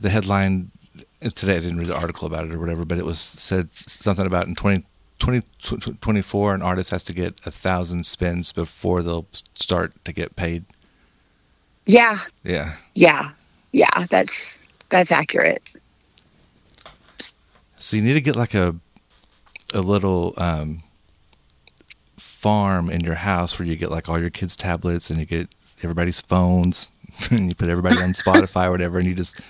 the 0.00 0.10
headline 0.10 0.70
today. 1.34 1.56
I 1.56 1.60
didn't 1.60 1.78
read 1.78 1.88
the 1.88 1.96
article 1.96 2.26
about 2.26 2.46
it 2.46 2.52
or 2.52 2.58
whatever, 2.58 2.84
but 2.84 2.98
it 2.98 3.04
was 3.04 3.20
said 3.20 3.72
something 3.72 4.26
about 4.26 4.48
in 4.48 4.56
20, 4.56 4.84
2024, 5.20 6.54
an 6.54 6.62
artist 6.62 6.90
has 6.90 7.04
to 7.04 7.12
get 7.12 7.40
a 7.46 7.50
thousand 7.50 8.06
spins 8.06 8.50
before 8.52 9.02
they'll 9.02 9.26
start 9.32 9.92
to 10.04 10.12
get 10.12 10.34
paid. 10.36 10.64
Yeah, 11.86 12.18
Yeah, 12.42 12.74
yeah, 12.94 13.30
yeah. 13.72 14.06
That's 14.10 14.58
that's 14.90 15.12
accurate. 15.12 15.62
so 17.76 17.96
you 17.96 18.02
need 18.02 18.14
to 18.14 18.20
get 18.20 18.36
like 18.36 18.54
a 18.54 18.74
a 19.74 19.80
little 19.80 20.34
um, 20.38 20.82
farm 22.38 22.88
in 22.88 23.00
your 23.00 23.16
house 23.16 23.58
where 23.58 23.66
you 23.66 23.74
get 23.76 23.90
like 23.90 24.08
all 24.08 24.20
your 24.20 24.30
kids' 24.30 24.54
tablets 24.56 25.10
and 25.10 25.18
you 25.18 25.26
get 25.26 25.48
everybody's 25.82 26.20
phones 26.20 26.90
and 27.30 27.48
you 27.48 27.54
put 27.54 27.68
everybody 27.68 27.96
on 28.00 28.12
Spotify 28.12 28.66
or 28.66 28.70
whatever, 28.70 28.98
and 28.98 29.08
you 29.08 29.14
just 29.14 29.40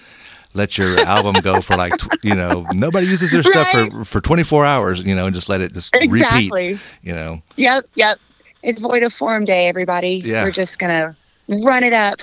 let 0.54 0.78
your 0.78 0.98
album 1.00 1.36
go 1.42 1.60
for 1.60 1.76
like 1.76 1.94
tw- 1.98 2.24
you 2.24 2.34
know 2.34 2.66
nobody 2.72 3.06
uses 3.06 3.30
their 3.30 3.42
stuff 3.42 3.72
Right. 3.74 3.92
for 3.92 4.04
for 4.04 4.20
24 4.22 4.64
hours, 4.64 5.02
you 5.04 5.14
know, 5.14 5.26
and 5.26 5.34
just 5.34 5.48
let 5.50 5.60
it 5.60 5.74
just 5.74 5.94
Exactly. 5.94 6.68
repeat, 6.72 6.80
you 7.02 7.14
know. 7.14 7.42
Yep, 7.56 7.84
yep. 7.94 8.18
It's 8.62 8.80
void 8.80 9.02
of 9.02 9.12
form 9.12 9.44
day, 9.44 9.68
everybody. 9.68 10.22
Yeah. 10.24 10.44
We're 10.44 10.50
just 10.50 10.78
gonna 10.78 11.14
run 11.48 11.84
it 11.84 11.92
up. 11.92 12.18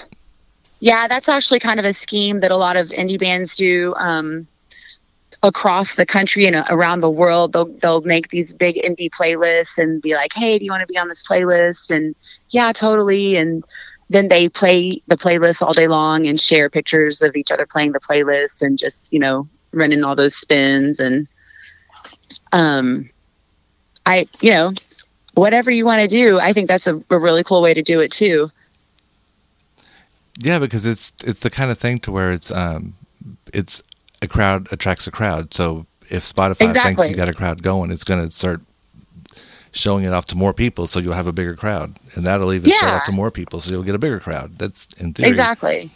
Yeah, 0.80 1.08
that's 1.08 1.30
actually 1.30 1.60
kind 1.60 1.80
of 1.80 1.86
a 1.86 1.94
scheme 1.94 2.40
that 2.42 2.52
a 2.52 2.58
lot 2.58 2.76
of 2.76 2.90
indie 2.90 3.20
bands 3.20 3.56
do 3.56 3.94
um, 3.98 4.48
across 5.46 5.94
the 5.94 6.06
country 6.06 6.46
and 6.48 6.66
around 6.70 7.02
the 7.02 7.10
world. 7.10 7.54
They'll 7.54 7.66
they'll 7.66 8.02
make 8.02 8.30
these 8.30 8.54
big 8.54 8.76
indie 8.76 9.10
playlists 9.10 9.78
and 9.78 10.02
be 10.02 10.16
like, 10.16 10.34
"Hey, 10.34 10.58
do 10.58 10.66
you 10.66 10.72
want 10.72 10.82
to 10.82 10.92
be 10.92 10.98
on 10.98 11.08
this 11.08 11.24
playlist?" 11.24 11.92
And 11.92 12.16
yeah, 12.50 12.72
totally. 12.72 13.38
And 13.38 13.64
then 14.10 14.28
they 14.28 14.50
play 14.50 15.02
the 15.08 15.18
playlist 15.18 15.62
all 15.62 15.74
day 15.74 15.88
long 15.88 16.26
and 16.26 16.42
share 16.42 16.70
pictures 16.70 17.22
of 17.22 17.36
each 17.36 17.52
other 17.52 17.66
playing 17.66 17.92
the 17.92 18.00
playlist 18.00 18.62
and 18.62 18.78
just 18.78 19.14
you 19.14 19.20
know 19.20 19.48
running 19.72 20.04
all 20.04 20.16
those 20.16 20.36
spins 20.36 21.00
and 21.00 21.28
um, 22.52 23.10
I 24.06 24.28
you 24.42 24.52
know 24.52 24.74
whatever 25.36 25.70
you 25.70 25.86
want 25.86 26.02
to 26.02 26.08
do, 26.08 26.40
I 26.40 26.54
think 26.54 26.68
that's 26.68 26.88
a, 26.88 27.02
a 27.10 27.20
really 27.20 27.44
cool 27.44 27.62
way 27.62 27.74
to 27.74 27.84
do 27.84 28.00
it 28.00 28.12
too. 28.12 28.50
Yeah, 30.40 30.58
because 30.60 30.88
it's 30.88 31.14
it's 31.24 31.42
the 31.42 31.52
kind 31.52 31.70
of 31.70 31.78
thing 31.78 32.00
to 32.00 32.12
where 32.12 32.34
it's 32.34 32.52
um 32.52 32.96
it's 33.54 33.84
a 34.26 34.28
crowd 34.28 34.68
attracts 34.72 35.08
a 35.08 35.12
crowd. 35.12 35.54
So 35.54 35.86
if 36.10 36.24
Spotify 36.24 36.74
thinks 36.84 37.08
you 37.10 37.16
got 37.16 37.30
a 37.30 37.34
crowd 37.34 37.64
going, 37.64 37.92
it's 37.92 38.04
going 38.04 38.24
to 38.24 38.30
start 38.32 38.62
showing 39.72 40.06
it 40.06 40.14
off 40.14 40.26
to 40.26 40.36
more 40.38 40.54
people, 40.54 40.88
so 40.88 41.00
you'll 41.00 41.14
have 41.14 41.28
a 41.28 41.34
bigger 41.34 41.56
crowd, 41.56 41.98
and 42.14 42.26
that'll 42.26 42.54
even 42.54 42.70
show 42.70 42.78
it 42.78 42.82
Yeah. 42.84 42.96
off 42.98 43.04
to 43.06 43.12
more 43.12 43.30
people, 43.32 43.60
so 43.60 43.72
you'll 43.72 43.84
get 43.84 43.96
a 43.96 44.00
bigger 44.00 44.20
crowd. 44.20 44.58
That's 44.58 44.88
in 44.98 45.14
theory. 45.14 45.30
Exactly. 45.30 45.92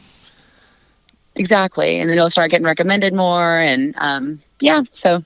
Exactly. 1.35 1.99
And 1.99 2.09
then 2.09 2.17
you'll 2.17 2.29
start 2.29 2.51
getting 2.51 2.65
recommended 2.65 3.13
more. 3.13 3.57
And 3.59 3.93
um, 3.97 4.41
yeah, 4.59 4.81
so 4.91 5.23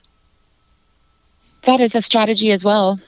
that 1.62 1.80
is 1.80 1.94
a 1.96 2.02
strategy 2.02 2.52
as 2.52 2.64
well. 2.64 3.00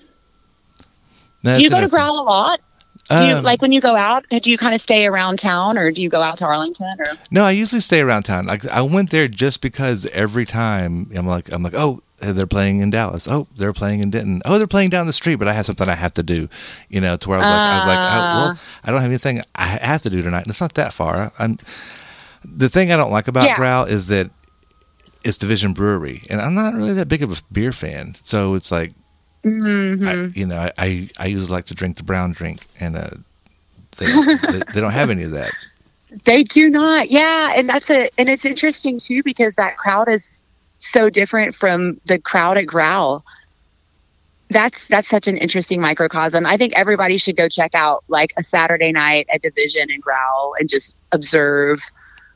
That's 1.45 1.59
do 1.59 1.65
you 1.65 1.71
go 1.71 1.81
to. 1.81 1.89
Growl 1.89 2.21
a 2.21 2.25
lot? 2.25 2.61
Do 3.09 3.25
you, 3.25 3.35
Um, 3.37 3.45
like 3.45 3.63
when 3.63 3.71
you 3.73 3.81
go 3.81 3.95
out, 3.95 4.25
uh, 4.33 4.39
do 4.41 4.51
you 4.51 4.59
kind 4.59 4.75
of 4.75 4.81
stay 4.81 5.07
around 5.07 5.39
town 5.39 5.79
or 5.79 5.93
do 5.93 6.03
you 6.03 6.09
go 6.09 6.23
out 6.23 6.39
to 6.39 6.47
Arlington 6.47 6.89
or? 6.99 7.07
No, 7.31 7.45
I 7.45 7.53
usually 7.53 7.81
stay 7.81 8.01
around 8.01 8.25
town. 8.25 8.47
Like 8.47 8.67
I 8.67 8.83
went 8.83 9.11
there 9.11 9.29
just 9.29 9.61
because 9.61 10.07
every 10.07 10.45
time 10.45 11.11
I'm 11.15 11.27
like 11.27 11.53
I'm 11.53 11.63
like, 11.63 11.75
oh, 11.77 12.01
uh, 12.23 12.33
they're 12.33 12.47
playing 12.47 12.81
in 12.81 12.91
Dallas. 12.91 13.29
Oh, 13.29 13.47
they're 13.57 13.73
playing 13.73 14.01
in 14.01 14.11
Denton. 14.11 14.43
Oh, 14.45 14.59
they're 14.59 14.67
playing 14.67 14.91
down 14.91 15.07
the 15.07 15.13
street. 15.13 15.37
But 15.37 15.47
I 15.49 15.53
have 15.53 15.67
something 15.67 15.89
I 15.89 15.95
have 15.95 16.15
to 16.15 16.23
do, 16.23 16.49
you 16.89 17.01
know, 17.01 17.17
to 17.17 17.29
where 17.29 17.39
I 17.39 17.43
was 17.43 17.51
like, 17.51 17.59
I 17.61 17.77
was 17.79 17.87
like, 17.87 17.99
oh, 17.99 18.01
well, 18.01 18.53
ah. 18.57 18.63
I 18.85 18.91
don't 18.91 19.01
have 19.03 19.11
anything 19.11 19.43
I 19.55 19.65
have 19.67 20.03
to 20.03 20.11
do 20.11 20.23
tonight. 20.23 20.41
And 20.43 20.49
it's 20.49 20.61
not 20.61 20.75
that 20.75 20.93
far. 20.93 21.33
I'm 21.39 21.59
the 22.45 22.69
thing 22.69 22.91
I 22.91 22.97
don't 22.97 23.13
like 23.13 23.29
about 23.29 23.47
Yeah. 23.47 23.57
Growl 23.57 23.85
is 23.85 24.07
that 24.09 24.31
it's 25.25 25.37
Division 25.37 25.73
Brewery, 25.73 26.23
and 26.31 26.41
I'm 26.41 26.55
not 26.55 26.75
really 26.75 26.95
that 26.95 27.09
big 27.09 27.23
of 27.23 27.33
a 27.33 27.43
beer 27.53 27.73
fan. 27.73 28.15
So 28.23 28.55
it's 28.55 28.71
like, 28.71 28.93
Mm-hmm. 29.47 30.09
I, 30.09 30.13
you 30.39 30.47
know, 30.47 30.71
I, 30.77 31.09
I 31.19 31.27
usually 31.27 31.53
like 31.53 31.67
to 31.67 31.75
drink 31.75 31.97
the 31.97 32.03
brown 32.03 32.33
drink, 32.33 32.67
and 32.81 32.97
uh, 32.97 33.11
they, 33.99 34.07
they 34.53 34.63
they 34.75 34.81
don't 34.81 34.93
have 34.93 35.11
any 35.11 35.23
of 35.23 35.31
that. 35.33 35.53
They 36.25 36.43
do 36.43 36.69
not. 36.69 37.11
Yeah, 37.11 37.53
and 37.55 37.69
that's 37.69 37.89
a 37.91 38.09
and 38.19 38.29
it's 38.29 38.45
interesting 38.45 38.99
too 38.99 39.23
because 39.23 39.55
that 39.55 39.77
crowd 39.77 40.09
is 40.09 40.41
so 40.79 41.11
different 41.11 41.55
from 41.55 42.01
the 42.07 42.19
crowd 42.19 42.57
at 42.57 42.67
Growl. 42.67 43.25
That's 44.51 44.87
that's 44.89 45.09
such 45.09 45.29
an 45.29 45.37
interesting 45.37 45.81
microcosm. 45.81 46.45
I 46.45 46.57
think 46.57 46.73
everybody 46.75 47.17
should 47.17 47.37
go 47.37 47.49
check 47.49 47.73
out 47.75 48.05
like 48.09 48.33
a 48.37 48.43
Saturday 48.43 48.93
night 48.93 49.29
at 49.33 49.43
Division 49.43 49.91
and 49.91 50.03
Growl 50.03 50.55
and 50.59 50.69
just 50.69 50.97
observe 51.13 51.81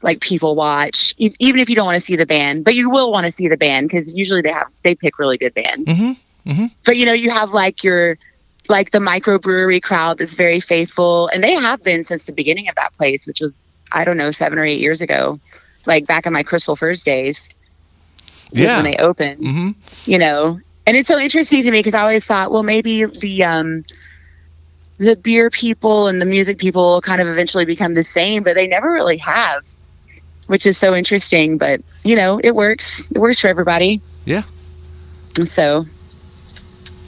like 0.03 0.21
people 0.21 0.55
watch 0.55 1.15
e- 1.19 1.35
even 1.39 1.61
if 1.61 1.69
you 1.69 1.77
don't 1.77 1.87
want 1.87 1.99
to 1.99 2.05
see 2.05 2.17
the 2.17 2.27
band, 2.27 2.65
but 2.65 2.75
you 2.75 2.89
will 2.89 3.13
want 3.13 3.27
to 3.27 3.33
see 3.33 3.49
the 3.49 3.57
band 3.57 3.89
because 3.89 4.15
usually 4.15 4.43
they 4.43 4.53
have 4.53 4.69
they 4.83 4.95
pick 4.95 5.19
really 5.19 5.39
good 5.39 5.55
bands. 5.55 5.89
Mm-hmm. 5.89 6.13
Mm-hmm. 6.47 6.66
But 6.84 6.97
you 6.97 7.07
know, 7.07 7.12
you 7.12 7.30
have 7.30 7.51
like 7.51 7.84
your 7.84 8.16
like 8.68 8.91
the 8.93 8.99
microbrewery 8.99 9.82
crowd 9.82 10.18
that's 10.18 10.34
very 10.36 10.61
faithful, 10.61 11.28
and 11.28 11.43
they 11.43 11.55
have 11.55 11.82
been 11.82 12.05
since 12.05 12.26
the 12.26 12.32
beginning 12.32 12.68
of 12.68 12.74
that 12.76 12.93
place, 12.95 13.26
which 13.26 13.41
was 13.41 13.61
I 13.93 14.05
don't 14.05 14.16
know 14.16 14.30
seven 14.30 14.59
or 14.59 14.64
eight 14.64 14.80
years 14.80 15.01
ago, 15.03 15.41
like 15.86 16.07
back 16.07 16.26
in 16.26 16.32
my 16.32 16.43
Crystal 16.43 16.76
First 16.76 17.05
days. 17.05 17.49
Yeah. 18.53 18.76
when 18.82 18.84
they 18.91 18.97
opened, 18.97 19.41
Mm-hmm. 19.41 19.70
you 20.11 20.18
know, 20.18 20.61
and 20.86 20.97
it's 20.97 21.07
so 21.09 21.18
interesting 21.18 21.62
to 21.62 21.70
me 21.70 21.78
because 21.78 21.95
I 21.95 22.01
always 22.01 22.24
thought, 22.24 22.51
well, 22.51 22.64
maybe 22.64 23.05
the 23.05 23.45
um 23.45 23.84
the 24.99 25.16
beer 25.16 25.51
people 25.51 26.09
and 26.09 26.20
the 26.20 26.26
music 26.26 26.59
people 26.59 27.01
kind 27.01 27.20
of 27.22 27.28
eventually 27.28 27.64
become 27.64 27.95
the 27.95 28.05
same, 28.05 28.43
but 28.43 28.55
they 28.55 28.66
never 28.66 28.91
really 28.93 29.16
have. 29.18 29.62
which 30.47 30.66
is 30.66 30.76
so 30.76 30.95
interesting. 30.97 31.59
But 31.59 31.80
you 32.05 32.16
know, 32.16 32.41
it 32.43 32.55
works. 32.55 33.07
It 33.11 33.18
works 33.18 33.38
for 33.41 33.47
everybody. 33.49 34.01
Yeah. 34.24 34.43
And 35.38 35.49
so 35.49 35.86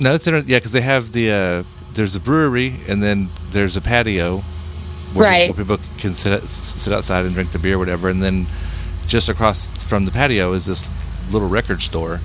No, 0.02 0.14
it's 0.14 0.26
inter- 0.26 0.44
yeah, 0.46 0.58
because 0.58 0.72
they 0.72 0.80
have 0.80 1.12
the 1.12 1.30
uh, 1.30 1.62
there's 1.94 2.16
a 2.16 2.20
brewery 2.20 2.74
and 2.88 3.02
then 3.02 3.28
there's 3.50 3.76
a 3.76 3.80
patio 3.80 4.38
where, 5.14 5.24
Right. 5.26 5.48
where 5.56 5.64
people 5.64 5.78
can 5.98 6.12
sit 6.14 6.46
sit 6.48 6.92
outside 6.92 7.24
and 7.24 7.34
drink 7.34 7.52
the 7.52 7.58
beer, 7.58 7.76
or 7.76 7.78
whatever. 7.78 8.08
And 8.08 8.22
then 8.22 8.46
just 9.06 9.28
across 9.28 9.66
from 9.84 10.04
the 10.04 10.10
patio 10.10 10.52
is 10.54 10.66
this 10.66 10.90
little 11.30 11.48
record 11.48 11.82
store, 11.82 12.20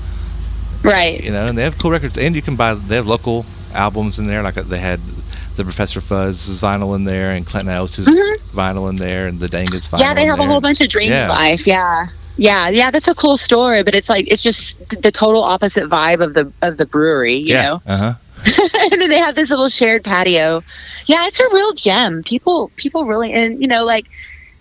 right. 0.83 1.23
you 1.23 1.31
know, 1.31 1.47
and 1.47 1.57
they 1.57 1.63
have 1.63 1.77
cool 1.77 1.91
records, 1.91 2.17
and 2.17 2.35
you 2.35 2.41
can 2.41 2.55
buy 2.55 2.73
they 2.73 2.95
have 2.95 3.07
local 3.07 3.45
albums 3.73 4.17
in 4.19 4.25
there. 4.27 4.41
Like 4.41 4.57
uh, 4.57 4.63
they 4.63 4.79
had 4.79 4.99
the 5.57 5.63
Professor 5.63 5.99
Fuzz's 5.99 6.61
vinyl 6.61 6.95
in 6.95 7.03
there, 7.03 7.31
and 7.31 7.45
Clinton 7.45 7.73
House's 7.73 8.07
vinyl 8.53 8.89
in 8.89 8.95
there, 8.95 9.27
and 9.27 9.39
the 9.39 9.47
Dangus 9.47 9.89
vinyl. 9.89 9.97
Mm-hmm. 9.97 10.01
Yeah, 10.01 10.13
they 10.13 10.25
have 10.25 10.39
a 10.39 10.45
whole 10.45 10.61
bunch 10.61 10.79
of 10.81 10.87
Dreams 10.87 11.09
Yeah. 11.09 11.27
Life. 11.27 11.67
Yeah. 11.67 12.05
Yeah, 12.39 12.69
yeah, 12.69 12.91
that's 12.91 13.07
a 13.07 13.15
cool 13.15 13.35
story, 13.35 13.81
but 13.81 13.95
it's 13.95 14.09
like 14.09 14.31
it's 14.31 14.43
just 14.43 14.77
the 15.01 15.11
total 15.11 15.43
opposite 15.43 15.89
vibe 15.89 16.23
of 16.23 16.35
the 16.35 16.53
of 16.61 16.77
the 16.77 16.85
brewery, 16.85 17.37
you 17.37 17.55
yeah. 17.55 17.63
know. 17.63 17.81
Uh 17.87 17.97
huh. 17.97 18.13
and 18.91 19.01
then 19.01 19.09
they 19.09 19.17
have 19.17 19.33
this 19.33 19.49
little 19.49 19.69
shared 19.69 20.03
patio. 20.03 20.61
Yeah, 21.07 21.25
it's 21.25 21.39
a 21.39 21.51
real 21.51 21.73
gem. 21.73 22.21
People 22.21 22.71
people 22.75 23.05
really 23.05 23.33
and 23.33 23.59
you 23.59 23.67
know 23.67 23.83
like 23.85 24.05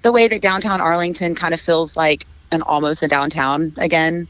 the 0.01 0.11
way 0.11 0.27
that 0.27 0.41
downtown 0.41 0.81
Arlington 0.81 1.35
kind 1.35 1.53
of 1.53 1.61
feels 1.61 1.99
like 1.99 2.25
an 2.51 2.63
almost 2.63 3.03
a 3.03 3.09
downtown 3.09 3.75
again. 3.77 4.27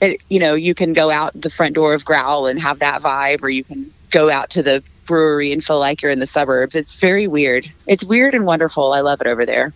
It, 0.00 0.22
you 0.28 0.38
know, 0.38 0.54
you 0.54 0.74
can 0.74 0.92
go 0.92 1.10
out 1.10 1.32
the 1.34 1.50
front 1.50 1.74
door 1.74 1.94
of 1.94 2.04
Growl 2.04 2.46
and 2.46 2.60
have 2.60 2.80
that 2.80 3.00
vibe, 3.00 3.42
or 3.42 3.48
you 3.48 3.64
can 3.64 3.92
go 4.10 4.30
out 4.30 4.50
to 4.50 4.62
the 4.62 4.84
brewery 5.06 5.52
and 5.52 5.64
feel 5.64 5.78
like 5.78 6.02
you're 6.02 6.10
in 6.10 6.18
the 6.18 6.26
suburbs. 6.26 6.74
It's 6.76 6.94
very 6.94 7.26
weird. 7.26 7.70
It's 7.86 8.04
weird 8.04 8.34
and 8.34 8.44
wonderful. 8.44 8.92
I 8.92 9.00
love 9.00 9.20
it 9.20 9.26
over 9.26 9.46
there. 9.46 9.72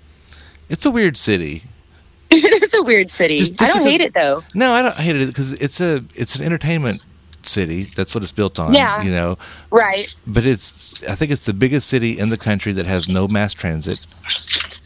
It's 0.69 0.85
a 0.87 0.91
weird 0.91 1.17
city. 1.17 1.63
it's 2.31 2.75
a 2.75 2.83
weird 2.83 3.11
city. 3.11 3.39
Just- 3.39 3.53
just 3.55 3.63
I 3.63 3.67
don't 3.69 3.79
because- 3.79 3.91
hate 3.91 4.01
it 4.01 4.15
though. 4.15 4.43
No, 4.55 4.73
I 4.73 4.83
don't 4.83 4.97
hate 4.97 5.17
it 5.17 5.27
because 5.27 5.53
it's 5.55 5.81
a 5.81 6.05
it's 6.15 6.37
an 6.37 6.45
entertainment 6.45 7.03
city. 7.43 7.87
That's 7.97 8.15
what 8.15 8.23
it's 8.23 8.33
built 8.33 8.59
on. 8.59 8.75
Yeah. 8.75 9.03
You 9.03 9.11
know, 9.13 9.39
Right. 9.71 10.15
but 10.27 10.45
it's 10.47 11.03
I 11.09 11.15
think 11.15 11.31
it's 11.33 11.47
the 11.47 11.55
biggest 11.55 11.89
city 11.89 12.19
in 12.19 12.29
the 12.29 12.37
country 12.37 12.73
that 12.73 12.87
has 12.87 13.09
no 13.09 13.27
mass 13.29 13.55
transit. 13.55 14.07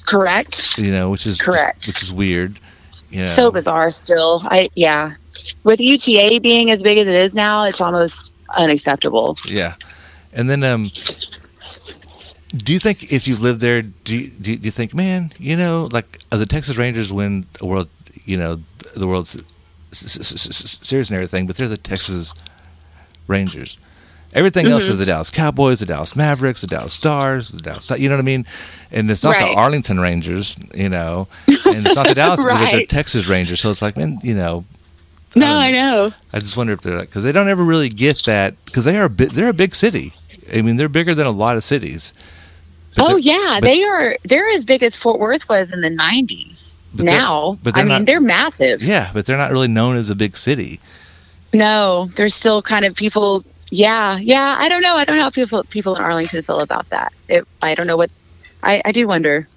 Correct. 0.07 0.78
You 0.78 0.92
know, 0.92 1.11
which 1.11 1.26
is 1.26 1.40
Correct. 1.40 1.86
which 1.86 2.03
is 2.03 2.12
weird. 2.12 2.61
You 3.11 3.20
know, 3.20 3.24
so 3.26 3.51
bizarre 3.53 3.90
still 3.92 4.40
i 4.45 4.68
yeah 4.74 5.14
with 5.62 5.80
uta 5.80 6.40
being 6.42 6.70
as 6.72 6.82
big 6.82 6.99
as 6.99 7.07
it 7.07 7.14
is 7.14 7.34
now 7.34 7.64
it's 7.64 7.80
almost 7.80 8.34
unacceptable 8.57 9.36
Yeah, 9.47 9.74
and 10.35 10.51
then 10.51 10.62
um, 10.64 10.91
do 12.57 12.72
you 12.72 12.78
think 12.78 13.12
if 13.12 13.26
you 13.26 13.37
lived 13.37 13.61
there, 13.61 13.82
do 13.82 14.16
you, 14.16 14.28
do 14.28 14.53
you, 14.53 14.70
think, 14.70 14.95
man, 14.95 15.32
you 15.41 15.57
know, 15.57 15.89
like 15.93 16.18
the 16.30 16.47
Texas 16.47 16.76
Rangers 16.76 17.12
win 17.12 17.47
a 17.61 17.66
world, 17.66 17.89
you 18.24 18.37
know, 18.37 18.61
the 18.95 19.07
World 19.07 19.26
Series 19.93 21.11
and 21.11 21.14
everything, 21.16 21.47
but 21.47 21.57
they're 21.57 21.68
the 21.68 21.76
Texas 21.76 22.35
Rangers. 23.26 23.76
Everything 24.35 24.66
else 24.66 24.85
Mm-hmm. 24.85 24.93
is 24.95 24.99
the 24.99 25.07
Dallas 25.07 25.30
Cowboys, 25.30 25.78
the 25.80 25.87
Dallas 25.87 26.16
Mavericks, 26.16 26.61
the 26.61 26.66
Dallas 26.66 26.93
Stars, 26.93 27.51
the 27.51 27.62
Dallas. 27.62 27.89
You 27.91 28.09
know 28.09 28.16
what 28.16 28.20
I 28.20 28.24
mean? 28.24 28.47
And 28.91 29.09
it's 29.11 29.22
not 29.22 29.37
Right. 29.37 29.53
the 29.53 29.57
Arlington 29.57 30.01
Rangers, 30.01 30.57
you 30.74 30.89
know, 30.89 31.28
and 31.47 31.87
it's 31.87 31.95
not 31.95 32.09
the 32.09 32.14
Dallas, 32.16 32.45
but 32.45 32.70
they're 32.72 32.87
Texas 32.87 33.28
Rangers. 33.28 33.61
So 33.61 33.70
it's 33.70 33.80
like, 33.82 33.97
man, 33.97 34.18
you 34.24 34.35
know, 34.35 34.64
no 35.37 35.47
Um, 35.47 35.59
i 35.59 35.70
know 35.70 36.11
I 36.32 36.41
just 36.41 36.57
wonder 36.57 36.72
if 36.72 36.80
they're 36.80 37.01
because 37.01 37.24
they 37.24 37.32
don't 37.32 37.49
ever 37.49 37.64
really 37.64 37.89
get 37.89 38.24
that 38.26 38.55
because 38.66 38.85
they 38.85 38.97
are 38.97 39.07
a 39.07 39.09
they're 39.09 39.49
a 39.49 39.53
big 39.55 39.74
city. 39.74 40.12
I 40.55 40.62
mean, 40.62 40.76
they're 40.76 40.88
bigger 40.88 41.14
than 41.14 41.26
a 41.26 41.30
lot 41.32 41.57
of 41.57 41.64
cities. 41.64 42.14
Oh 42.96 43.16
yeah 43.16 43.59
they 43.61 43.82
are 43.82 44.16
they're 44.24 44.48
as 44.50 44.64
big 44.64 44.82
as 44.84 44.94
fort 44.96 45.18
worth 45.18 45.48
was 45.48 45.72
in 45.72 45.80
the 45.80 45.88
90s 45.90 46.76
But 46.94 47.07
now 47.07 47.59
but 47.61 47.76
i 47.76 47.80
mean 47.80 47.88
not- 47.88 48.07
they're 48.07 48.20
massive 48.20 48.82
Yeah, 48.84 49.11
but 49.12 49.26
they're 49.26 49.36
not 49.36 49.50
really 49.50 49.66
known 49.66 49.96
as 49.96 50.11
a 50.11 50.14
big 50.14 50.36
city. 50.36 50.78
no 51.52 52.09
they're 52.14 52.28
still 52.28 52.62
kind 52.62 52.84
of 52.84 52.94
people 52.94 53.44
yeah 53.70 54.16
yeah 54.18 54.55
i 54.61 54.68
don't 54.68 54.80
know 54.82 54.94
i 54.94 55.05
don't 55.05 55.16
know 55.16 55.22
how 55.22 55.30
people 55.30 55.64
people 55.64 55.96
in 55.96 56.02
arlington 56.02 56.40
feel 56.42 56.61
about 56.61 56.88
that 56.90 57.12
it, 57.28 57.44
i 57.62 57.74
don't 57.74 57.88
know 57.88 57.96
what 57.96 58.12
i 58.62 58.80
i 58.84 58.92
do 58.92 59.09
wonder 59.09 59.48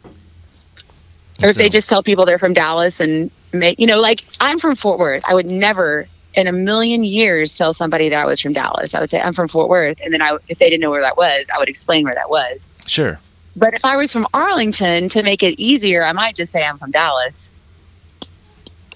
or 1.43 1.49
if 1.49 1.55
they 1.57 1.69
just 1.69 1.87
tell 1.87 2.01
people 2.01 2.25
they're 2.25 2.39
from 2.39 2.53
Dallas 2.55 2.99
and 2.99 3.29
make 3.53 3.79
you 3.79 3.85
know 3.85 3.99
like 3.99 4.23
I'm 4.39 4.57
from 4.57 4.75
Fort 4.75 4.97
Worth. 4.97 5.21
I 5.27 5.35
would 5.35 5.45
never 5.45 6.07
in 6.37 6.47
a 6.47 6.51
million 6.51 7.03
years 7.03 7.53
tell 7.53 7.73
somebody 7.73 8.09
that 8.09 8.21
I 8.21 8.25
was 8.25 8.39
from 8.39 8.53
Dallas. 8.53 8.93
I 8.93 9.01
would 9.01 9.09
say 9.09 9.19
I'm 9.19 9.33
from 9.33 9.47
Fort 9.47 9.69
Worth, 9.69 9.99
and 10.01 10.13
then 10.13 10.21
I 10.21 10.37
if 10.47 10.59
they 10.59 10.69
didn't 10.69 10.81
know 10.81 10.91
where 10.91 11.01
that 11.01 11.17
was, 11.17 11.47
I 11.53 11.57
would 11.57 11.67
explain 11.67 12.03
where 12.03 12.13
that 12.13 12.29
was. 12.29 12.73
Sure. 12.85 13.19
But 13.55 13.73
if 13.73 13.83
I 13.83 13.97
was 13.97 14.13
from 14.13 14.27
Arlington 14.33 15.09
to 15.09 15.23
make 15.23 15.41
it 15.41 15.59
easier, 15.59 16.05
I 16.05 16.13
might 16.13 16.35
just 16.35 16.51
say 16.51 16.63
I'm 16.63 16.77
from 16.77 16.91
Dallas. 16.91 17.55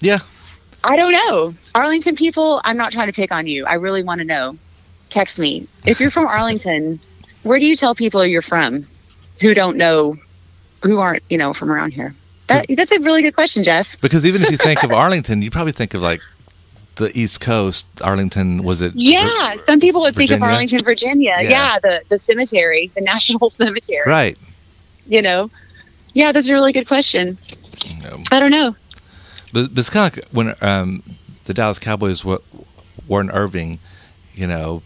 Yeah. 0.00 0.20
I 0.84 0.96
don't 0.96 1.12
know. 1.12 1.54
Arlington 1.74 2.14
people, 2.14 2.60
I'm 2.64 2.76
not 2.76 2.92
trying 2.92 3.08
to 3.08 3.12
pick 3.12 3.32
on 3.32 3.46
you. 3.48 3.66
I 3.66 3.74
really 3.74 4.04
want 4.04 4.20
to 4.20 4.24
know. 4.24 4.56
Text 5.10 5.38
me. 5.38 5.66
If 5.84 6.00
you're 6.00 6.10
from 6.10 6.26
Arlington, 6.26 7.00
where 7.42 7.58
do 7.58 7.66
you 7.66 7.74
tell 7.74 7.94
people 7.94 8.24
you're 8.24 8.40
from 8.40 8.86
who 9.40 9.52
don't 9.52 9.76
know, 9.76 10.16
who 10.82 10.98
aren't, 10.98 11.22
you 11.28 11.38
know, 11.38 11.52
from 11.52 11.70
around 11.70 11.92
here? 11.92 12.14
That, 12.46 12.66
that's 12.76 12.92
a 12.92 13.00
really 13.00 13.22
good 13.22 13.34
question, 13.34 13.62
Jeff. 13.62 14.00
Because 14.00 14.26
even 14.26 14.42
if 14.42 14.50
you 14.50 14.56
think 14.56 14.82
of 14.82 14.92
Arlington, 14.92 15.42
you 15.42 15.50
probably 15.50 15.72
think 15.72 15.94
of 15.94 16.02
like 16.02 16.20
the 16.96 17.10
East 17.18 17.40
Coast. 17.40 17.88
Arlington 18.02 18.62
was 18.62 18.82
it? 18.82 18.92
Yeah, 18.94 19.54
some 19.64 19.80
people 19.80 20.00
would 20.02 20.14
think 20.14 20.30
of 20.30 20.42
Arlington, 20.42 20.80
Virginia. 20.84 21.36
Yeah. 21.40 21.50
Yeah, 21.50 21.78
the 21.80 22.02
the 22.08 22.18
cemetery, 22.18 22.90
the 22.94 23.00
National 23.00 23.50
Cemetery. 23.60 24.02
Right. 24.06 24.38
You 25.06 25.22
know. 25.22 25.50
Yeah, 26.14 26.32
that's 26.32 26.48
a 26.48 26.52
really 26.52 26.72
good 26.72 26.86
question. 26.86 27.38
No. 28.02 28.22
I 28.30 28.38
don't 28.40 28.50
know. 28.50 28.76
But, 29.54 29.70
but 29.74 29.78
it's 29.78 29.88
kind 29.90 30.12
of 30.12 30.16
like 30.18 30.28
when 30.30 30.54
um, 30.60 31.02
the 31.44 31.54
Dallas 31.54 31.78
Cowboys 31.78 32.22
were, 32.24 32.40
were 33.08 33.20
in 33.22 33.30
Irving, 33.30 33.78
you 34.34 34.46
know, 34.46 34.82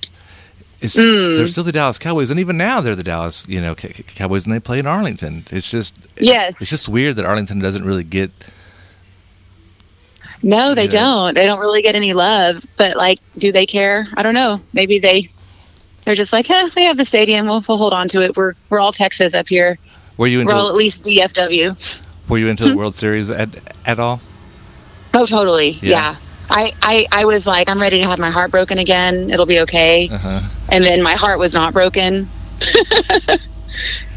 it's 0.80 0.96
Mm. 0.96 1.36
they're 1.36 1.48
still 1.48 1.64
the 1.64 1.72
Dallas 1.72 1.98
Cowboys, 1.98 2.30
and 2.30 2.38
even 2.38 2.56
now 2.56 2.80
they're 2.80 2.94
the 2.94 3.02
Dallas, 3.02 3.44
you 3.48 3.60
know, 3.60 3.74
Cowboys, 3.74 4.44
and 4.44 4.54
they 4.54 4.60
play 4.60 4.78
in 4.78 4.86
Arlington. 4.86 5.44
It's 5.50 5.68
just 5.70 5.98
Yes. 6.18 6.54
it's 6.60 6.70
just 6.70 6.88
weird 6.88 7.16
that 7.16 7.24
Arlington 7.24 7.58
doesn't 7.58 7.84
really 7.84 8.04
get 8.04 8.30
No, 10.46 10.76
they 10.76 10.84
Yeah. 10.84 10.90
don't. 11.00 11.34
They 11.34 11.44
don't 11.44 11.58
really 11.58 11.82
get 11.82 11.96
any 11.96 12.12
love. 12.12 12.64
But 12.76 12.96
like, 12.96 13.18
do 13.36 13.50
they 13.50 13.66
care? 13.66 14.06
I 14.16 14.22
don't 14.22 14.34
know. 14.34 14.60
Maybe 14.72 15.00
they 15.00 15.28
they're 16.04 16.14
just 16.14 16.32
like, 16.32 16.48
eh, 16.48 16.68
we 16.76 16.84
have 16.84 16.96
the 16.96 17.04
stadium. 17.04 17.46
We'll, 17.46 17.64
we'll 17.68 17.78
hold 17.78 17.92
on 17.92 18.06
to 18.08 18.22
it. 18.22 18.36
We're 18.36 18.54
we're 18.70 18.78
all 18.78 18.92
Texas 18.92 19.34
up 19.34 19.48
here. 19.48 19.76
Were 20.16 20.28
you 20.28 20.46
We're 20.46 20.52
all 20.54 20.68
into 20.68 20.70
at 20.70 20.76
least 20.76 21.02
DFW. 21.02 22.00
Were 22.28 22.38
you 22.38 22.46
into 22.46 22.68
the 22.68 22.76
World 22.80 22.94
Series 22.94 23.28
at 23.28 23.48
at 23.84 23.98
all? 23.98 24.20
Oh, 25.14 25.26
totally. 25.26 25.70
Yeah. 25.82 25.90
Yeah. 25.90 26.16
I, 26.48 26.72
I, 26.80 27.06
I 27.10 27.24
was 27.24 27.44
like, 27.44 27.68
I'm 27.68 27.80
ready 27.80 28.00
to 28.00 28.06
have 28.06 28.20
my 28.20 28.30
heart 28.30 28.52
broken 28.52 28.78
again. 28.78 29.30
It'll 29.30 29.46
be 29.46 29.58
okay. 29.62 30.08
Uh-huh. 30.08 30.40
And 30.68 30.84
then 30.84 31.02
my 31.02 31.14
heart 31.14 31.40
was 31.40 31.54
not 31.54 31.72
broken. 31.72 32.28
and 33.28 33.40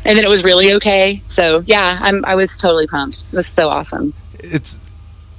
then 0.04 0.24
it 0.24 0.30
was 0.30 0.44
really 0.44 0.74
okay. 0.76 1.24
So 1.26 1.64
yeah, 1.66 1.98
I'm, 2.00 2.24
I 2.26 2.36
was 2.36 2.56
totally 2.56 2.86
pumped. 2.86 3.26
It 3.32 3.36
was 3.36 3.48
so 3.48 3.70
awesome. 3.70 4.14
It's 4.36 4.89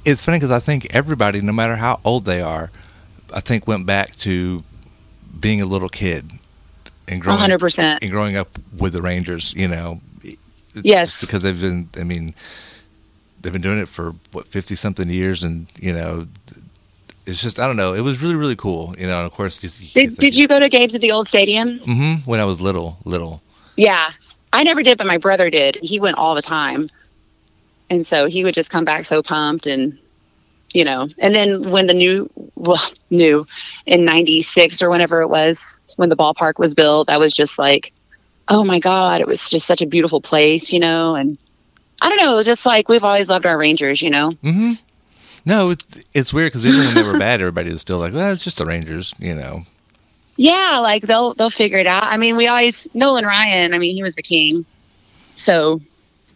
it's 0.05 0.23
funny 0.23 0.37
because 0.37 0.51
I 0.51 0.59
think 0.59 0.87
everybody, 0.93 1.41
no 1.41 1.53
matter 1.53 1.75
how 1.75 1.99
old 2.03 2.25
they 2.25 2.41
are, 2.41 2.71
I 3.33 3.39
think 3.39 3.67
went 3.67 3.85
back 3.85 4.15
to 4.17 4.63
being 5.39 5.61
a 5.61 5.65
little 5.65 5.89
kid 5.89 6.31
and 7.07 7.21
growing 7.21 7.39
100%. 7.39 7.99
and 8.01 8.11
growing 8.11 8.35
up 8.35 8.49
with 8.77 8.93
the 8.93 9.01
Rangers. 9.01 9.53
You 9.55 9.67
know, 9.67 10.01
Yes. 10.73 11.19
Because 11.19 11.43
they've 11.43 11.59
been. 11.59 11.89
I 11.97 12.03
mean, 12.03 12.33
they've 13.41 13.51
been 13.51 13.61
doing 13.61 13.79
it 13.79 13.89
for 13.89 14.15
what 14.31 14.47
fifty 14.47 14.75
something 14.75 15.09
years, 15.09 15.43
and 15.43 15.67
you 15.79 15.93
know. 15.93 16.27
It's 17.25 17.41
just 17.41 17.59
I 17.59 17.67
don't 17.67 17.75
know. 17.75 17.93
It 17.93 18.01
was 18.01 18.21
really 18.21 18.35
really 18.35 18.55
cool, 18.55 18.95
you 18.97 19.05
know. 19.05 19.17
And 19.17 19.27
of 19.27 19.33
course, 19.33 19.57
Did, 19.57 20.15
did 20.17 20.35
you 20.35 20.47
go 20.47 20.59
to 20.59 20.69
games 20.69 20.95
at 20.95 21.01
the 21.01 21.11
old 21.11 21.27
stadium? 21.27 21.79
hmm 21.79 22.13
when 22.25 22.39
I 22.39 22.45
was 22.45 22.61
little, 22.61 22.97
little. 23.05 23.41
Yeah. 23.75 24.11
I 24.53 24.63
never 24.63 24.81
did, 24.83 24.97
but 24.97 25.07
my 25.07 25.17
brother 25.17 25.49
did. 25.49 25.77
He 25.81 25.99
went 25.99 26.17
all 26.17 26.35
the 26.35 26.41
time. 26.41 26.89
And 27.91 28.07
so 28.07 28.27
he 28.27 28.45
would 28.45 28.53
just 28.53 28.69
come 28.69 28.85
back 28.85 29.03
so 29.03 29.21
pumped 29.21 29.67
and, 29.67 29.99
you 30.73 30.85
know, 30.85 31.09
and 31.17 31.35
then 31.35 31.71
when 31.71 31.87
the 31.87 31.93
new, 31.93 32.29
well, 32.55 32.81
new 33.09 33.45
in 33.85 34.05
96 34.05 34.81
or 34.81 34.89
whenever 34.89 35.19
it 35.19 35.27
was, 35.27 35.75
when 35.97 36.07
the 36.07 36.15
ballpark 36.15 36.57
was 36.57 36.73
built, 36.73 37.09
I 37.09 37.17
was 37.17 37.33
just 37.33 37.59
like, 37.59 37.91
oh 38.47 38.63
my 38.63 38.79
God, 38.79 39.19
it 39.19 39.27
was 39.27 39.49
just 39.49 39.67
such 39.67 39.81
a 39.81 39.85
beautiful 39.85 40.21
place, 40.21 40.71
you 40.71 40.79
know, 40.79 41.15
and 41.15 41.37
I 42.01 42.07
don't 42.07 42.17
know, 42.17 42.41
just 42.43 42.65
like 42.65 42.87
we've 42.87 43.03
always 43.03 43.27
loved 43.27 43.45
our 43.45 43.57
Rangers, 43.57 44.01
you 44.01 44.09
know? 44.09 44.31
Mm-hmm. 44.41 44.73
No, 45.45 45.71
it, 45.71 45.83
it's 46.13 46.31
weird 46.31 46.53
because 46.53 46.65
even 46.65 46.85
when 46.85 46.95
they 46.95 47.03
were 47.03 47.19
bad, 47.19 47.41
everybody 47.41 47.71
was 47.71 47.81
still 47.81 47.97
like, 47.97 48.13
"Well, 48.13 48.31
it's 48.31 48.43
just 48.43 48.59
the 48.59 48.65
Rangers," 48.65 49.15
you 49.17 49.33
know. 49.33 49.65
Yeah, 50.37 50.77
like 50.83 51.01
they'll 51.01 51.33
they'll 51.33 51.49
figure 51.49 51.79
it 51.79 51.87
out. 51.87 52.03
I 52.03 52.17
mean, 52.17 52.37
we 52.37 52.47
always 52.47 52.87
Nolan 52.93 53.25
Ryan. 53.25 53.73
I 53.73 53.79
mean, 53.79 53.95
he 53.95 54.03
was 54.03 54.13
the 54.13 54.21
king, 54.21 54.65
so 55.33 55.81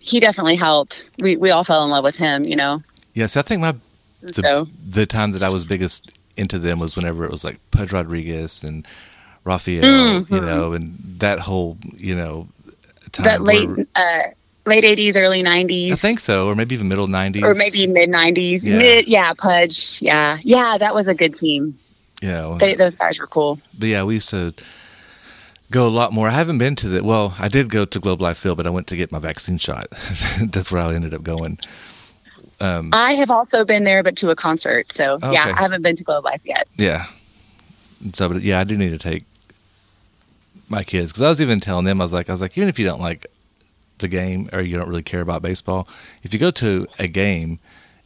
he 0.05 0.19
definitely 0.19 0.55
helped. 0.55 1.09
We 1.19 1.35
we 1.35 1.49
all 1.51 1.63
fell 1.63 1.83
in 1.83 1.89
love 1.89 2.03
with 2.03 2.15
him, 2.15 2.43
you 2.45 2.55
know. 2.55 2.81
Yes, 3.13 3.35
I 3.37 3.41
think 3.41 3.61
my 3.61 3.75
the, 4.21 4.33
So- 4.33 4.67
the 4.87 5.05
time 5.05 5.31
that 5.31 5.43
I 5.43 5.49
was 5.49 5.65
biggest 5.65 6.17
into 6.37 6.59
them 6.59 6.79
was 6.79 6.95
whenever 6.95 7.25
it 7.25 7.31
was 7.31 7.43
like 7.43 7.57
Pudge 7.71 7.91
Rodriguez 7.91 8.63
and 8.63 8.85
Rafael, 9.43 9.83
Mhm. 9.83 10.31
you 10.31 10.41
know, 10.41 10.73
and 10.73 10.97
that 11.19 11.39
whole 11.39 11.77
you 11.95 12.15
know 12.15 12.47
time 13.11 13.25
that 13.25 13.41
late 13.43 13.69
where- 13.69 13.85
uh, 13.95 14.23
late 14.65 14.83
'80s, 14.83 15.15
early 15.17 15.41
nineties. 15.43 15.91
I 15.91 15.95
'90s, 15.95 16.01
think 16.01 16.19
so, 16.19 16.47
or 16.47 16.55
maybe 16.55 16.75
even 16.75 16.87
middle 16.87 17.07
'90s, 17.07 17.43
or 17.43 17.53
maybe 17.55 17.85
mid 17.87 18.09
'90s. 18.09 18.61
Yeah. 18.63 18.77
Mid, 18.77 19.07
yeah, 19.07 19.33
Pudge. 19.37 20.01
Yeah, 20.01 20.37
yeah, 20.43 20.77
that 20.79 20.93
was 20.95 21.07
a 21.07 21.13
good 21.13 21.35
team. 21.35 21.77
Yeah, 22.21 22.57
They, 22.59 22.75
those 22.75 22.95
guys 22.95 23.19
were 23.19 23.27
cool. 23.27 23.59
but 23.77 23.89
yeah, 23.89 24.03
we 24.03 24.15
used 24.15 24.29
to 24.29 24.53
go 25.75 25.85
a 25.85 25.89
lot 25.89 26.13
more. 26.13 26.29
I 26.29 26.31
haven't 26.31 26.57
been 26.57 26.75
to 26.77 26.87
the 26.87 27.03
well, 27.03 27.35
I 27.37 27.49
did 27.49 27.69
go 27.69 27.83
to 27.83 27.99
Globe 27.99 28.21
Life 28.21 28.37
Field, 28.37 28.55
but 28.57 28.65
I 28.65 28.69
went 28.69 28.87
to 28.87 28.95
get 28.95 29.11
my 29.11 29.19
vaccine 29.19 29.57
shot. 29.57 29.87
That's 30.41 30.71
where 30.71 30.81
I 30.81 30.93
ended 30.95 31.13
up 31.13 31.21
going. 31.21 31.59
Um, 32.61 32.91
I 32.93 33.15
have 33.15 33.29
also 33.29 33.65
been 33.65 33.83
there, 33.83 34.01
but 34.01 34.15
to 34.17 34.29
a 34.29 34.35
concert. 34.35 34.91
So 34.93 35.15
Okay. 35.15 35.33
yeah, 35.33 35.53
I 35.55 35.61
haven't 35.61 35.81
been 35.81 35.97
to 35.97 36.03
Globe 36.05 36.23
Life 36.23 36.43
yet. 36.45 36.67
Yeah. 36.77 37.07
So, 38.13 38.29
but 38.29 38.41
yeah, 38.41 38.59
I 38.59 38.63
do 38.63 38.77
need 38.77 38.91
to 38.91 38.97
take 38.97 39.25
my 40.69 40.83
kids 40.83 41.11
because 41.11 41.21
I 41.23 41.27
was 41.29 41.41
even 41.41 41.59
telling 41.59 41.85
them 41.85 41.99
I 41.99 42.05
was 42.05 42.13
like, 42.13 42.29
I 42.29 42.31
was 42.33 42.41
like, 42.41 42.57
even 42.57 42.69
if 42.69 42.79
you 42.79 42.85
don't 42.85 43.01
like 43.01 43.25
the 43.97 44.07
game 44.07 44.49
or 44.53 44.61
you 44.61 44.77
don't 44.77 44.87
really 44.87 45.03
care 45.03 45.21
about 45.21 45.41
baseball, 45.41 45.87
if 46.23 46.33
you 46.33 46.39
go 46.39 46.51
to 46.51 46.87
a 46.97 47.07
game, 47.07 47.59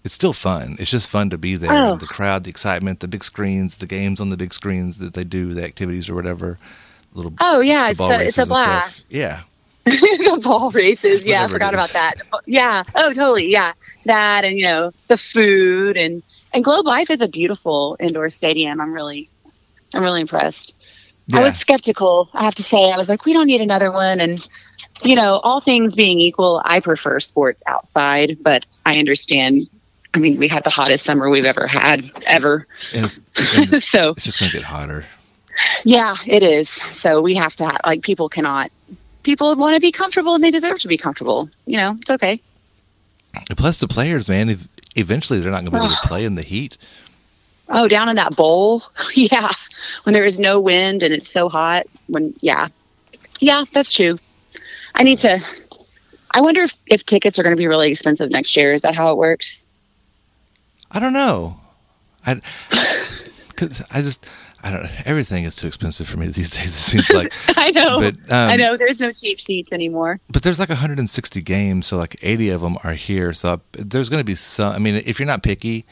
it's 0.03 0.15
still 0.15 0.33
fun. 0.33 0.75
It's 0.79 0.89
just 0.89 1.09
fun 1.11 1.29
to 1.29 1.37
be 1.37 1.55
there. 1.55 1.71
Oh. 1.71 1.97
The 1.97 2.07
crowd, 2.07 2.45
the 2.45 2.49
excitement, 2.49 2.99
the 3.01 3.07
big 3.07 3.23
screens, 3.23 3.77
the 3.77 3.85
games 3.85 4.19
on 4.19 4.29
the 4.29 4.37
big 4.37 4.53
screens 4.53 4.97
that 4.97 5.13
they 5.13 5.23
do, 5.23 5.53
the 5.53 5.63
activities 5.63 6.09
or 6.09 6.15
whatever. 6.15 6.57
Little 7.13 7.33
Oh 7.39 7.59
yeah, 7.61 7.89
it's 7.89 7.99
a, 7.99 8.03
it's 8.03 8.11
a 8.11 8.17
races 8.19 8.37
and 8.37 8.47
stuff. 8.47 8.47
blast. 8.47 9.05
Yeah, 9.09 9.41
the 9.85 10.39
ball 10.43 10.71
races. 10.71 11.25
Yeah, 11.25 11.39
I 11.39 11.41
Whatever 11.43 11.53
forgot 11.53 11.73
about 11.73 11.89
that. 11.93 12.15
Yeah. 12.45 12.83
Oh, 12.95 13.13
totally. 13.13 13.51
Yeah, 13.51 13.73
that 14.05 14.45
and 14.45 14.57
you 14.57 14.63
know 14.63 14.91
the 15.07 15.17
food 15.17 15.97
and 15.97 16.21
and 16.53 16.63
Globe 16.63 16.85
Life 16.85 17.09
is 17.09 17.21
a 17.21 17.27
beautiful 17.27 17.97
indoor 17.99 18.29
stadium. 18.29 18.79
I'm 18.81 18.93
really, 18.93 19.29
I'm 19.93 20.01
really 20.01 20.21
impressed. 20.21 20.75
I 21.31 21.43
was 21.43 21.57
skeptical. 21.57 22.29
I 22.33 22.43
have 22.43 22.55
to 22.55 22.63
say, 22.63 22.91
I 22.91 22.97
was 22.97 23.07
like, 23.07 23.25
we 23.25 23.33
don't 23.33 23.45
need 23.45 23.61
another 23.61 23.91
one. 23.91 24.19
And 24.19 24.47
you 25.03 25.15
know, 25.15 25.39
all 25.43 25.61
things 25.61 25.95
being 25.95 26.19
equal, 26.19 26.61
I 26.65 26.79
prefer 26.79 27.19
sports 27.19 27.61
outside, 27.67 28.37
but 28.41 28.65
I 28.85 28.97
understand. 28.97 29.69
I 30.11 30.17
mean, 30.17 30.39
we 30.39 30.47
had 30.47 30.63
the 30.63 30.71
hottest 30.71 31.05
summer 31.05 31.29
we've 31.29 31.45
ever 31.45 31.67
had 31.67 32.01
ever. 32.25 32.65
and 32.95 33.05
it's, 33.05 33.17
and 33.71 33.83
so 33.83 34.11
it's 34.11 34.23
just 34.23 34.39
gonna 34.39 34.51
get 34.51 34.63
hotter. 34.63 35.05
Yeah, 35.83 36.15
it 36.25 36.43
is. 36.43 36.69
So 36.69 37.21
we 37.21 37.35
have 37.35 37.55
to 37.57 37.65
have, 37.65 37.81
like 37.85 38.01
people 38.01 38.29
cannot. 38.29 38.71
People 39.23 39.55
want 39.55 39.75
to 39.75 39.81
be 39.81 39.91
comfortable 39.91 40.35
and 40.35 40.43
they 40.43 40.51
deserve 40.51 40.79
to 40.79 40.87
be 40.87 40.97
comfortable. 40.97 41.49
You 41.65 41.77
know, 41.77 41.97
it's 41.99 42.09
okay. 42.09 42.41
Plus, 43.57 43.79
the 43.79 43.87
players, 43.87 44.29
man, 44.29 44.49
ev- 44.49 44.67
eventually 44.95 45.39
they're 45.39 45.51
not 45.51 45.65
gonna 45.65 45.71
be 45.71 45.77
able 45.77 45.89
to 45.89 46.07
play 46.07 46.25
in 46.25 46.35
the 46.35 46.41
heat. 46.41 46.77
Oh, 47.69 47.87
down 47.87 48.09
in 48.09 48.15
that 48.15 48.35
bowl. 48.35 48.83
yeah. 49.13 49.51
When 50.03 50.13
there 50.13 50.25
is 50.25 50.39
no 50.39 50.59
wind 50.59 51.03
and 51.03 51.13
it's 51.13 51.31
so 51.31 51.49
hot. 51.49 51.85
When, 52.07 52.33
yeah. 52.41 52.69
Yeah, 53.39 53.63
that's 53.71 53.93
true. 53.93 54.19
I 54.95 55.03
need 55.03 55.19
to. 55.19 55.39
I 56.31 56.41
wonder 56.41 56.63
if, 56.63 56.73
if 56.87 57.05
tickets 57.05 57.39
are 57.39 57.43
going 57.43 57.55
to 57.55 57.59
be 57.59 57.67
really 57.67 57.89
expensive 57.89 58.29
next 58.29 58.55
year. 58.57 58.71
Is 58.73 58.81
that 58.81 58.95
how 58.95 59.11
it 59.11 59.17
works? 59.17 59.65
I 60.91 60.99
don't 60.99 61.13
know. 61.13 61.59
I, 62.25 62.35
cause 63.55 63.83
I 63.91 64.01
just, 64.01 64.29
I 64.63 64.71
don't. 64.71 64.83
know. 64.83 64.89
Everything 65.05 65.45
is 65.45 65.55
too 65.55 65.67
expensive 65.67 66.07
for 66.07 66.17
me 66.17 66.27
these 66.27 66.49
days. 66.49 66.65
It 66.65 66.69
seems 66.69 67.09
like. 67.11 67.33
I 67.57 67.71
know. 67.71 67.99
But, 67.99 68.15
um, 68.31 68.49
I 68.51 68.55
know. 68.55 68.75
There's 68.77 68.99
no 68.99 69.11
cheap 69.11 69.39
seats 69.39 69.71
anymore. 69.71 70.19
But 70.31 70.43
there's 70.43 70.59
like 70.59 70.69
160 70.69 71.41
games, 71.41 71.87
so 71.87 71.97
like 71.97 72.17
80 72.21 72.49
of 72.49 72.61
them 72.61 72.77
are 72.83 72.93
here. 72.93 73.33
So 73.33 73.61
there's 73.71 74.09
going 74.09 74.19
to 74.19 74.25
be 74.25 74.35
some. 74.35 74.73
I 74.73 74.79
mean, 74.79 74.95
if 75.05 75.19
you're 75.19 75.27
not 75.27 75.43
picky 75.43 75.85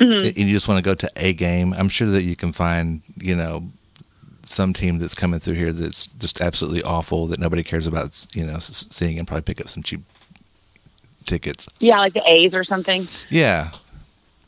Mm-hmm. 0.00 0.26
and 0.26 0.36
you 0.48 0.52
just 0.56 0.66
want 0.66 0.78
to 0.78 0.88
go 0.88 0.94
to 0.94 1.08
a 1.16 1.32
game, 1.32 1.72
I'm 1.74 1.88
sure 1.88 2.08
that 2.08 2.22
you 2.22 2.34
can 2.34 2.50
find, 2.52 3.02
you 3.16 3.36
know, 3.36 3.68
some 4.44 4.72
team 4.72 4.98
that's 4.98 5.14
coming 5.14 5.38
through 5.38 5.54
here 5.54 5.72
that's 5.72 6.06
just 6.06 6.40
absolutely 6.40 6.82
awful 6.82 7.28
that 7.28 7.38
nobody 7.38 7.62
cares 7.62 7.86
about, 7.86 8.26
you 8.34 8.44
know, 8.44 8.58
seeing 8.58 9.16
and 9.18 9.28
probably 9.28 9.42
pick 9.42 9.60
up 9.60 9.68
some 9.68 9.82
cheap 9.84 10.00
tickets. 11.24 11.68
Yeah, 11.78 11.98
like 11.98 12.14
the 12.14 12.22
A's 12.28 12.56
or 12.56 12.64
something. 12.64 13.06
Yeah. 13.28 13.70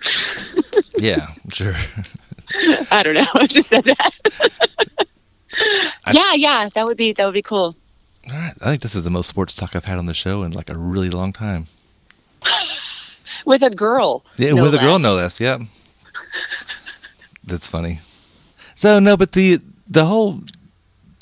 yeah, 0.99 1.31
sure. 1.51 1.75
I 2.91 3.03
don't 3.03 3.15
know. 3.15 3.27
I 3.35 3.47
just 3.47 3.69
said 3.69 3.85
that. 3.85 5.07
yeah, 6.13 6.35
yeah. 6.35 6.69
That 6.75 6.87
would 6.87 6.97
be 6.97 7.13
that 7.13 7.25
would 7.25 7.35
be 7.35 7.43
cool. 7.43 7.77
All 8.31 8.37
right. 8.37 8.55
I 8.61 8.71
think 8.71 8.83
this 8.83 8.95
is 8.95 9.05
the 9.05 9.11
most 9.11 9.29
sports 9.29 9.55
talk 9.55 9.77
I've 9.77 9.85
had 9.85 9.99
on 9.99 10.07
the 10.07 10.15
show 10.15 10.43
in 10.43 10.53
like 10.53 10.71
a 10.71 10.79
really 10.79 11.11
long 11.11 11.33
time. 11.33 11.67
With 13.45 13.63
a 13.63 13.71
girl. 13.71 14.25
Yeah, 14.37 14.53
no 14.53 14.63
with 14.63 14.75
a 14.75 14.79
girl, 14.79 14.99
no 14.99 15.15
less. 15.15 15.41
Yep. 15.41 15.63
That's 17.45 17.69
funny. 17.69 18.01
So 18.75 18.99
no, 18.99 19.17
but 19.17 19.33
the 19.33 19.61
the 19.89 20.07
whole 20.07 20.41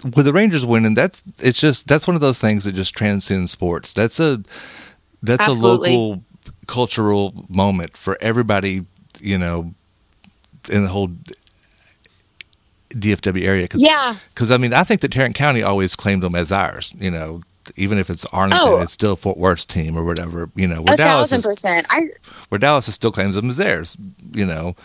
with 0.05 0.27
the 0.27 0.33
Rangers 0.33 0.65
winning, 0.65 0.95
that's 0.95 1.23
it's 1.39 1.61
just 1.61 1.89
that's 1.89 2.07
one 2.07 2.15
of 2.15 2.21
those 2.21 2.41
things 2.41 2.65
that 2.65 2.73
just 2.73 2.95
transcends 2.95 3.51
sports. 3.51 3.93
That's 3.93 4.21
a 4.21 4.43
that's 5.23 5.49
Absolutely. 5.49 5.91
a 5.91 5.99
local 5.99 6.25
cultural 6.67 7.47
moment 7.49 7.97
for 7.97 8.17
everybody, 8.21 8.85
you 9.21 9.39
know, 9.39 9.75
in 10.71 10.83
the 10.85 10.89
whole 10.91 11.11
DFW 12.91 13.43
area. 13.45 13.69
Cause, 13.69 13.83
Yeah. 13.83 14.17
Because 14.35 14.51
I 14.51 14.57
mean, 14.59 14.75
I 14.75 14.85
think 14.85 15.01
that 15.01 15.13
Tarrant 15.13 15.35
County 15.35 15.63
always 15.63 15.97
claimed 15.97 16.23
them 16.23 16.35
as 16.35 16.53
ours. 16.53 16.93
You 16.99 17.11
know, 17.11 17.43
even 17.77 17.99
if 17.99 18.11
it's 18.11 18.25
Arlington, 18.27 18.61
Oh. 18.75 18.81
it's 18.81 18.93
still 18.93 19.17
Fort 19.17 19.39
Worth's 19.39 19.65
team 19.65 19.97
or 19.97 20.05
whatever. 20.05 20.51
You 20.55 20.67
know, 20.69 20.83
where 20.83 20.95
A 20.95 20.97
Dallas 20.97 21.31
thousand 21.31 21.39
is, 21.39 21.47
percent. 21.47 21.87
I 21.91 22.01
where 22.51 22.59
Dallas 22.59 22.89
is 22.89 22.95
still 22.95 23.13
claims 23.13 23.35
them 23.35 23.49
as 23.49 23.57
theirs. 23.57 23.97
You 24.33 24.45
know, 24.45 24.77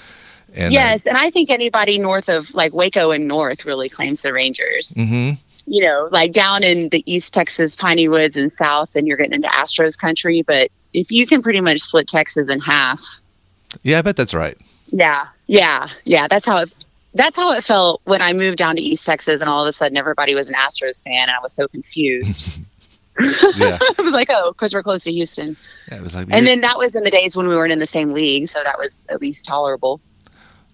and 0.54 0.74
yes, 0.74 1.06
and 1.06 1.18
I 1.18 1.30
think 1.32 1.50
anybody 1.50 1.98
north 2.00 2.30
of 2.30 2.54
like 2.54 2.74
Waco 2.74 3.12
and 3.12 3.28
north 3.28 3.66
really 3.66 3.90
claims 3.90 4.22
the 4.22 4.32
Rangers. 4.32 4.94
hmm 4.96 5.32
You 5.66 5.84
know, 5.84 6.08
like 6.12 6.32
down 6.32 6.64
in 6.64 6.88
the 6.90 7.04
East 7.12 7.34
Texas 7.34 7.76
piney 7.76 8.08
woods 8.08 8.38
and 8.38 8.54
south, 8.54 8.96
and 8.96 9.06
you're 9.06 9.18
getting 9.18 9.34
into 9.34 9.50
Astros 9.50 9.98
country. 10.00 10.44
But 10.44 10.72
if 10.94 11.12
you 11.12 11.28
can 11.28 11.42
pretty 11.42 11.60
much 11.60 11.82
split 11.82 12.08
Texas 12.08 12.50
in 12.50 12.62
half, 12.62 13.02
Yeah, 13.84 14.00
I 14.00 14.02
bet 14.02 14.16
that's 14.16 14.34
right. 14.34 14.58
yeah, 14.88 15.28
yeah, 15.48 15.90
yeah, 16.06 16.28
that's 16.28 16.46
how 16.46 16.58
it. 16.60 16.74
That's 17.14 17.36
how 17.36 17.52
it 17.54 17.64
felt 17.64 18.02
when 18.04 18.22
I 18.22 18.32
moved 18.34 18.58
down 18.60 18.76
to 18.76 18.82
East 18.82 19.06
Texas, 19.06 19.42
and 19.42 19.50
all 19.50 19.66
of 19.66 19.70
a 19.70 19.74
sudden 19.74 19.98
everybody 19.98 20.36
was 20.36 20.50
an 20.50 20.54
Astros 20.56 21.02
fan, 21.04 21.24
and 21.24 21.32
I 21.32 21.40
was 21.42 21.54
so 21.54 21.68
confused. 21.68 22.62
Yeah, 23.56 23.80
I 23.82 24.02
was 24.04 24.14
like, 24.14 24.28
"Oh, 24.30 24.52
because 24.52 24.76
we're 24.76 24.84
close 24.84 25.04
to 25.06 25.12
Houston." 25.12 25.58
yeah 25.90 25.98
it 25.98 26.04
was 26.04 26.14
like, 26.14 26.28
And 26.30 26.46
then 26.46 26.62
that 26.62 26.78
was 26.78 26.94
in 26.94 27.04
the 27.04 27.10
days 27.10 27.36
when 27.36 27.48
we 27.48 27.56
weren't 27.56 27.72
in 27.74 27.80
the 27.80 27.88
same 27.88 28.14
league, 28.14 28.48
so 28.48 28.64
that 28.64 28.78
was 28.78 28.96
at 29.10 29.20
least 29.22 29.44
tolerable. 29.44 30.00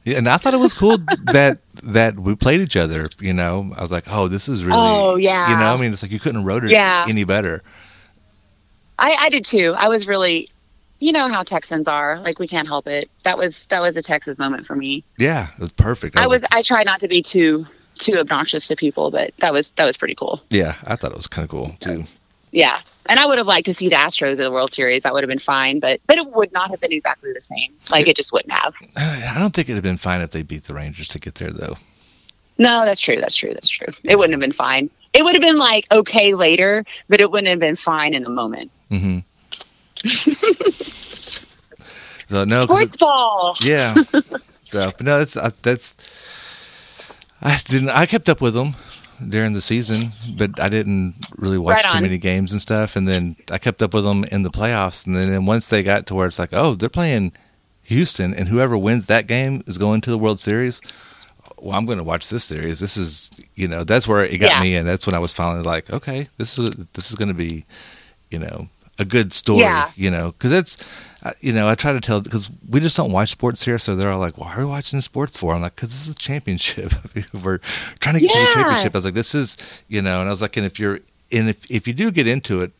yeah, 0.04 0.18
and 0.18 0.28
I 0.28 0.36
thought 0.36 0.54
it 0.54 0.60
was 0.60 0.74
cool 0.74 0.98
that 1.32 1.60
that 1.84 2.20
we 2.20 2.36
played 2.36 2.60
each 2.60 2.76
other. 2.76 3.10
You 3.20 3.32
know, 3.32 3.72
I 3.78 3.82
was 3.82 3.92
like, 3.92 4.04
oh, 4.10 4.28
this 4.28 4.50
is 4.50 4.66
really, 4.66 4.78
Oh, 4.78 5.16
yeah. 5.16 5.52
you 5.52 5.58
know, 5.58 5.74
I 5.74 5.78
mean, 5.78 5.94
it's 5.94 6.04
like 6.04 6.12
you 6.12 6.20
couldn't 6.20 6.42
have 6.42 6.46
wrote 6.46 6.66
it 6.66 6.72
Yeah. 6.72 7.06
any 7.08 7.24
better. 7.24 7.64
I, 9.00 9.16
I 9.18 9.30
did 9.30 9.46
too. 9.46 9.74
I 9.78 9.88
was 9.88 10.06
really, 10.06 10.50
you 11.04 11.12
know 11.12 11.28
how 11.28 11.44
Texans 11.44 11.88
are. 11.88 12.20
Like 12.20 12.40
we 12.40 12.48
can't 12.48 12.68
help 12.68 12.88
it. 12.88 13.10
That 13.24 13.38
was 13.38 13.66
that 13.70 13.82
was 13.82 13.96
a 13.98 14.02
Texas 14.02 14.40
moment 14.40 14.66
for 14.66 14.76
me. 14.76 15.04
Yeah, 15.18 15.50
it 15.54 15.60
was 15.60 15.74
perfect. 15.74 16.18
I 16.18 16.28
was 16.28 16.42
like, 16.42 16.54
I 16.56 16.62
try 16.62 16.84
not 16.84 17.02
to 17.02 17.10
be 17.10 17.22
too 17.22 17.68
too 17.96 18.18
obnoxious 18.18 18.68
to 18.70 18.76
people, 18.76 19.12
but 19.12 19.34
that 19.40 19.52
was 19.52 19.70
that 19.76 19.84
was 19.86 19.98
pretty 19.98 20.16
cool. 20.16 20.42
yeah, 20.50 20.76
I 20.86 20.96
thought 20.96 21.12
it 21.12 21.18
was 21.18 21.28
kind 21.28 21.44
of 21.44 21.50
cool 21.52 21.76
too. 21.82 22.06
Yeah, 22.52 22.80
and 23.08 23.20
I 23.20 23.26
would 23.26 23.38
have 23.40 23.48
liked 23.48 23.66
to 23.66 23.74
see 23.74 23.90
the 23.90 23.96
Astros 23.96 24.34
in 24.34 24.38
the 24.38 24.52
World 24.52 24.74
Series. 24.74 25.04
That 25.04 25.14
would 25.14 25.24
have 25.24 25.30
been 25.30 25.40
fine, 25.40 25.80
but 25.80 26.00
but 26.08 26.18
it 26.18 26.28
would 26.28 26.54
not 26.54 26.70
have 26.70 26.80
been 26.80 26.94
exactly 26.94 27.34
the 27.34 27.42
same. 27.42 27.74
Like 27.92 28.08
it 28.08 28.16
just 28.16 28.32
wouldn't 28.32 28.54
have. 28.54 28.74
I 28.96 29.38
don't 29.40 29.54
think 29.54 29.68
it'd 29.68 29.76
have 29.76 29.84
been 29.84 29.98
fine 29.98 30.22
if 30.22 30.32
they 30.32 30.44
beat 30.44 30.64
the 30.64 30.74
Rangers 30.74 31.10
to 31.10 31.20
get 31.20 31.36
there, 31.36 31.52
though. 31.52 31.76
No, 32.58 32.86
that's 32.86 33.02
true. 33.02 33.18
That's 33.20 33.36
true. 33.36 33.50
That's 33.54 33.68
true. 33.68 33.88
It 34.04 34.18
wouldn't 34.18 34.34
have 34.34 34.40
been 34.40 34.52
fine. 34.52 34.90
It 35.12 35.24
would 35.24 35.34
have 35.34 35.42
been 35.42 35.58
like 35.58 35.86
okay 35.92 36.34
later, 36.34 36.86
but 37.10 37.20
it 37.20 37.30
wouldn't 37.30 37.50
have 37.50 37.60
been 37.60 37.76
fine 37.76 38.14
in 38.14 38.24
the 38.24 38.30
moment. 38.30 38.72
hmm 38.90 39.20
so 40.04 41.46
no, 42.46 42.62
Sports 42.64 42.98
ball. 42.98 43.56
it- 43.60 43.66
yeah. 43.66 43.94
so, 44.64 44.92
but 44.98 45.02
no, 45.02 45.22
it's 45.22 45.38
uh, 45.38 45.52
that's. 45.62 45.96
I 47.42 47.60
didn't. 47.66 47.90
I 47.90 48.06
kept 48.06 48.30
up 48.30 48.40
with 48.42 48.54
them 48.54 48.76
during 49.30 49.54
the 49.54 49.62
season, 49.62 50.12
but 50.38 50.60
I 50.60 50.70
didn't 50.70 51.16
really 51.38 51.58
watch 51.58 51.84
Right 51.84 51.96
too 51.98 52.02
many 52.02 52.18
games 52.18 52.52
and 52.54 52.62
stuff. 52.62 52.96
And 52.96 53.06
then 53.08 53.36
I 53.52 53.58
kept 53.58 53.84
up 53.84 53.94
with 53.94 54.06
them 54.06 54.24
in 54.26 54.44
the 54.44 54.50
playoffs. 54.50 55.06
And 55.06 55.16
then 55.16 55.30
and 55.32 55.46
once 55.46 55.68
they 55.68 55.84
got 55.84 56.06
to 56.08 56.16
where 56.16 56.28
it's 56.28 56.40
like, 56.40 56.54
oh, 56.54 56.76
they're 56.76 56.90
playing 56.90 57.34
Houston, 57.84 58.34
and 58.34 58.48
whoever 58.48 58.78
wins 58.78 59.08
that 59.08 59.28
game 59.28 59.62
is 59.68 59.78
going 59.78 60.00
to 60.02 60.10
the 60.10 60.18
World 60.18 60.40
Series. 60.40 60.82
Well, 61.60 61.78
I'm 61.78 61.86
going 61.86 61.98
to 61.98 62.04
watch 62.04 62.30
this 62.30 62.44
series. 62.46 62.80
This 62.80 62.98
is, 62.98 63.30
you 63.56 63.68
know, 63.70 63.84
that's 63.84 64.08
where 64.08 64.24
it 64.26 64.38
got 64.38 64.52
Yeah. 64.52 64.62
me, 64.62 64.76
and 64.76 64.88
that's 64.88 65.06
when 65.06 65.16
I 65.16 65.20
was 65.20 65.34
finally 65.34 65.64
like, 65.64 65.92
okay, 65.92 66.28
this 66.38 66.58
is 66.58 66.72
this 66.94 67.10
is 67.10 67.16
going 67.16 67.28
to 67.30 67.34
be, 67.34 67.66
you 68.32 68.40
know, 68.40 68.68
a 69.00 69.06
good 69.06 69.34
story. 69.34 69.62
Yeah. 69.62 69.92
You 69.96 70.12
know, 70.12 70.32
because 70.32 70.52
it's, 70.52 70.86
uh, 71.24 71.32
you 71.42 71.54
know, 71.54 71.68
I 71.70 71.76
try 71.76 71.94
to 71.94 72.02
tell 72.02 72.22
because 72.22 72.50
we 72.70 72.80
just 72.80 72.98
don't 72.98 73.12
watch 73.12 73.30
sports 73.30 73.64
here, 73.64 73.80
so 73.80 73.96
they're 73.96 74.12
all 74.12 74.20
like, 74.20 74.38
"Why 74.38 74.54
are 74.54 74.60
we 74.60 74.66
watching 74.66 75.00
sports 75.02 75.38
for?" 75.38 75.56
I'm 75.56 75.62
like, 75.62 75.76
"Cause 75.76 75.90
this 75.90 76.08
is 76.08 76.16
a 76.16 76.20
championship. 76.20 76.94
We're 77.44 77.60
trying 78.00 78.16
to 78.16 78.22
get 78.22 78.32
to 78.32 78.40
the 78.40 78.54
championship." 78.54 78.94
I 78.94 78.98
was 78.98 79.06
like, 79.06 79.14
"This 79.14 79.34
is, 79.34 79.58
you 79.88 80.02
know," 80.02 80.20
and 80.20 80.30
I 80.30 80.32
was 80.32 80.42
like, 80.42 80.58
"And 80.58 80.66
if 80.66 80.80
you're, 80.80 81.00
and 81.32 81.50
if 81.50 81.70
if 81.72 81.88
you 81.88 81.94
do 81.94 82.12
get 82.12 82.28
into 82.28 82.62
it, 82.62 82.72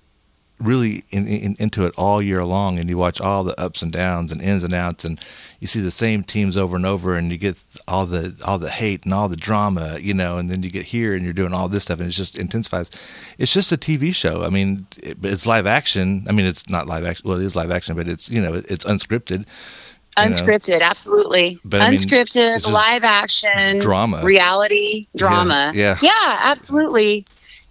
really 0.60 1.04
in, 1.10 1.28
in, 1.28 1.56
into 1.60 1.86
it 1.86 1.94
all 1.98 2.22
year 2.22 2.44
long, 2.44 2.80
and 2.80 2.90
you 2.90 2.98
watch 2.98 3.20
all 3.20 3.44
the 3.44 3.60
ups 3.60 3.82
and 3.82 3.92
downs 3.92 4.32
and 4.32 4.42
ins 4.42 4.64
and 4.64 4.74
outs, 4.74 5.04
and 5.04 5.20
you 5.60 5.68
see 5.68 5.82
the 5.82 5.92
same 5.92 6.24
teams 6.24 6.56
over 6.56 6.76
and 6.76 6.86
over, 6.86 7.16
and 7.16 7.32
you 7.32 7.38
get 7.38 7.64
all 7.88 8.06
the 8.06 8.36
all 8.46 8.58
the 8.58 8.70
hate 8.70 9.04
and 9.06 9.14
all 9.14 9.28
the 9.28 9.36
drama, 9.36 9.98
you 10.00 10.14
know, 10.14 10.38
and 10.38 10.50
then 10.50 10.64
you 10.64 10.70
get 10.70 10.86
here 10.86 11.14
and 11.14 11.24
you're 11.24 11.34
doing 11.34 11.54
all 11.54 11.68
this 11.68 11.84
stuff, 11.84 12.00
and 12.00 12.08
it 12.08 12.12
just 12.12 12.38
intensifies. 12.38 12.92
It's 13.38 13.54
just 13.54 13.72
a 13.72 13.78
TV 13.78 14.14
show. 14.14 14.44
I 14.44 14.50
mean, 14.50 14.88
it, 14.98 15.18
it's 15.24 15.48
live 15.48 15.68
action. 15.68 16.26
I 16.30 16.32
mean, 16.32 16.46
it's 16.46 16.70
not 16.70 16.88
live 16.88 17.06
action. 17.06 17.28
Well, 17.28 17.40
it 17.40 17.46
is 17.46 17.56
live 17.56 17.72
action, 17.72 17.96
but 17.96 18.08
it's 18.08 18.30
you 18.30 18.42
know, 18.42 18.54
it's 18.54 18.86
unscripted. 18.86 19.32
you 19.32 19.40
know. 19.40 19.46
Unscripted, 20.18 20.82
absolutely. 20.82 21.60
But, 21.66 21.82
I 21.82 21.90
mean, 21.90 22.00
Unscripted, 22.00 22.72
live 22.72 23.04
action, 23.04 23.80
drama. 23.80 24.22
reality, 24.24 25.08
drama. 25.16 25.72
yeah. 25.74 25.98
yeah, 26.02 26.40
absolutely. 26.42 27.26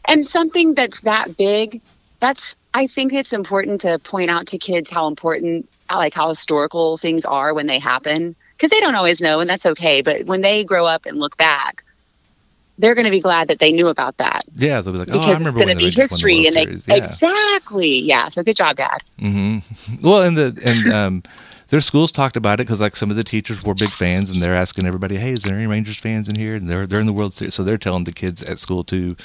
And 0.06 0.26
something 0.26 0.74
that's 0.74 1.00
that 1.02 1.36
big, 1.36 1.80
that's 2.18 2.56
I 2.74 2.86
think 2.86 3.12
it's 3.12 3.32
important 3.32 3.82
to 3.82 3.98
point 3.98 4.30
out 4.30 4.46
to 4.48 4.58
kids 4.58 4.90
how 4.90 5.06
important, 5.08 5.68
like 5.90 6.14
how 6.14 6.28
historical 6.30 6.96
things 6.98 7.24
are 7.24 7.52
when 7.52 7.66
they 7.66 7.78
happen, 7.78 8.34
because 8.56 8.70
they 8.70 8.80
don't 8.80 8.94
always 8.94 9.20
know, 9.20 9.40
and 9.40 9.50
that's 9.50 9.66
okay. 9.66 10.02
But 10.02 10.26
when 10.26 10.40
they 10.40 10.64
grow 10.64 10.86
up 10.86 11.04
and 11.06 11.18
look 11.18 11.36
back, 11.36 11.84
they're 12.78 12.94
going 12.94 13.04
to 13.04 13.10
be 13.10 13.20
glad 13.20 13.48
that 13.48 13.58
they 13.58 13.70
knew 13.70 13.88
about 13.88 14.16
that 14.16 14.44
Yeah, 14.56 14.80
they'll 14.80 14.92
be 14.92 14.98
like, 14.98 15.08
oh, 15.08 15.12
because 15.12 15.28
I 15.28 15.30
it's 15.32 15.38
remember 15.38 15.58
going 15.58 15.68
when 15.68 15.76
to 15.76 15.80
be 15.80 15.84
won 15.84 15.92
the 15.94 16.00
history, 16.00 16.46
and 16.46 16.56
they 16.56 16.96
Yeah. 16.96 17.12
exactly, 17.12 18.00
yeah. 18.00 18.28
So 18.28 18.42
good 18.42 18.56
job, 18.56 18.76
Dad. 18.76 18.98
Mm-hmm. 19.20 19.58
Well, 20.06 20.22
and 20.22 20.36
the 20.36 20.60
and 20.64 20.92
um, 20.92 21.22
their 21.72 21.80
schools 21.80 22.12
talked 22.12 22.36
about 22.36 22.60
it 22.60 22.66
because 22.66 22.80
like 22.82 22.94
some 22.96 23.10
of 23.10 23.16
the 23.16 23.24
teachers 23.24 23.64
were 23.64 23.74
big 23.74 23.88
fans, 23.90 24.30
and 24.30 24.42
they're 24.42 24.54
asking 24.54 24.86
everybody, 24.86 25.16
"Hey, 25.16 25.30
is 25.32 25.42
there 25.42 25.56
any 25.56 25.66
Rangers 25.66 25.98
fans 25.98 26.28
in 26.28 26.36
here?" 26.36 26.54
And 26.54 26.68
they're 26.68 26.86
they're 26.86 27.00
in 27.00 27.06
the 27.06 27.12
World 27.14 27.32
Series, 27.32 27.54
so 27.54 27.64
they're 27.64 27.78
telling 27.78 28.04
the 28.04 28.12
kids 28.12 28.42
at 28.42 28.58
school 28.58 28.84
too, 28.84 29.16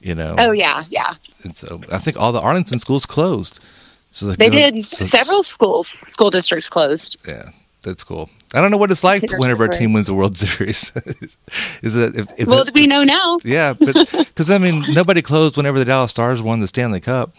you 0.00 0.14
know. 0.14 0.34
Oh 0.36 0.50
yeah, 0.50 0.84
yeah. 0.90 1.14
And 1.44 1.56
so 1.56 1.80
I 1.90 1.98
think 1.98 2.18
all 2.20 2.32
the 2.32 2.40
Arlington 2.40 2.78
schools 2.80 3.06
closed. 3.06 3.60
So 4.10 4.32
They 4.32 4.50
go- 4.50 4.56
did. 4.56 4.84
so- 4.84 5.06
Several 5.06 5.42
schools, 5.44 5.88
school 6.08 6.28
districts 6.30 6.68
closed. 6.68 7.16
Yeah, 7.26 7.50
that's 7.82 8.02
cool. 8.04 8.28
I 8.52 8.60
don't 8.60 8.70
know 8.72 8.76
what 8.76 8.90
it's 8.90 9.04
like 9.04 9.22
whenever 9.38 9.64
a 9.64 9.68
team 9.78 9.92
wins 9.94 10.08
the 10.08 10.14
World 10.14 10.36
Series. 10.44 10.92
is 11.82 11.96
it? 11.96 12.16
If, 12.16 12.26
if 12.36 12.46
Well, 12.48 12.62
it- 12.68 12.74
we 12.74 12.86
know 12.88 13.04
now. 13.04 13.38
yeah, 13.44 13.72
but 13.72 13.94
because 14.10 14.50
I 14.50 14.58
mean, 14.58 14.84
nobody 14.92 15.22
closed 15.22 15.56
whenever 15.56 15.78
the 15.78 15.84
Dallas 15.84 16.10
Stars 16.10 16.42
won 16.42 16.58
the 16.60 16.68
Stanley 16.68 17.00
Cup. 17.00 17.32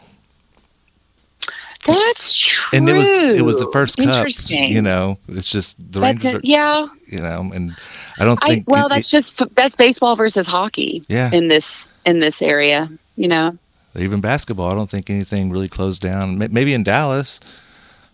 That's 1.86 2.34
true. 2.34 2.77
and 2.77 2.89
it 2.89 2.93
was 2.93 3.07
it 3.36 3.41
was 3.43 3.57
the 3.59 3.69
first 3.71 3.97
cup. 3.97 4.07
Interesting. 4.07 4.71
You 4.71 4.81
know, 4.81 5.17
it's 5.27 5.51
just 5.51 5.77
the 5.91 5.99
That's 5.99 6.23
Rangers. 6.23 6.34
a- 6.34 6.38
Are, 6.38 6.41
yeah. 6.43 6.88
You 7.07 7.19
know, 7.19 7.51
and 7.53 7.75
I 8.19 8.25
don't 8.25 8.41
I, 8.43 8.47
think. 8.47 8.69
well, 8.69 8.86
it- 8.86 8.89
that's 8.89 9.09
just 9.09 9.41
that's 9.55 9.75
baseball 9.75 10.15
versus 10.15 10.47
hockey. 10.47 11.03
Yeah. 11.09 11.29
In 11.31 11.47
this 11.49 11.91
in 12.05 12.19
this 12.19 12.41
area, 12.41 12.89
you 13.17 13.27
know. 13.27 13.57
even 13.97 14.21
basketball. 14.21 14.71
I 14.71 14.75
don't 14.75 14.89
think 14.89 15.09
anything 15.09 15.49
really 15.51 15.69
closed 15.69 16.01
down. 16.01 16.38
Maybe 16.38 16.73
in 16.73 16.84
Dallas. 16.84 17.39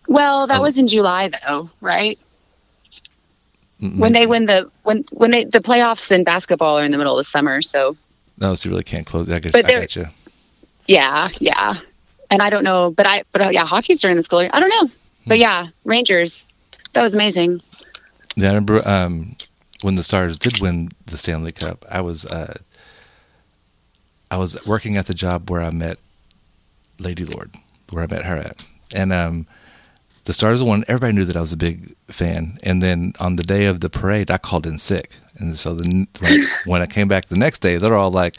Well, 0.07 0.47
that 0.47 0.59
Oh. 0.59 0.63
was 0.63 0.77
in 0.77 0.87
July 0.87 1.29
though, 1.47 1.69
right? 1.81 2.17
m- 3.81 3.97
When 3.99 4.13
they 4.13 4.25
win 4.25 4.45
the 4.47 4.69
when 4.83 5.05
when 5.11 5.31
they 5.31 5.43
the 5.45 5.59
playoffs 5.59 6.11
in 6.11 6.23
basketball 6.23 6.79
are 6.79 6.83
in 6.83 6.91
the 6.91 6.97
middle 6.97 7.17
of 7.17 7.23
the 7.25 7.29
summer, 7.29 7.61
so 7.61 7.95
no, 8.39 8.55
so 8.55 8.67
you 8.67 8.71
really 8.71 8.83
can't 8.83 9.05
close. 9.05 9.31
I 9.31 9.39
guess 9.39 9.51
But 9.51 9.71
I 9.73 9.85
you. 9.95 10.07
yeah, 10.87 11.29
yeah. 11.39 11.75
And 12.31 12.41
I 12.41 12.49
don't 12.49 12.63
know, 12.63 12.91
but 12.91 13.05
I 13.07 13.23
but 13.31 13.41
uh, 13.41 13.49
yeah, 13.49 13.65
hockey's 13.65 14.01
during 14.01 14.17
the 14.17 14.23
school 14.23 14.41
year. 14.41 14.51
I 14.53 14.59
don't 14.59 14.69
know, 14.69 14.91
but 15.27 15.37
Hmm. 15.37 15.41
yeah, 15.41 15.67
Rangers. 15.83 16.45
That 16.93 17.03
was 17.03 17.13
amazing. 17.13 17.61
Yeah, 18.35 18.45
I 18.47 18.49
remember 18.49 18.87
um, 18.87 19.35
when 19.81 19.95
the 19.95 20.03
Stars 20.03 20.37
did 20.39 20.59
win 20.59 20.89
the 21.05 21.17
Stanley 21.17 21.51
Cup. 21.51 21.85
I 21.89 22.01
was 22.01 22.25
uh, 22.25 22.57
I 24.31 24.37
was 24.37 24.63
working 24.65 24.97
at 24.97 25.07
the 25.07 25.13
job 25.13 25.49
where 25.49 25.61
I 25.61 25.71
met 25.71 25.97
Lady 26.99 27.25
Lord, 27.25 27.51
where 27.89 28.03
I 28.03 28.07
met 28.07 28.25
her 28.25 28.37
at, 28.37 28.57
and 28.93 29.11
um, 29.11 29.47
the 30.25 30.33
Stars 30.33 30.61
won. 30.61 30.83
Everybody 30.87 31.13
knew 31.13 31.25
that 31.25 31.35
I 31.35 31.41
was 31.41 31.53
a 31.53 31.57
big 31.57 31.95
fan. 32.07 32.57
And 32.63 32.83
then 32.83 33.13
on 33.19 33.35
the 33.37 33.43
day 33.43 33.65
of 33.65 33.79
the 33.81 33.89
parade, 33.89 34.29
I 34.29 34.37
called 34.37 34.67
in 34.67 34.77
sick, 34.77 35.11
and 35.39 35.57
so 35.57 35.73
then 35.73 36.07
when, 36.19 36.43
when 36.65 36.81
I 36.81 36.85
came 36.85 37.07
back 37.07 37.25
the 37.25 37.37
next 37.37 37.59
day, 37.59 37.77
they're 37.77 37.95
all 37.95 38.11
like, 38.11 38.35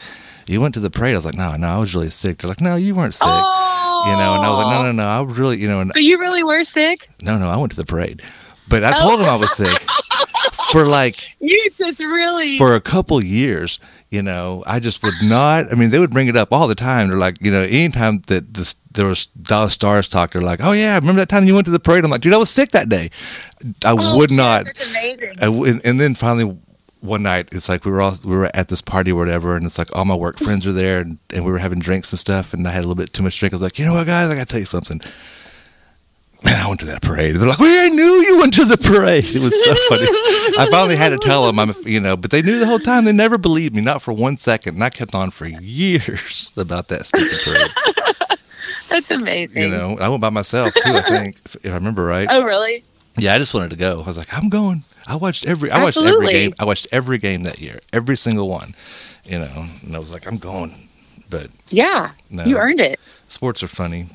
"You 0.46 0.60
went 0.60 0.74
to 0.74 0.80
the 0.80 0.90
parade?" 0.90 1.14
I 1.14 1.16
was 1.18 1.24
like, 1.26 1.34
"No, 1.36 1.54
no, 1.56 1.68
I 1.68 1.78
was 1.78 1.94
really 1.94 2.10
sick." 2.10 2.38
They're 2.38 2.48
like, 2.48 2.60
"No, 2.60 2.76
you 2.76 2.94
weren't 2.94 3.14
sick." 3.14 3.26
You 3.26 4.16
know, 4.16 4.34
and 4.34 4.44
I 4.44 4.48
was 4.48 4.64
like, 4.64 4.72
no, 4.72 4.82
no, 4.84 4.92
no, 4.92 5.06
I 5.06 5.20
was 5.20 5.36
really, 5.38 5.58
you 5.58 5.68
know, 5.68 5.80
and 5.82 5.92
So 5.94 6.00
you 6.00 6.18
really 6.18 6.42
were 6.42 6.64
sick? 6.64 7.10
no, 7.20 7.36
no, 7.38 7.50
I 7.50 7.56
went 7.58 7.70
to 7.72 7.76
the 7.76 7.84
parade, 7.84 8.22
but 8.66 8.82
I 8.82 8.92
told 8.92 9.14
oh. 9.14 9.16
them 9.18 9.28
I 9.28 9.34
was 9.36 9.52
sick 9.54 9.78
for 10.72 10.86
like 10.86 11.20
You 11.38 11.68
just 11.76 12.00
really 12.00 12.56
for 12.56 12.74
a 12.74 12.80
couple 12.80 13.22
years, 13.22 13.78
you 14.10 14.22
know, 14.22 14.64
I 14.66 14.80
just 14.80 15.02
would 15.02 15.12
not. 15.22 15.70
I 15.70 15.74
mean, 15.74 15.90
they 15.90 15.98
would 15.98 16.10
bring 16.12 16.28
it 16.28 16.36
up 16.36 16.50
all 16.50 16.66
the 16.66 16.74
time. 16.74 17.08
They're 17.08 17.18
like, 17.18 17.36
you 17.42 17.50
know, 17.50 17.60
anytime 17.62 18.22
that 18.28 18.54
this, 18.54 18.74
there 18.92 19.04
was 19.06 19.26
Dallas 19.26 19.74
Stars 19.74 20.08
talk, 20.08 20.32
they're 20.32 20.40
like, 20.40 20.60
oh 20.62 20.72
yeah, 20.72 20.94
remember 20.98 21.20
that 21.20 21.28
time 21.28 21.44
you 21.44 21.52
went 21.54 21.66
to 21.66 21.70
the 21.70 21.78
parade? 21.78 22.02
I'm 22.02 22.10
like, 22.10 22.22
dude, 22.22 22.32
I 22.32 22.38
was 22.38 22.48
sick 22.48 22.70
that 22.70 22.88
day. 22.88 23.10
I 23.84 23.94
Oh, 23.98 24.16
would 24.16 24.30
shit, 24.30 24.36
not. 24.38 24.64
That's 24.64 24.88
amazing. 24.90 25.32
I 25.42 25.46
and, 25.46 25.80
and 25.84 26.00
then 26.00 26.14
finally 26.14 26.56
one 27.00 27.22
night, 27.22 27.48
it's 27.52 27.68
like 27.68 27.84
we 27.84 27.90
were 27.92 28.00
all 28.00 28.14
we 28.24 28.36
were 28.36 28.50
at 28.54 28.68
this 28.68 28.82
party 28.82 29.12
or 29.12 29.16
whatever, 29.16 29.56
and 29.56 29.64
it's 29.64 29.78
like 29.78 29.94
all 29.96 30.04
my 30.04 30.14
work 30.14 30.38
friends 30.46 30.66
are 30.66 30.72
there, 30.72 31.00
and, 31.00 31.18
and 31.30 31.44
we 31.44 31.52
were 31.52 31.58
having 31.58 31.78
drinks 31.78 32.12
and 32.12 32.18
stuff, 32.18 32.52
and 32.52 32.66
I 32.66 32.70
had 32.70 32.80
a 32.80 32.86
little 32.88 32.94
bit 32.94 33.12
too 33.12 33.22
much 33.22 33.38
drink. 33.38 33.52
I 33.52 33.56
was 33.56 33.62
like, 33.62 33.78
you 33.78 33.84
know 33.84 33.94
what, 33.94 34.06
guys, 34.06 34.30
I 34.30 34.34
got 34.34 34.46
to 34.46 34.52
tell 34.52 34.60
you 34.60 34.66
something. 34.66 35.00
Man, 36.42 36.56
I 36.58 36.66
went 36.68 36.80
to 36.80 36.86
that 36.86 37.02
parade. 37.02 37.36
They're 37.36 37.46
like, 37.46 37.58
"We 37.58 37.90
knew 37.90 38.02
you 38.22 38.38
went 38.38 38.54
to 38.54 38.64
the 38.64 38.78
parade." 38.78 39.24
It 39.28 39.42
was 39.42 39.52
so 39.62 39.74
funny. 39.90 40.06
I 40.58 40.66
finally 40.70 40.96
had 40.96 41.10
to 41.10 41.18
tell 41.18 41.44
them, 41.44 41.58
I'm, 41.58 41.74
you 41.84 42.00
know, 42.00 42.16
but 42.16 42.30
they 42.30 42.40
knew 42.40 42.58
the 42.58 42.66
whole 42.66 42.78
time. 42.78 43.04
They 43.04 43.12
never 43.12 43.36
believed 43.36 43.74
me, 43.74 43.82
not 43.82 44.00
for 44.00 44.14
one 44.14 44.38
second, 44.38 44.76
and 44.76 44.82
I 44.84 44.88
kept 44.88 45.14
on 45.14 45.30
for 45.32 45.46
years 45.46 46.50
about 46.56 46.88
that 46.88 47.04
stupid 47.04 47.40
parade. 47.44 48.38
That's 48.88 49.10
amazing. 49.10 49.62
You 49.62 49.68
know, 49.68 49.98
I 49.98 50.08
went 50.08 50.22
by 50.22 50.30
myself 50.30 50.72
too. 50.74 50.92
I 50.94 51.02
think, 51.02 51.36
if 51.44 51.66
I 51.66 51.74
remember 51.74 52.04
right. 52.04 52.26
Oh, 52.30 52.42
really? 52.42 52.84
Yeah, 53.18 53.34
I 53.34 53.38
just 53.38 53.52
wanted 53.52 53.70
to 53.70 53.76
go. 53.76 54.00
I 54.00 54.06
was 54.06 54.16
like, 54.16 54.32
I'm 54.32 54.48
going. 54.48 54.82
I 55.10 55.16
watched 55.16 55.44
every. 55.44 55.72
I 55.72 55.82
watched 55.82 55.96
every 55.98 56.08
Absolutely. 56.08 56.32
game. 56.32 56.54
I 56.60 56.64
watched 56.64 56.86
every 56.92 57.18
game 57.18 57.42
that 57.42 57.58
year, 57.58 57.80
every 57.92 58.16
single 58.16 58.48
one. 58.48 58.76
You 59.24 59.40
know, 59.40 59.66
and 59.82 59.96
I 59.96 59.98
was 59.98 60.12
like, 60.12 60.26
I'm 60.26 60.38
going. 60.38 60.88
But 61.28 61.50
Yeah. 61.68 62.12
No. 62.30 62.44
You 62.44 62.58
earned 62.58 62.80
it. 62.80 63.00
sports 63.28 63.62
are 63.62 63.68
funny. 63.68 64.06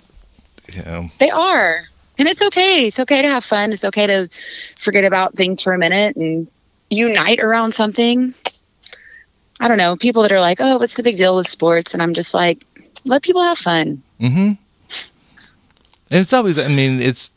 You 0.72 0.82
know, 0.84 1.10
They 1.20 1.30
are. 1.30 1.86
And 2.18 2.28
it's 2.30 2.42
okay. 2.42 2.88
It's 2.88 3.00
okay 3.00 3.22
to 3.22 3.28
have 3.28 3.44
fun. 3.44 3.74
It's 3.74 3.84
okay 3.84 4.08
to 4.08 4.30
forget 4.78 5.04
about 5.04 5.36
things 5.36 5.62
for 5.62 5.74
a 5.74 5.78
minute 5.78 6.16
and 6.16 6.50
unite 6.90 7.40
around 7.40 7.74
something. 7.74 8.34
I 9.60 9.68
don't 9.68 9.78
know. 9.78 9.98
People 9.98 10.22
that 10.24 10.32
are 10.32 10.40
like, 10.40 10.60
oh, 10.62 10.78
what's 10.78 10.96
the 10.96 11.04
big 11.04 11.18
deal 11.18 11.36
with 11.36 11.50
sports? 11.50 11.94
And 11.94 12.02
I'm 12.02 12.14
just 12.14 12.34
like, 12.34 12.66
let 13.04 13.22
people 13.22 13.44
have 13.44 13.58
fun. 13.58 14.02
mm-hmm. 14.20 14.54
And 16.12 16.22
it's 16.22 16.34
always. 16.34 16.58
I 16.58 16.68
mean, 16.68 17.02
it's 17.02 17.34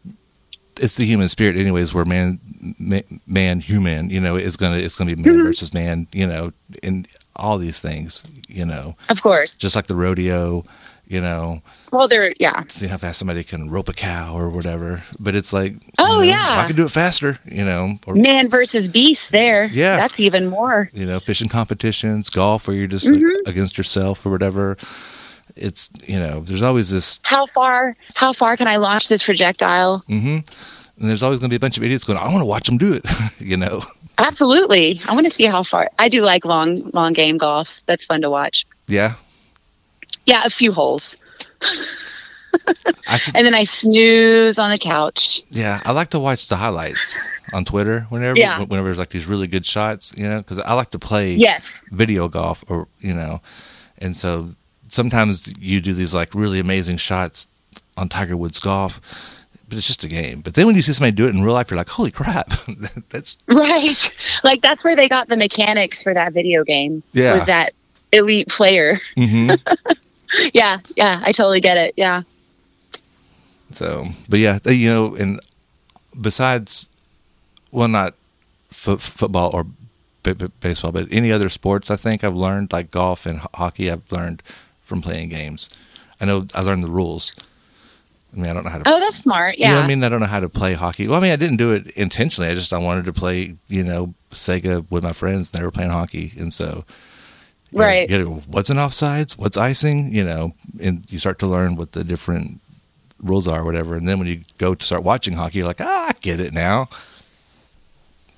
it's 0.78 0.96
the 0.96 1.04
human 1.04 1.28
spirit, 1.28 1.56
anyways. 1.56 1.92
Where 1.94 2.04
man, 2.04 2.40
man, 2.78 3.02
man 3.26 3.60
human, 3.60 4.10
you 4.10 4.20
know, 4.20 4.36
is 4.36 4.56
gonna 4.56 4.76
it's 4.78 4.94
gonna 4.96 5.14
be 5.14 5.22
man 5.22 5.42
versus 5.44 5.72
man. 5.74 6.06
You 6.12 6.26
know, 6.26 6.52
in 6.82 7.06
all 7.36 7.58
these 7.58 7.80
things. 7.80 8.24
You 8.48 8.64
know, 8.64 8.96
Of 9.08 9.22
course. 9.22 9.54
just 9.54 9.76
like 9.76 9.86
the 9.86 9.94
rodeo. 9.94 10.64
You 11.10 11.22
know, 11.22 11.62
Well, 11.90 12.06
they're, 12.06 12.34
yeah. 12.38 12.64
see 12.68 12.86
how 12.86 12.98
fast 12.98 13.18
somebody 13.18 13.42
can 13.42 13.70
rope 13.70 13.88
a 13.88 13.94
cow 13.94 14.36
or 14.36 14.50
whatever. 14.50 15.02
But 15.18 15.34
it's 15.34 15.54
like, 15.54 15.76
Oh, 15.98 16.20
you 16.20 16.26
know, 16.26 16.36
yeah. 16.36 16.60
I 16.62 16.66
can 16.66 16.76
do 16.76 16.84
it 16.84 16.92
faster. 16.92 17.38
You 17.46 17.64
know, 17.64 17.98
or 18.06 18.14
Man 18.14 18.50
versus 18.50 18.88
beast 18.88 19.32
there. 19.32 19.70
Yeah. 19.72 19.96
That's 19.96 20.20
even 20.20 20.48
more. 20.48 20.90
you 20.92 21.06
know, 21.06 21.18
fishing 21.18 21.48
competitions, 21.48 22.28
golf, 22.28 22.68
where 22.68 22.76
you're 22.76 22.88
just 22.88 23.06
Mm-hmm. 23.06 23.24
like, 23.26 23.46
against 23.46 23.78
yourself 23.78 24.26
or 24.26 24.30
whatever. 24.30 24.76
It's 25.58 25.90
you 26.06 26.18
know, 26.18 26.40
there's 26.40 26.62
always 26.62 26.90
this, 26.90 27.20
How 27.22 27.46
far, 27.46 27.96
how 28.14 28.32
far 28.32 28.56
can 28.56 28.66
I 28.68 28.76
launch 28.76 29.08
this 29.08 29.24
projectile? 29.24 30.04
Mm-hmm. 30.08 30.28
and 31.00 31.08
there's 31.08 31.22
always 31.22 31.38
going 31.40 31.48
to 31.50 31.52
be 31.52 31.56
a 31.56 31.60
bunch 31.60 31.76
of 31.76 31.82
idiots 31.84 32.04
going, 32.04 32.18
I 32.18 32.26
want 32.26 32.38
to 32.40 32.44
watch 32.46 32.66
them 32.66 32.78
do 32.78 32.92
it. 32.94 33.04
you 33.40 33.56
know, 33.56 33.82
Absolutely. 34.18 35.00
I 35.08 35.14
want 35.14 35.26
to 35.26 35.32
see 35.34 35.44
how 35.46 35.62
far. 35.62 35.90
I 35.98 36.08
do 36.08 36.22
like 36.22 36.44
long, 36.44 36.90
long 36.92 37.12
game 37.12 37.38
golf. 37.38 37.82
That's 37.86 38.04
fun 38.04 38.20
to 38.22 38.30
watch. 38.30 38.66
yeah. 38.86 39.14
Yeah, 40.26 40.42
a 40.44 40.50
few 40.50 40.72
holes. 40.72 41.16
Could, 41.60 41.78
And 43.34 43.46
then 43.46 43.54
I 43.54 43.64
snooze 43.64 44.58
on 44.58 44.70
the 44.70 44.78
couch. 44.78 45.42
yeah, 45.50 45.80
I 45.84 45.92
like 45.92 46.10
to 46.10 46.18
watch 46.18 46.48
the 46.48 46.56
highlights 46.56 47.18
on 47.52 47.64
Twitter 47.64 48.06
whenever, 48.10 48.38
Yeah. 48.38 48.58
whenever 48.60 48.88
there's 48.88 48.98
like 48.98 49.10
these 49.10 49.26
really 49.26 49.46
good 49.46 49.64
shots, 49.66 50.12
you 50.16 50.24
know, 50.24 50.38
because 50.38 50.58
I 50.60 50.72
like 50.74 50.90
to 50.90 50.98
play 50.98 51.34
Yes. 51.34 51.84
video 51.92 52.28
golf 52.28 52.64
or 52.68 52.88
you 53.00 53.14
know, 53.14 53.40
and 53.98 54.16
so 54.16 54.48
sometimes 54.88 55.52
you 55.58 55.80
do 55.80 55.92
these 55.92 56.14
like 56.14 56.34
really 56.34 56.58
amazing 56.58 56.96
shots 56.96 57.46
on 57.96 58.08
Tiger 58.08 58.36
Woods 58.36 58.58
golf. 58.60 59.00
But 59.68 59.76
it's 59.76 59.86
just 59.86 60.02
a 60.02 60.08
game. 60.08 60.40
But 60.40 60.54
then 60.54 60.64
when 60.66 60.76
you 60.76 60.80
see 60.80 60.94
somebody 60.94 61.12
do 61.14 61.26
it 61.26 61.34
in 61.34 61.42
real 61.42 61.52
life, 61.52 61.70
you're 61.70 61.76
like, 61.76 61.90
"Holy 61.90 62.10
crap!" 62.10 62.50
That's 63.10 63.36
Right. 63.48 64.12
Like 64.42 64.62
that's 64.62 64.82
where 64.82 64.96
they 64.96 65.08
got 65.10 65.28
the 65.28 65.36
mechanics 65.36 66.02
for 66.02 66.14
that 66.14 66.32
video 66.32 66.64
game. 66.64 67.02
Yeah. 67.12 67.34
Was 67.34 67.44
that 67.46 67.74
elite 68.12 68.48
player. 68.48 68.98
hmm 69.14 69.50
Yeah, 70.54 70.78
yeah, 70.96 71.20
I 71.24 71.32
totally 71.32 71.60
get 71.60 71.76
it. 71.76 71.94
Yeah. 71.96 72.22
So, 73.74 74.08
but 74.28 74.38
yeah, 74.40 74.58
you 74.66 74.88
know, 74.88 75.14
and 75.14 75.40
besides, 76.18 76.88
well, 77.70 77.88
not 77.88 78.14
fo- 78.70 78.96
football 78.96 79.50
or 79.54 79.64
b- 80.22 80.32
b- 80.32 80.50
baseball, 80.60 80.92
but 80.92 81.06
any 81.10 81.30
other 81.30 81.48
sports, 81.48 81.90
I 81.90 81.96
think 81.96 82.24
I've 82.24 82.36
learned 82.36 82.72
like 82.72 82.90
golf 82.90 83.26
and 83.26 83.40
ho- 83.40 83.48
hockey. 83.54 83.90
I've 83.90 84.10
learned 84.10 84.42
from 84.88 85.02
playing 85.02 85.28
games. 85.28 85.68
I 86.20 86.24
know 86.24 86.46
I 86.54 86.62
learned 86.62 86.82
the 86.82 86.88
rules. 86.90 87.32
I 88.32 88.36
mean, 88.36 88.46
I 88.50 88.52
don't 88.52 88.64
know 88.64 88.70
how 88.70 88.78
to. 88.78 88.88
Oh, 88.88 88.98
that's 89.00 89.16
smart. 89.18 89.56
You 89.58 89.66
know 89.66 89.74
Yeah. 89.78 89.80
I 89.84 89.86
mean? 89.86 90.02
I 90.04 90.08
don't 90.08 90.20
know 90.20 90.26
how 90.26 90.40
to 90.40 90.48
play 90.48 90.74
hockey. 90.74 91.06
Well, 91.06 91.16
I 91.18 91.20
mean, 91.20 91.32
I 91.32 91.36
didn't 91.36 91.56
do 91.58 91.70
it 91.72 91.86
intentionally. 91.92 92.50
I 92.50 92.54
just 92.54 92.72
I 92.72 92.78
wanted 92.78 93.04
to 93.04 93.12
play, 93.12 93.54
you 93.68 93.84
know, 93.84 94.14
Sega 94.32 94.84
with 94.90 95.02
my 95.04 95.12
friends. 95.12 95.50
And 95.50 95.60
they 95.60 95.64
were 95.64 95.70
playing 95.70 95.90
hockey, 95.90 96.32
and 96.38 96.52
so 96.52 96.84
you 97.70 97.78
know, 97.78 97.84
Right. 97.84 98.08
you 98.10 98.18
gotta 98.18 98.30
go, 98.30 98.42
what's 98.48 98.70
an 98.70 98.76
offsides? 98.78 99.32
What's 99.38 99.56
icing? 99.56 100.12
You 100.14 100.24
know, 100.24 100.52
and 100.80 101.04
you 101.10 101.18
start 101.18 101.38
to 101.40 101.46
learn 101.46 101.76
what 101.76 101.92
the 101.92 102.02
different 102.04 102.60
rules 103.22 103.46
are, 103.48 103.60
or 103.60 103.64
whatever. 103.64 103.96
And 103.96 104.06
then 104.08 104.18
when 104.18 104.28
you 104.28 104.42
go 104.58 104.74
to 104.74 104.84
start 104.84 105.02
watching 105.04 105.34
hockey, 105.34 105.58
you're 105.58 105.66
like, 105.66 105.80
ah, 105.80 106.06
I 106.08 106.12
get 106.20 106.38
it 106.40 106.52
now. 106.52 106.88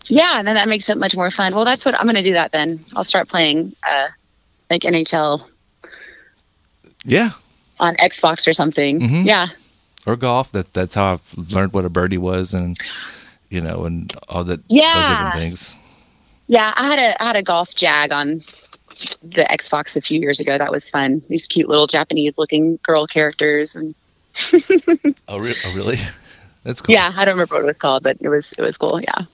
Yeah, 0.07 0.39
and 0.39 0.47
then 0.49 0.55
that 0.55 0.69
makes 0.69 0.89
it 0.89 0.99
much 0.99 1.15
more 1.15 1.31
fun. 1.31 1.55
Well, 1.55 1.65
that's 1.65 1.85
what 1.85 1.95
I'm 1.95 2.05
going 2.07 2.17
to 2.17 2.23
do. 2.23 2.33
That 2.33 2.53
then 2.53 2.81
I'll 2.97 3.05
start 3.05 3.29
playing 3.29 3.75
uh, 3.89 4.09
like 4.71 4.83
NHL 4.83 5.47
Yeah, 7.05 7.31
on 7.79 7.97
Xbox 7.97 8.47
or 8.49 8.53
something. 8.53 9.01
Mhm. 9.01 9.25
Yeah. 9.25 9.49
or 10.07 10.17
golf. 10.17 10.53
That 10.53 10.73
that's 10.73 10.95
how 10.95 11.13
I've 11.15 11.35
learned 11.53 11.73
what 11.73 11.85
a 11.85 11.89
birdie 11.91 12.19
was, 12.19 12.55
and 12.55 12.77
you 13.51 13.61
know, 13.61 13.85
and 13.85 14.13
all 14.29 14.45
that 14.45 14.61
Yeah. 14.69 14.95
those 15.01 15.09
different 15.11 15.35
things. 15.35 15.75
Yeah, 16.47 16.73
I 16.77 16.87
had 16.87 16.99
a 16.99 17.23
I 17.23 17.27
had 17.27 17.37
a 17.37 17.43
golf 17.43 17.75
jag 17.75 18.11
on 18.13 18.43
the 19.23 19.45
Xbox 19.51 19.97
a 19.97 20.01
few 20.01 20.21
years 20.21 20.41
ago. 20.41 20.59
That 20.59 20.71
was 20.73 20.89
fun. 20.91 21.23
These 21.29 21.47
cute 21.47 21.69
little 21.69 21.87
Japanese 21.87 22.37
looking 22.39 22.79
girl 22.83 23.07
characters 23.07 23.77
and 23.77 23.95
Oh, 25.29 25.39
re- 25.39 25.55
oh 25.65 25.73
really? 25.75 25.99
That's 26.65 26.81
cool. 26.83 26.95
yeah, 26.95 27.13
I 27.17 27.25
don't 27.25 27.35
remember 27.35 27.55
what 27.57 27.63
it 27.65 27.67
was 27.67 27.79
called, 27.79 28.03
but 28.03 28.19
it 28.21 28.29
was 28.29 28.53
it 28.59 28.63
was 28.63 28.77
cool. 28.77 29.01
Yeah. 29.01 29.25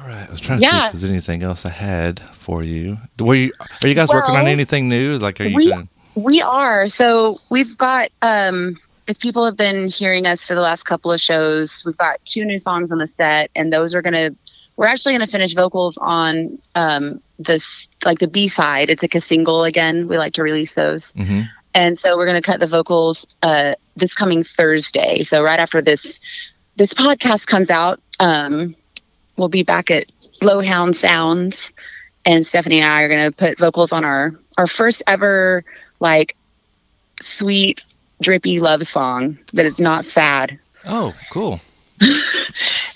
All 0.00 0.06
right. 0.08 0.26
I 0.26 0.30
was 0.30 0.40
trying 0.40 0.60
to 0.60 0.66
see 0.66 0.76
if 0.86 0.92
there's 0.92 1.04
anything 1.04 1.42
else 1.42 1.64
I 1.66 1.70
had 1.70 2.20
for 2.20 2.62
you. 2.62 2.98
Were 3.18 3.34
you? 3.34 3.52
Are 3.82 3.88
you 3.88 3.94
guys 3.94 4.08
working 4.10 4.36
on 4.36 4.46
anything 4.46 4.88
new? 4.88 5.18
Like, 5.18 5.40
are 5.40 5.44
you? 5.44 5.56
we 5.56 5.68
gonna- 5.70 5.88
we 6.14 6.42
are 6.42 6.88
so 6.88 7.38
we've 7.48 7.78
got 7.78 8.10
um 8.22 8.76
if 9.06 9.20
people 9.20 9.44
have 9.44 9.56
been 9.56 9.86
hearing 9.88 10.26
us 10.26 10.44
for 10.44 10.56
the 10.56 10.60
last 10.60 10.82
couple 10.84 11.12
of 11.12 11.20
shows 11.20 11.84
we've 11.86 11.96
got 11.96 12.18
two 12.24 12.44
new 12.44 12.58
songs 12.58 12.90
on 12.90 12.98
the 12.98 13.06
set 13.06 13.52
and 13.54 13.72
those 13.72 13.94
are 13.94 14.02
gonna 14.02 14.30
we're 14.76 14.88
actually 14.88 15.14
gonna 15.14 15.28
finish 15.28 15.54
vocals 15.54 15.96
on 16.00 16.58
um 16.74 17.22
this 17.38 17.86
like 18.04 18.18
the 18.18 18.26
b 18.26 18.48
side 18.48 18.90
it's 18.90 19.00
like 19.00 19.14
a 19.14 19.20
single 19.20 19.62
again 19.62 20.08
we 20.08 20.18
like 20.18 20.32
to 20.32 20.42
release 20.42 20.72
those 20.72 21.12
Mhm. 21.12 21.48
and 21.74 21.96
so 21.96 22.16
we're 22.16 22.26
going 22.26 22.42
to 22.42 22.50
cut 22.50 22.58
the 22.58 22.66
vocals 22.66 23.24
uh, 23.44 23.74
this 23.96 24.12
coming 24.12 24.42
Thursday. 24.42 25.22
So 25.22 25.44
right 25.44 25.60
after 25.60 25.80
this 25.80 26.18
this 26.76 26.94
podcast 26.94 27.46
comes 27.46 27.70
out, 27.70 28.00
um, 28.18 28.74
we'll 29.38 29.48
be 29.48 29.62
back 29.62 29.90
at 29.90 30.06
Blowhound 30.42 30.94
Sounds, 30.94 31.72
and 32.24 32.46
Stephanie 32.46 32.80
and 32.80 32.86
I 32.86 33.02
are 33.02 33.08
going 33.08 33.30
to 33.30 33.36
put 33.36 33.58
vocals 33.58 33.92
on 33.92 34.04
our 34.04 34.32
our 34.58 34.66
first 34.66 35.02
ever 35.06 35.64
like 36.00 36.36
sweet 37.20 37.82
drippy 38.20 38.60
love 38.60 38.82
song 38.82 39.38
that 39.54 39.64
is 39.64 39.78
not 39.78 40.04
sad. 40.04 40.58
Oh, 40.84 41.14
cool. 41.30 41.60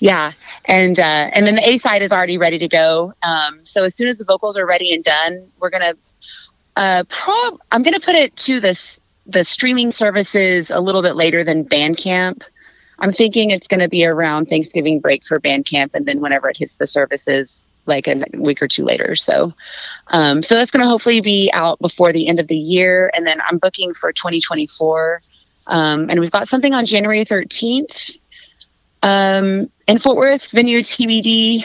Yeah, 0.03 0.33
and 0.65 0.99
uh, 0.99 1.31
and 1.33 1.47
then 1.47 1.55
the 1.55 1.65
A 1.65 1.79
side 1.79 2.03
is 2.03 2.11
already 2.11 2.37
ready 2.37 2.59
to 2.59 2.67
go. 2.67 3.15
Um, 3.23 3.61
so 3.63 3.85
as 3.85 3.95
soon 3.95 4.09
as 4.09 4.19
the 4.19 4.25
vocals 4.25 4.59
are 4.59 4.67
ready 4.67 4.93
and 4.93 5.05
done, 5.05 5.47
we're 5.61 5.71
gonna 5.71 5.95
uh, 6.75 7.05
prob 7.09 7.61
I'm 7.71 7.85
gonna 7.85 8.01
put 8.01 8.17
it 8.17 8.35
to 8.39 8.59
this 8.59 8.99
the 9.27 9.45
streaming 9.45 9.93
services 9.93 10.73
a 10.73 10.81
little 10.81 11.03
bit 11.03 11.15
later 11.15 11.45
than 11.45 11.65
Bandcamp. 11.65 12.43
I'm 12.99 13.13
thinking 13.13 13.51
it's 13.51 13.69
going 13.69 13.81
to 13.81 13.89
be 13.89 14.05
around 14.05 14.47
Thanksgiving 14.47 15.01
break 15.01 15.25
for 15.25 15.41
Bandcamp, 15.41 15.91
and 15.95 16.07
then 16.07 16.21
whenever 16.21 16.49
it 16.49 16.57
hits 16.57 16.75
the 16.75 16.87
services, 16.87 17.67
like 17.87 18.07
a 18.07 18.25
week 18.35 18.63
or 18.63 18.69
two 18.69 18.85
later. 18.85 19.15
So, 19.15 19.53
um, 20.09 20.43
so 20.43 20.55
that's 20.55 20.71
going 20.71 20.83
to 20.83 20.89
hopefully 20.89 21.21
be 21.21 21.51
out 21.53 21.81
before 21.81 22.13
the 22.13 22.29
end 22.29 22.39
of 22.39 22.49
the 22.49 22.57
year, 22.57 23.11
and 23.15 23.27
then 23.27 23.41
I'm 23.41 23.59
booking 23.59 23.95
for 23.95 24.13
2024, 24.13 25.23
um, 25.67 26.11
and 26.11 26.21
we've 26.21 26.31
got 26.31 26.49
something 26.49 26.75
on 26.75 26.87
January 26.87 27.25
13th 27.25 28.19
um, 29.03 29.71
in 29.87 29.99
Fort 29.99 30.17
Worth, 30.17 30.51
venue 30.51 30.79
TBD. 30.79 31.65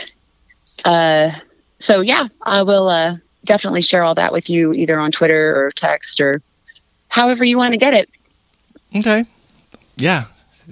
Uh, 0.84 1.32
so 1.80 2.02
yeah, 2.02 2.28
I 2.42 2.64
will 2.64 2.90
uh, 2.90 3.18
definitely 3.46 3.82
share 3.82 4.04
all 4.04 4.16
that 4.16 4.34
with 4.34 4.50
you 4.50 4.74
either 4.74 5.00
on 5.00 5.12
Twitter 5.12 5.56
or 5.56 5.72
text 5.72 6.20
or 6.20 6.42
however 7.10 7.46
you 7.46 7.58
want 7.58 7.74
to 7.74 7.78
get 7.78 7.94
it. 7.94 8.10
Okay. 8.96 9.26
Yeah. 9.98 10.26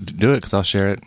Do 0.03 0.33
it 0.33 0.37
because 0.37 0.53
I'll 0.53 0.63
share 0.63 0.89
it, 0.91 0.99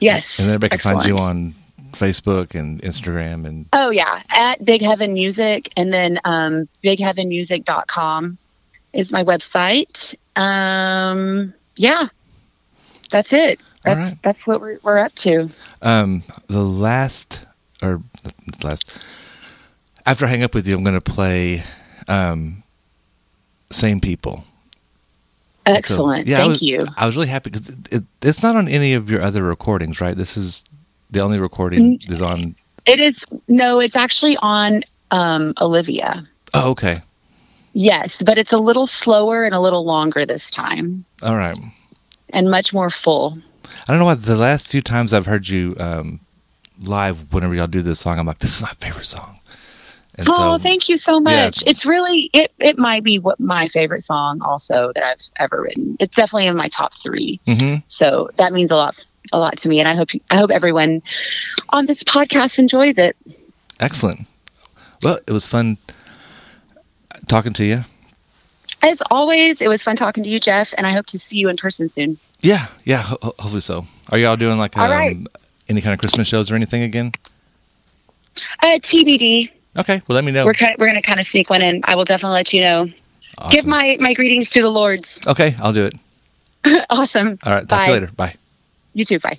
Yes. 0.00 0.38
and 0.38 0.48
then 0.48 0.54
everybody 0.56 0.78
can 0.78 0.94
find 0.94 1.06
you 1.06 1.16
on 1.18 1.54
Facebook 1.92 2.54
and 2.58 2.80
Instagram 2.82 3.46
and 3.46 3.66
Oh 3.72 3.90
yeah, 3.90 4.22
at 4.30 4.64
Big 4.64 4.82
Heaven 4.82 5.12
Music, 5.12 5.70
and 5.76 5.92
then 5.92 6.18
um, 6.24 6.68
BigHeavenMusic.com 6.82 8.38
is 8.92 9.12
my 9.12 9.22
website. 9.22 10.16
Um, 10.36 11.54
yeah, 11.76 12.08
that's 13.10 13.32
it. 13.32 13.60
All 13.86 13.94
That's, 13.94 13.98
right. 13.98 14.18
that's 14.22 14.46
what 14.46 14.60
we're, 14.60 14.78
we're 14.82 14.98
up 14.98 15.14
to. 15.16 15.48
um 15.80 16.22
the 16.48 16.62
last 16.62 17.46
or 17.82 18.02
the 18.22 18.66
last 18.66 18.98
after 20.06 20.26
I 20.26 20.28
hang 20.28 20.42
up 20.42 20.54
with 20.54 20.66
you, 20.68 20.74
I'm 20.76 20.82
going 20.84 21.00
to 21.00 21.12
play 21.12 21.62
um 22.08 22.62
same 23.70 24.00
people. 24.00 24.44
So, 25.70 25.78
Excellent. 25.78 26.26
yeah, 26.26 26.38
I 26.38 26.40
Thank 26.40 26.50
was- 26.52 26.62
you. 26.62 26.86
I 26.96 27.06
was 27.06 27.16
really 27.16 27.28
happy 27.28 27.50
because 27.50 27.68
it, 27.68 27.92
it, 27.92 28.04
it's 28.22 28.42
not 28.42 28.56
on 28.56 28.68
any 28.68 28.94
of 28.94 29.10
your 29.10 29.22
other 29.22 29.42
recordings, 29.42 30.00
right? 30.00 30.16
This 30.16 30.36
is 30.36 30.64
the 31.10 31.20
only 31.20 31.38
recording 31.38 32.00
is 32.08 32.22
on. 32.22 32.54
It 32.86 32.98
is 33.00 33.24
no, 33.48 33.78
it's 33.80 33.96
actually 33.96 34.36
on 34.40 34.82
um, 35.10 35.54
Olivia. 35.60 36.24
Oh, 36.54 36.70
okay. 36.70 37.00
Yes, 37.72 38.22
but 38.24 38.36
it's 38.38 38.52
a 38.52 38.58
little 38.58 38.86
slower 38.86 39.44
and 39.44 39.54
a 39.54 39.60
little 39.60 39.84
longer 39.84 40.26
this 40.26 40.50
time, 40.50 41.04
All 41.22 41.36
right. 41.36 41.56
and 42.30 42.50
much 42.50 42.72
more 42.72 42.90
full. 42.90 43.38
I 43.64 43.92
don't 43.92 43.98
know 44.00 44.06
why 44.06 44.14
the 44.14 44.34
last 44.36 44.72
few 44.72 44.80
times 44.82 45.14
I've 45.14 45.26
heard 45.26 45.48
you 45.48 45.76
um, 45.78 46.18
live, 46.80 47.32
whenever 47.32 47.54
y'all 47.54 47.68
do 47.68 47.82
this 47.82 48.00
song, 48.00 48.18
I'm 48.18 48.26
like, 48.26 48.38
this 48.38 48.56
is 48.56 48.62
my 48.62 48.72
favorite 48.80 49.04
song. 49.06 49.38
And 50.20 50.28
oh, 50.30 50.56
so- 50.58 50.62
thank 50.62 50.88
you 50.88 50.96
so 50.96 51.14
yeah. 51.14 51.44
much. 51.46 51.62
It's 51.66 51.84
really 51.86 52.30
it. 52.32 52.52
It 52.58 52.78
might 52.78 53.02
be 53.02 53.18
what 53.18 53.40
my 53.40 53.68
favorite 53.68 54.02
song 54.02 54.40
also 54.42 54.92
that 54.94 55.04
I've 55.04 55.20
ever 55.38 55.62
written. 55.62 55.96
It's 55.98 56.14
definitely 56.14 56.46
in 56.46 56.56
my 56.56 56.68
top 56.68 56.94
three. 56.94 57.40
Mhm. 57.46 57.82
So 57.88 58.30
that 58.36 58.52
means 58.52 58.70
a 58.70 58.76
lot, 58.76 59.02
a 59.32 59.38
lot 59.38 59.56
to 59.58 59.68
me, 59.68 59.80
and 59.80 59.88
I 59.88 59.94
hope 59.94 60.10
I 60.30 60.36
hope 60.36 60.50
everyone 60.50 61.02
on 61.70 61.86
this 61.86 62.04
podcast 62.04 62.58
enjoys 62.58 62.98
it. 62.98 63.16
Excellent. 63.80 64.26
Well, 65.02 65.18
it 65.26 65.32
was 65.32 65.48
fun 65.48 65.78
talking 67.28 67.52
to 67.54 67.64
you. 67.64 67.84
As 68.82 69.02
always, 69.10 69.60
it 69.60 69.68
was 69.68 69.82
fun 69.82 69.96
talking 69.96 70.24
to 70.24 70.30
you, 70.30 70.40
Jeff, 70.40 70.72
and 70.76 70.86
I 70.86 70.92
hope 70.92 71.06
to 71.06 71.18
see 71.18 71.38
you 71.38 71.48
in 71.48 71.56
person 71.56 71.88
soon. 71.88 72.18
Yeah, 72.40 72.66
yeah. 72.84 73.02
Ho- 73.02 73.18
ho- 73.22 73.34
hopefully 73.38 73.60
so. 73.60 73.86
Are 74.10 74.16
y'all 74.18 74.36
doing 74.36 74.58
like 74.58 74.76
All 74.76 74.84
um, 74.84 74.90
right. 74.90 75.16
any 75.68 75.80
kind 75.82 75.92
of 75.92 75.98
Christmas 75.98 76.26
shows 76.28 76.50
or 76.50 76.54
anything 76.54 76.82
again? 76.82 77.12
Uh, 78.62 78.78
TBD. 78.80 79.50
Okay, 79.76 80.02
well, 80.08 80.16
let 80.16 80.24
me 80.24 80.32
know. 80.32 80.44
We're 80.44 80.54
kind 80.54 80.74
of, 80.74 80.80
we're 80.80 80.86
going 80.86 81.00
to 81.00 81.06
kind 81.06 81.20
of 81.20 81.26
sneak 81.26 81.48
one 81.48 81.62
in. 81.62 81.82
I 81.84 81.94
will 81.94 82.04
definitely 82.04 82.34
let 82.34 82.52
you 82.52 82.60
know. 82.62 82.88
Awesome. 83.38 83.50
Give 83.50 83.66
my 83.66 83.96
my 84.00 84.14
greetings 84.14 84.50
to 84.50 84.62
the 84.62 84.70
lords. 84.70 85.20
Okay, 85.26 85.54
I'll 85.60 85.72
do 85.72 85.86
it. 85.86 85.94
awesome. 86.90 87.38
All 87.44 87.52
right, 87.52 87.68
talk 87.68 87.78
bye. 87.80 87.86
to 87.86 87.92
you 87.92 88.00
later. 88.00 88.12
Bye. 88.12 88.34
You 88.94 89.04
too. 89.04 89.18
Bye. 89.20 89.38